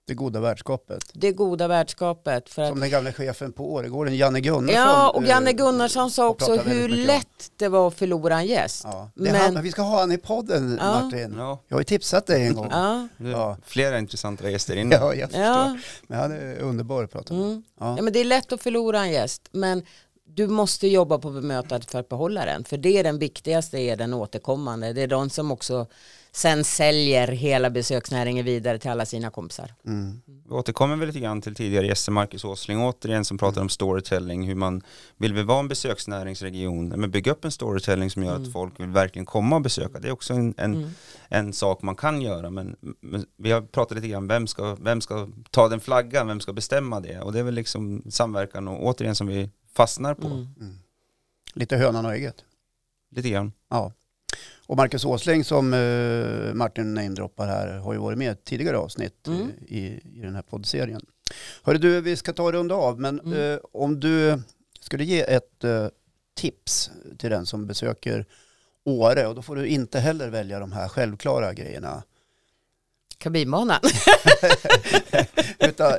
Det 0.09 0.15
goda 0.15 0.41
värdskapet. 0.41 1.05
Det 1.13 1.33
goda 1.33 1.69
värdskapet. 1.69 2.49
För 2.49 2.63
att 2.63 2.69
Som 2.69 2.81
den 2.81 2.91
gamla 2.91 3.13
chefen 3.13 3.53
på 3.53 3.73
Åregården, 3.73 4.17
Janne 4.17 4.41
Gunnarsson. 4.41 4.75
Ja, 4.83 5.11
och 5.11 5.25
Janne 5.25 5.51
eh, 5.51 5.57
Gunnarsson 5.57 6.11
sa 6.11 6.29
också 6.29 6.57
hur 6.57 6.89
lätt 6.89 7.51
det 7.57 7.69
var 7.69 7.89
att 7.89 7.95
förlora 7.95 8.39
en 8.39 8.47
gäst. 8.47 8.81
Ja, 8.85 9.11
det 9.15 9.23
Men- 9.33 9.55
han, 9.55 9.63
vi 9.63 9.71
ska 9.73 9.83
ha 9.83 10.01
han 10.01 10.13
i 10.13 10.19
podden, 10.19 10.79
Ja. 10.81 11.01
Martin. 11.01 11.35
Ja, 11.39 11.59
Jag 11.69 11.77
har 11.77 11.81
ju 11.81 11.85
tipsat 11.85 12.27
dig 12.27 12.47
en 12.47 12.55
gång. 12.55 12.69
Ja, 12.71 13.09
Ja. 13.17 13.57
flera 13.67 13.99
intressanta 13.99 14.51
gäster 14.51 14.77
inne. 14.77 14.95
Ja, 14.95 15.15
jag 15.15 15.29
förstår. 15.31 15.45
ja. 15.45 15.77
Men 16.07 16.19
han 16.19 16.33
är 16.33 16.59
underbar 16.59 17.05
att 17.05 17.13
prata 17.13 17.35
med. 17.35 17.43
Mm. 17.43 17.63
Ja. 17.81 17.95
ja, 17.97 18.03
men 18.03 18.13
det 18.13 18.19
är 18.21 18.25
lätt 18.25 18.53
att 18.53 18.63
förlora 18.63 19.01
en 19.01 19.11
gäst. 19.11 19.43
Men 19.53 19.83
du 20.35 20.47
måste 20.47 20.89
jobba 20.89 21.19
på 21.19 21.31
bemötandet 21.31 21.91
för 21.91 21.99
att 21.99 22.09
behålla 22.09 22.45
den. 22.45 22.65
För 22.65 22.77
det 22.77 22.99
är 22.99 23.05
den 23.05 23.19
viktigaste, 23.19 23.79
är 23.79 23.97
den 23.97 24.15
återkommande. 24.15 24.93
Det 24.93 25.03
är 25.03 25.07
de 25.07 25.31
som 25.31 25.53
också 25.53 25.87
sen 26.33 26.65
säljer 26.65 27.29
hela 27.29 27.71
besöksnäringen 27.71 28.45
vidare 28.45 28.79
till 28.79 28.91
alla 28.91 29.07
sina 29.07 29.31
kompisar. 29.31 29.75
Mm. 29.87 30.21
Vi 30.49 30.55
återkommer 30.55 30.97
väl 30.97 31.07
lite 31.07 31.21
grann 31.21 31.41
till 31.41 31.55
tidigare 31.55 31.87
gäster, 31.87 32.13
Marcus 32.13 32.45
Åsling 32.45 32.83
återigen 32.83 33.25
som 33.25 33.39
pratar 33.39 33.61
om 33.61 33.69
storytelling, 33.69 34.47
hur 34.47 34.55
man 34.55 34.83
vill 35.17 35.35
vi 35.35 35.43
vara 35.43 35.61
en 35.61 35.69
besöksnäringsregion, 35.69 36.89
men 36.89 37.11
bygga 37.11 37.33
upp 37.33 37.45
en 37.45 37.51
storytelling 37.51 38.11
som 38.11 38.23
gör 38.25 38.37
att 38.37 38.53
folk 38.53 38.81
vill 38.81 38.89
verkligen 38.89 39.27
komma 39.27 39.57
och 39.57 39.63
besöka. 39.63 39.99
Det 39.99 40.09
är 40.09 40.13
också 40.13 40.33
en, 40.35 40.55
en, 40.57 40.75
Mm. 40.75 40.91
en 41.29 41.53
sak 41.53 41.83
man 41.83 41.97
kan 41.97 42.23
göra, 42.23 42.51
men, 42.51 42.77
men 43.01 43.25
vi 43.37 43.51
har 43.51 43.61
pratat 43.61 43.97
lite 43.97 44.09
grann, 44.09 44.29
vem 44.29 44.47
ska, 44.47 44.77
vem 44.81 45.01
ska 45.01 45.29
ta 45.51 45.69
den 45.69 45.81
flaggan, 45.81 46.27
vem 46.27 46.41
ska 46.41 46.53
bestämma 46.53 47.01
det? 47.01 47.21
Och 47.21 47.33
det 47.33 47.39
är 47.39 47.43
väl 47.43 47.55
liksom 47.55 48.03
samverkan 48.11 48.69
och 48.69 48.87
återigen 48.87 49.15
som 49.15 49.27
vi 49.27 49.51
fastnar 49.79 50.15
på 50.15 50.27
Mm. 50.27 50.79
Lite 51.55 51.77
hönan 51.77 52.07
och 52.07 52.13
ägget. 52.15 52.45
lite 53.11 53.29
grann. 53.31 53.53
Ja. 53.69 53.93
Och 54.67 54.77
Marcus 54.77 55.05
Åsling 55.05 55.45
som 55.45 55.75
eh, 55.75 56.55
Martin 56.55 56.95
namedroppar 56.95 57.47
här 57.47 57.79
har 57.79 57.93
ju 57.93 57.99
varit 57.99 58.19
med 58.19 58.33
i 58.33 58.37
tidigare 58.45 58.79
avsnitt 58.79 59.27
Mm. 59.27 59.41
eh, 59.41 59.49
i, 59.79 60.01
i 60.15 60.21
den 60.21 60.35
här 60.35 60.43
poddserien. 60.43 61.01
Hörru 61.63 61.79
du, 61.79 62.01
vi 62.01 62.17
ska 62.17 62.33
ta 62.33 62.53
runda 62.53 62.75
av, 62.75 63.01
men 63.01 63.21
Mm. 63.21 63.53
eh, 63.53 63.59
om 63.73 64.01
du 64.01 64.43
skulle 64.81 65.05
ge 65.05 65.21
ett 65.21 65.65
eh, 65.65 65.87
tips 66.37 66.91
till 67.19 67.31
den 67.31 67.47
som 67.47 67.67
besöker 67.67 68.27
Åre, 68.85 69.27
och 69.27 69.35
då 69.35 69.43
får 69.43 69.57
du 69.57 69.67
inte 69.67 70.01
heller 70.01 70.29
välja 70.29 70.59
de 70.61 70.73
här 70.73 70.89
självklara 70.89 71.53
grejerna. 71.55 72.03
Kabinbanan. 73.19 73.81
Utan, 75.59 75.93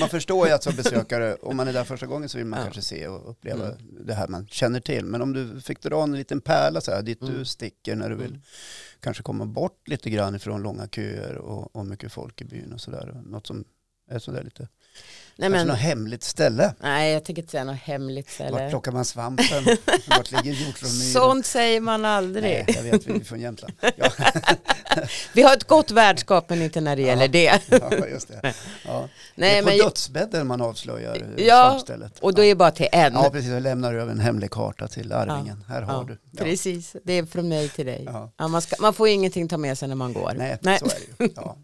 man 0.00 0.08
förstår 0.08 0.46
ju 0.46 0.52
att 0.52 0.62
som 0.62 0.76
besökare, 0.76 1.34
om 1.34 1.56
man 1.56 1.68
är 1.68 1.72
där 1.72 1.84
första 1.84 2.06
gången 2.06 2.28
så 2.28 2.38
vill 2.38 2.46
man 2.46 2.58
Ja. 2.58 2.64
kanske 2.64 2.82
se 2.82 3.08
och 3.08 3.30
uppleva 3.30 3.64
Mm. 3.66 4.06
det 4.06 4.14
här 4.14 4.28
man 4.28 4.46
känner 4.46 4.80
till. 4.80 5.04
Men 5.04 5.22
om 5.22 5.32
du 5.32 5.60
fick 5.60 5.82
dra 5.82 6.02
en 6.02 6.16
liten 6.16 6.40
pärla 6.40 6.80
så 6.80 6.90
här, 6.90 7.02
dit 7.02 7.20
du 7.20 7.26
Mm. 7.26 7.44
sticker 7.44 7.96
när 7.96 8.10
du 8.10 8.16
vill 8.16 8.30
Mm. 8.30 8.42
kanske 9.00 9.22
komma 9.22 9.46
bort 9.46 9.88
lite 9.88 10.10
grann 10.10 10.34
ifrån 10.34 10.62
långa 10.62 10.88
köer 10.88 11.34
och, 11.36 11.76
och 11.76 11.86
mycket 11.86 12.12
folk 12.12 12.40
i 12.40 12.44
byn 12.44 12.72
och 12.72 12.80
sådär. 12.80 13.22
Något 13.26 13.46
som 13.46 13.64
är 14.10 14.18
sådär 14.18 14.42
lite, 14.42 14.68
Nej, 15.36 15.48
men, 15.48 15.66
något 15.66 15.78
hemligt 15.78 16.22
ställe. 16.24 16.74
nej, 16.80 17.12
jag 17.12 17.24
tänker 17.24 17.42
inte 17.42 17.50
säga 17.50 17.64
något 17.64 17.76
hemligt 17.76 18.26
Vart 18.26 18.34
ställe. 18.50 18.70
plockar 18.70 18.92
man 18.92 19.04
svampen? 19.04 19.64
Vart 20.08 20.30
ligger 20.30 20.52
hjortronmyren? 20.52 21.12
Sånt 21.12 21.46
säger 21.46 21.80
man 21.80 22.04
aldrig. 22.04 22.42
Nej, 22.44 22.64
jag 22.76 22.82
vet, 22.82 23.06
vi 23.06 23.14
är 23.20 23.24
från 23.24 23.40
Jämtland. 23.40 23.74
Ja, 23.96 24.10
Vi 25.32 25.42
har 25.42 25.52
ett 25.56 25.64
gott 25.64 25.90
värdskap 25.90 26.50
men 26.50 26.62
inte 26.62 26.80
när 26.80 26.96
det 26.96 27.02
gäller 27.02 27.28
det. 27.28 27.60
ja 27.70 28.06
just 28.06 28.28
det. 28.28 28.54
Ja. 28.86 29.08
Nej, 29.34 29.50
det 29.52 29.58
är 29.58 29.62
på 29.62 29.68
men, 29.68 29.78
dödsbädden 29.78 30.46
man 30.46 30.60
avslöjar 30.60 31.26
Ja, 31.36 31.68
svampstället. 31.70 32.18
och 32.18 32.34
då 32.34 32.42
är 32.42 32.48
det 32.48 32.54
bara 32.54 32.70
till 32.70 32.88
en. 32.92 33.12
Ja, 33.12 33.30
precis. 33.30 33.50
Jag 33.50 33.62
lämnar 33.62 33.94
över 33.94 34.12
en 34.12 34.20
hemlig 34.20 34.50
karta 34.50 34.88
till 34.88 35.12
Arvingen. 35.12 35.64
Här 35.68 35.82
har 35.82 35.94
Ja, 35.94 36.04
du. 36.08 36.18
Ja. 36.30 36.44
Precis, 36.44 36.96
det 37.04 37.12
är 37.12 37.26
från 37.26 37.48
mig 37.48 37.68
till 37.68 37.86
dig. 37.86 38.02
Ja. 38.06 38.32
Ja, 38.36 38.48
man, 38.48 38.62
ska, 38.62 38.76
man 38.80 38.94
får 38.94 39.08
ingenting 39.08 39.48
ta 39.48 39.56
med 39.56 39.78
sig 39.78 39.88
när 39.88 39.94
man 39.94 40.12
går. 40.12 40.32
Nej, 40.36 40.58
Nej. 40.60 40.78
så 40.78 40.84
är 40.84 40.90
det 41.18 41.24
ju. 41.24 41.30
Ja. 41.36 41.56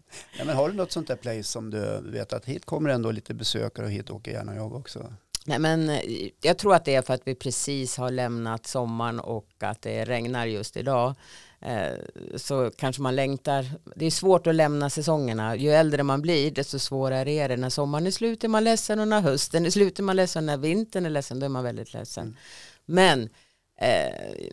Men 0.45 0.55
har 0.55 0.69
du 0.69 0.75
något 0.75 0.91
sånt 0.91 1.07
där 1.07 1.15
place 1.15 1.43
som 1.43 1.69
du 1.69 2.01
vet 2.11 2.33
att 2.33 2.45
hit 2.45 2.65
kommer 2.65 2.89
ändå 2.89 3.11
lite 3.11 3.33
besökare 3.61 3.87
hit 3.87 4.09
åker 4.09 4.31
gärna 4.31 4.55
jag 4.55 4.73
också? 4.73 5.13
Nej, 5.45 5.59
men 5.59 5.89
eh, 5.89 6.29
jag 6.41 6.57
tror 6.57 6.75
att 6.75 6.85
det 6.85 6.95
är 6.95 7.01
för 7.01 7.13
att 7.13 7.21
vi 7.27 7.35
precis 7.35 7.97
har 7.97 8.11
lämnat 8.11 8.67
sommaren 8.67 9.19
och 9.19 9.47
att 9.59 9.81
det 9.81 10.05
regnar 10.05 10.45
just 10.45 10.77
idag. 10.77 11.15
Eh, 11.59 11.93
Så 12.35 12.71
kanske 12.77 13.01
man 13.01 13.15
längtar. 13.15 13.65
Det 13.95 14.05
är 14.05 14.11
svårt 14.11 14.47
att 14.47 14.55
lämna 14.55 14.89
säsongerna. 14.89 15.55
Ju 15.55 15.71
äldre 15.71 16.03
man 16.03 16.21
blir 16.21 16.51
desto 16.51 16.79
svårare 16.79 17.31
är 17.31 17.49
det. 17.49 17.57
När 17.57 17.69
sommaren 17.69 18.07
är 18.07 18.11
slut 18.11 18.43
är 18.43 18.47
man 18.47 18.63
ledsen 18.63 18.99
och 18.99 19.07
när 19.07 19.21
hösten 19.21 19.65
är 19.65 19.69
slut 19.69 19.99
är 19.99 20.03
man 20.03 20.15
ledsen. 20.15 20.45
När 20.45 20.57
vintern 20.57 21.05
är 21.05 21.09
ledsen 21.09 21.39
då 21.39 21.45
är 21.45 21.49
man 21.49 21.63
väldigt 21.63 21.93
ledsen. 21.93 22.23
Mm. 22.23 22.37
Men 22.85 23.29
eh, 23.77 24.49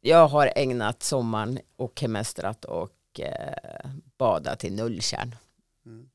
jag 0.00 0.28
har 0.28 0.52
ägnat 0.56 1.02
sommaren 1.02 1.58
och 1.76 2.00
hemestrat 2.00 2.64
och 2.64 3.20
eh, 3.20 3.90
badat 4.18 4.64
i 4.64 4.70
Nulltjärn. 4.70 5.36
Mm. 5.86 6.06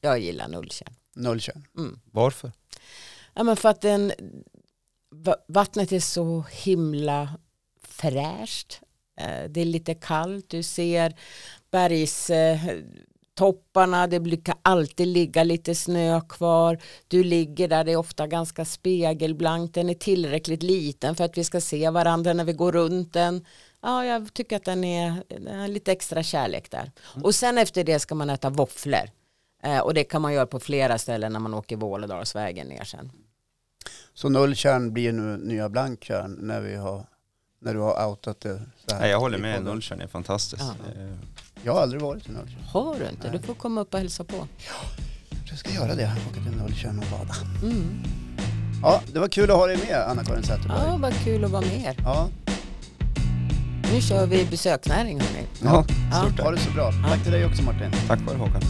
Jag 0.00 0.18
gillar 0.18 0.48
Nulltjärn. 0.48 0.94
Nulltjärn. 1.20 1.66
Mm. 1.78 2.00
Varför? 2.12 2.52
Ja, 3.34 3.42
men 3.42 3.56
för 3.56 3.68
att 3.68 3.80
den, 3.80 4.12
va- 5.10 5.36
vattnet 5.48 5.92
är 5.92 6.00
så 6.00 6.44
himla 6.50 7.28
fräscht. 7.88 8.80
Eh, 9.20 9.48
Det 9.50 9.60
är 9.60 9.64
lite 9.64 9.94
kallt, 9.94 10.48
du 10.50 10.62
ser 10.62 11.14
bergs, 11.70 12.30
eh, 12.30 12.58
topparna, 13.34 14.06
det 14.06 14.20
brukar 14.20 14.54
alltid 14.62 15.06
ligga 15.08 15.44
lite 15.44 15.74
snö 15.74 16.20
kvar. 16.28 16.78
Du 17.08 17.24
ligger 17.24 17.68
där, 17.68 17.84
det 17.84 17.92
är 17.92 17.96
ofta 17.96 18.26
ganska 18.26 18.64
spegelblankt, 18.64 19.74
den 19.74 19.90
är 19.90 19.94
tillräckligt 19.94 20.62
liten 20.62 21.14
för 21.16 21.24
att 21.24 21.38
vi 21.38 21.44
ska 21.44 21.60
se 21.60 21.90
varandra 21.90 22.32
när 22.32 22.44
vi 22.44 22.52
går 22.52 22.72
runt 22.72 23.12
den. 23.12 23.44
Ja, 23.82 24.04
jag 24.04 24.34
tycker 24.34 24.56
att 24.56 24.64
den 24.64 24.84
är, 24.84 25.22
den 25.28 25.46
är 25.46 25.68
lite 25.68 25.92
extra 25.92 26.22
kärlek 26.22 26.70
där. 26.70 26.92
Och 27.22 27.34
sen 27.34 27.58
efter 27.58 27.84
det 27.84 27.98
ska 28.00 28.14
man 28.14 28.30
äta 28.30 28.50
våfflor. 28.50 29.10
Eh, 29.62 29.78
och 29.78 29.94
det 29.94 30.04
kan 30.04 30.22
man 30.22 30.32
göra 30.32 30.46
på 30.46 30.60
flera 30.60 30.98
ställen 30.98 31.32
när 31.32 31.40
man 31.40 31.54
åker 31.54 31.76
Vålådalsvägen 31.76 32.66
ner 32.66 32.84
sen. 32.84 33.10
Så 34.14 34.28
nollkärn 34.28 34.92
blir 34.92 35.12
nu 35.12 35.36
nya 35.36 35.68
blankkärn 35.68 36.36
när, 36.40 36.60
vi 36.60 36.76
har, 36.76 37.06
när 37.60 37.74
du 37.74 37.80
har 37.80 38.06
outat 38.08 38.40
det 38.40 38.60
så 38.86 38.94
här? 38.94 39.00
Nej, 39.00 39.10
jag 39.10 39.20
håller 39.20 39.38
med, 39.38 39.54
podden? 39.56 39.72
Nolltjärn 39.72 40.00
är 40.00 40.06
fantastiskt. 40.06 40.62
Ja. 40.94 41.00
Eh, 41.02 41.10
Jag 41.62 41.72
har 41.74 41.80
aldrig 41.82 42.02
varit 42.02 42.28
i 42.28 42.32
Nolltjärn. 42.32 42.62
Har 42.72 42.96
du 42.98 43.08
inte? 43.08 43.30
Du 43.30 43.38
får 43.38 43.54
komma 43.54 43.80
upp 43.80 43.94
och 43.94 44.00
hälsa 44.00 44.24
på. 44.24 44.46
Jag 45.48 45.58
ska 45.58 45.70
göra 45.70 45.94
det, 45.94 46.12
åka 46.30 46.40
till 46.42 46.56
Nolltjärn 46.56 46.98
och 46.98 47.18
bada. 47.18 47.34
Mm. 47.62 48.02
Ja, 48.82 49.02
det 49.12 49.18
var 49.18 49.28
kul 49.28 49.50
att 49.50 49.56
ha 49.56 49.66
dig 49.66 49.76
med 49.76 49.96
Anna-Karin 50.10 50.42
Zetterberg. 50.42 50.78
Ja, 50.86 50.96
vad 50.96 51.14
kul 51.14 51.44
att 51.44 51.50
vara 51.50 51.62
med 51.62 51.80
er. 51.84 51.96
Ja, 52.04 52.28
Nu 53.92 54.00
kör 54.00 54.26
vi 54.26 54.46
besöksnäring 54.46 55.20
hörni. 55.20 55.46
Ja, 55.62 55.84
Ja. 56.10 56.16
stort 56.22 56.38
ha 56.40 56.44
tack. 56.50 56.54
det 56.54 56.60
så 56.64 56.70
bra. 56.70 56.92
Tack 57.08 57.22
till 57.22 57.32
dig 57.32 57.46
också 57.46 57.62
Martin. 57.62 57.90
Tack 58.08 58.20
för 58.20 58.32
det 58.32 58.38
Håkan. 58.38 58.62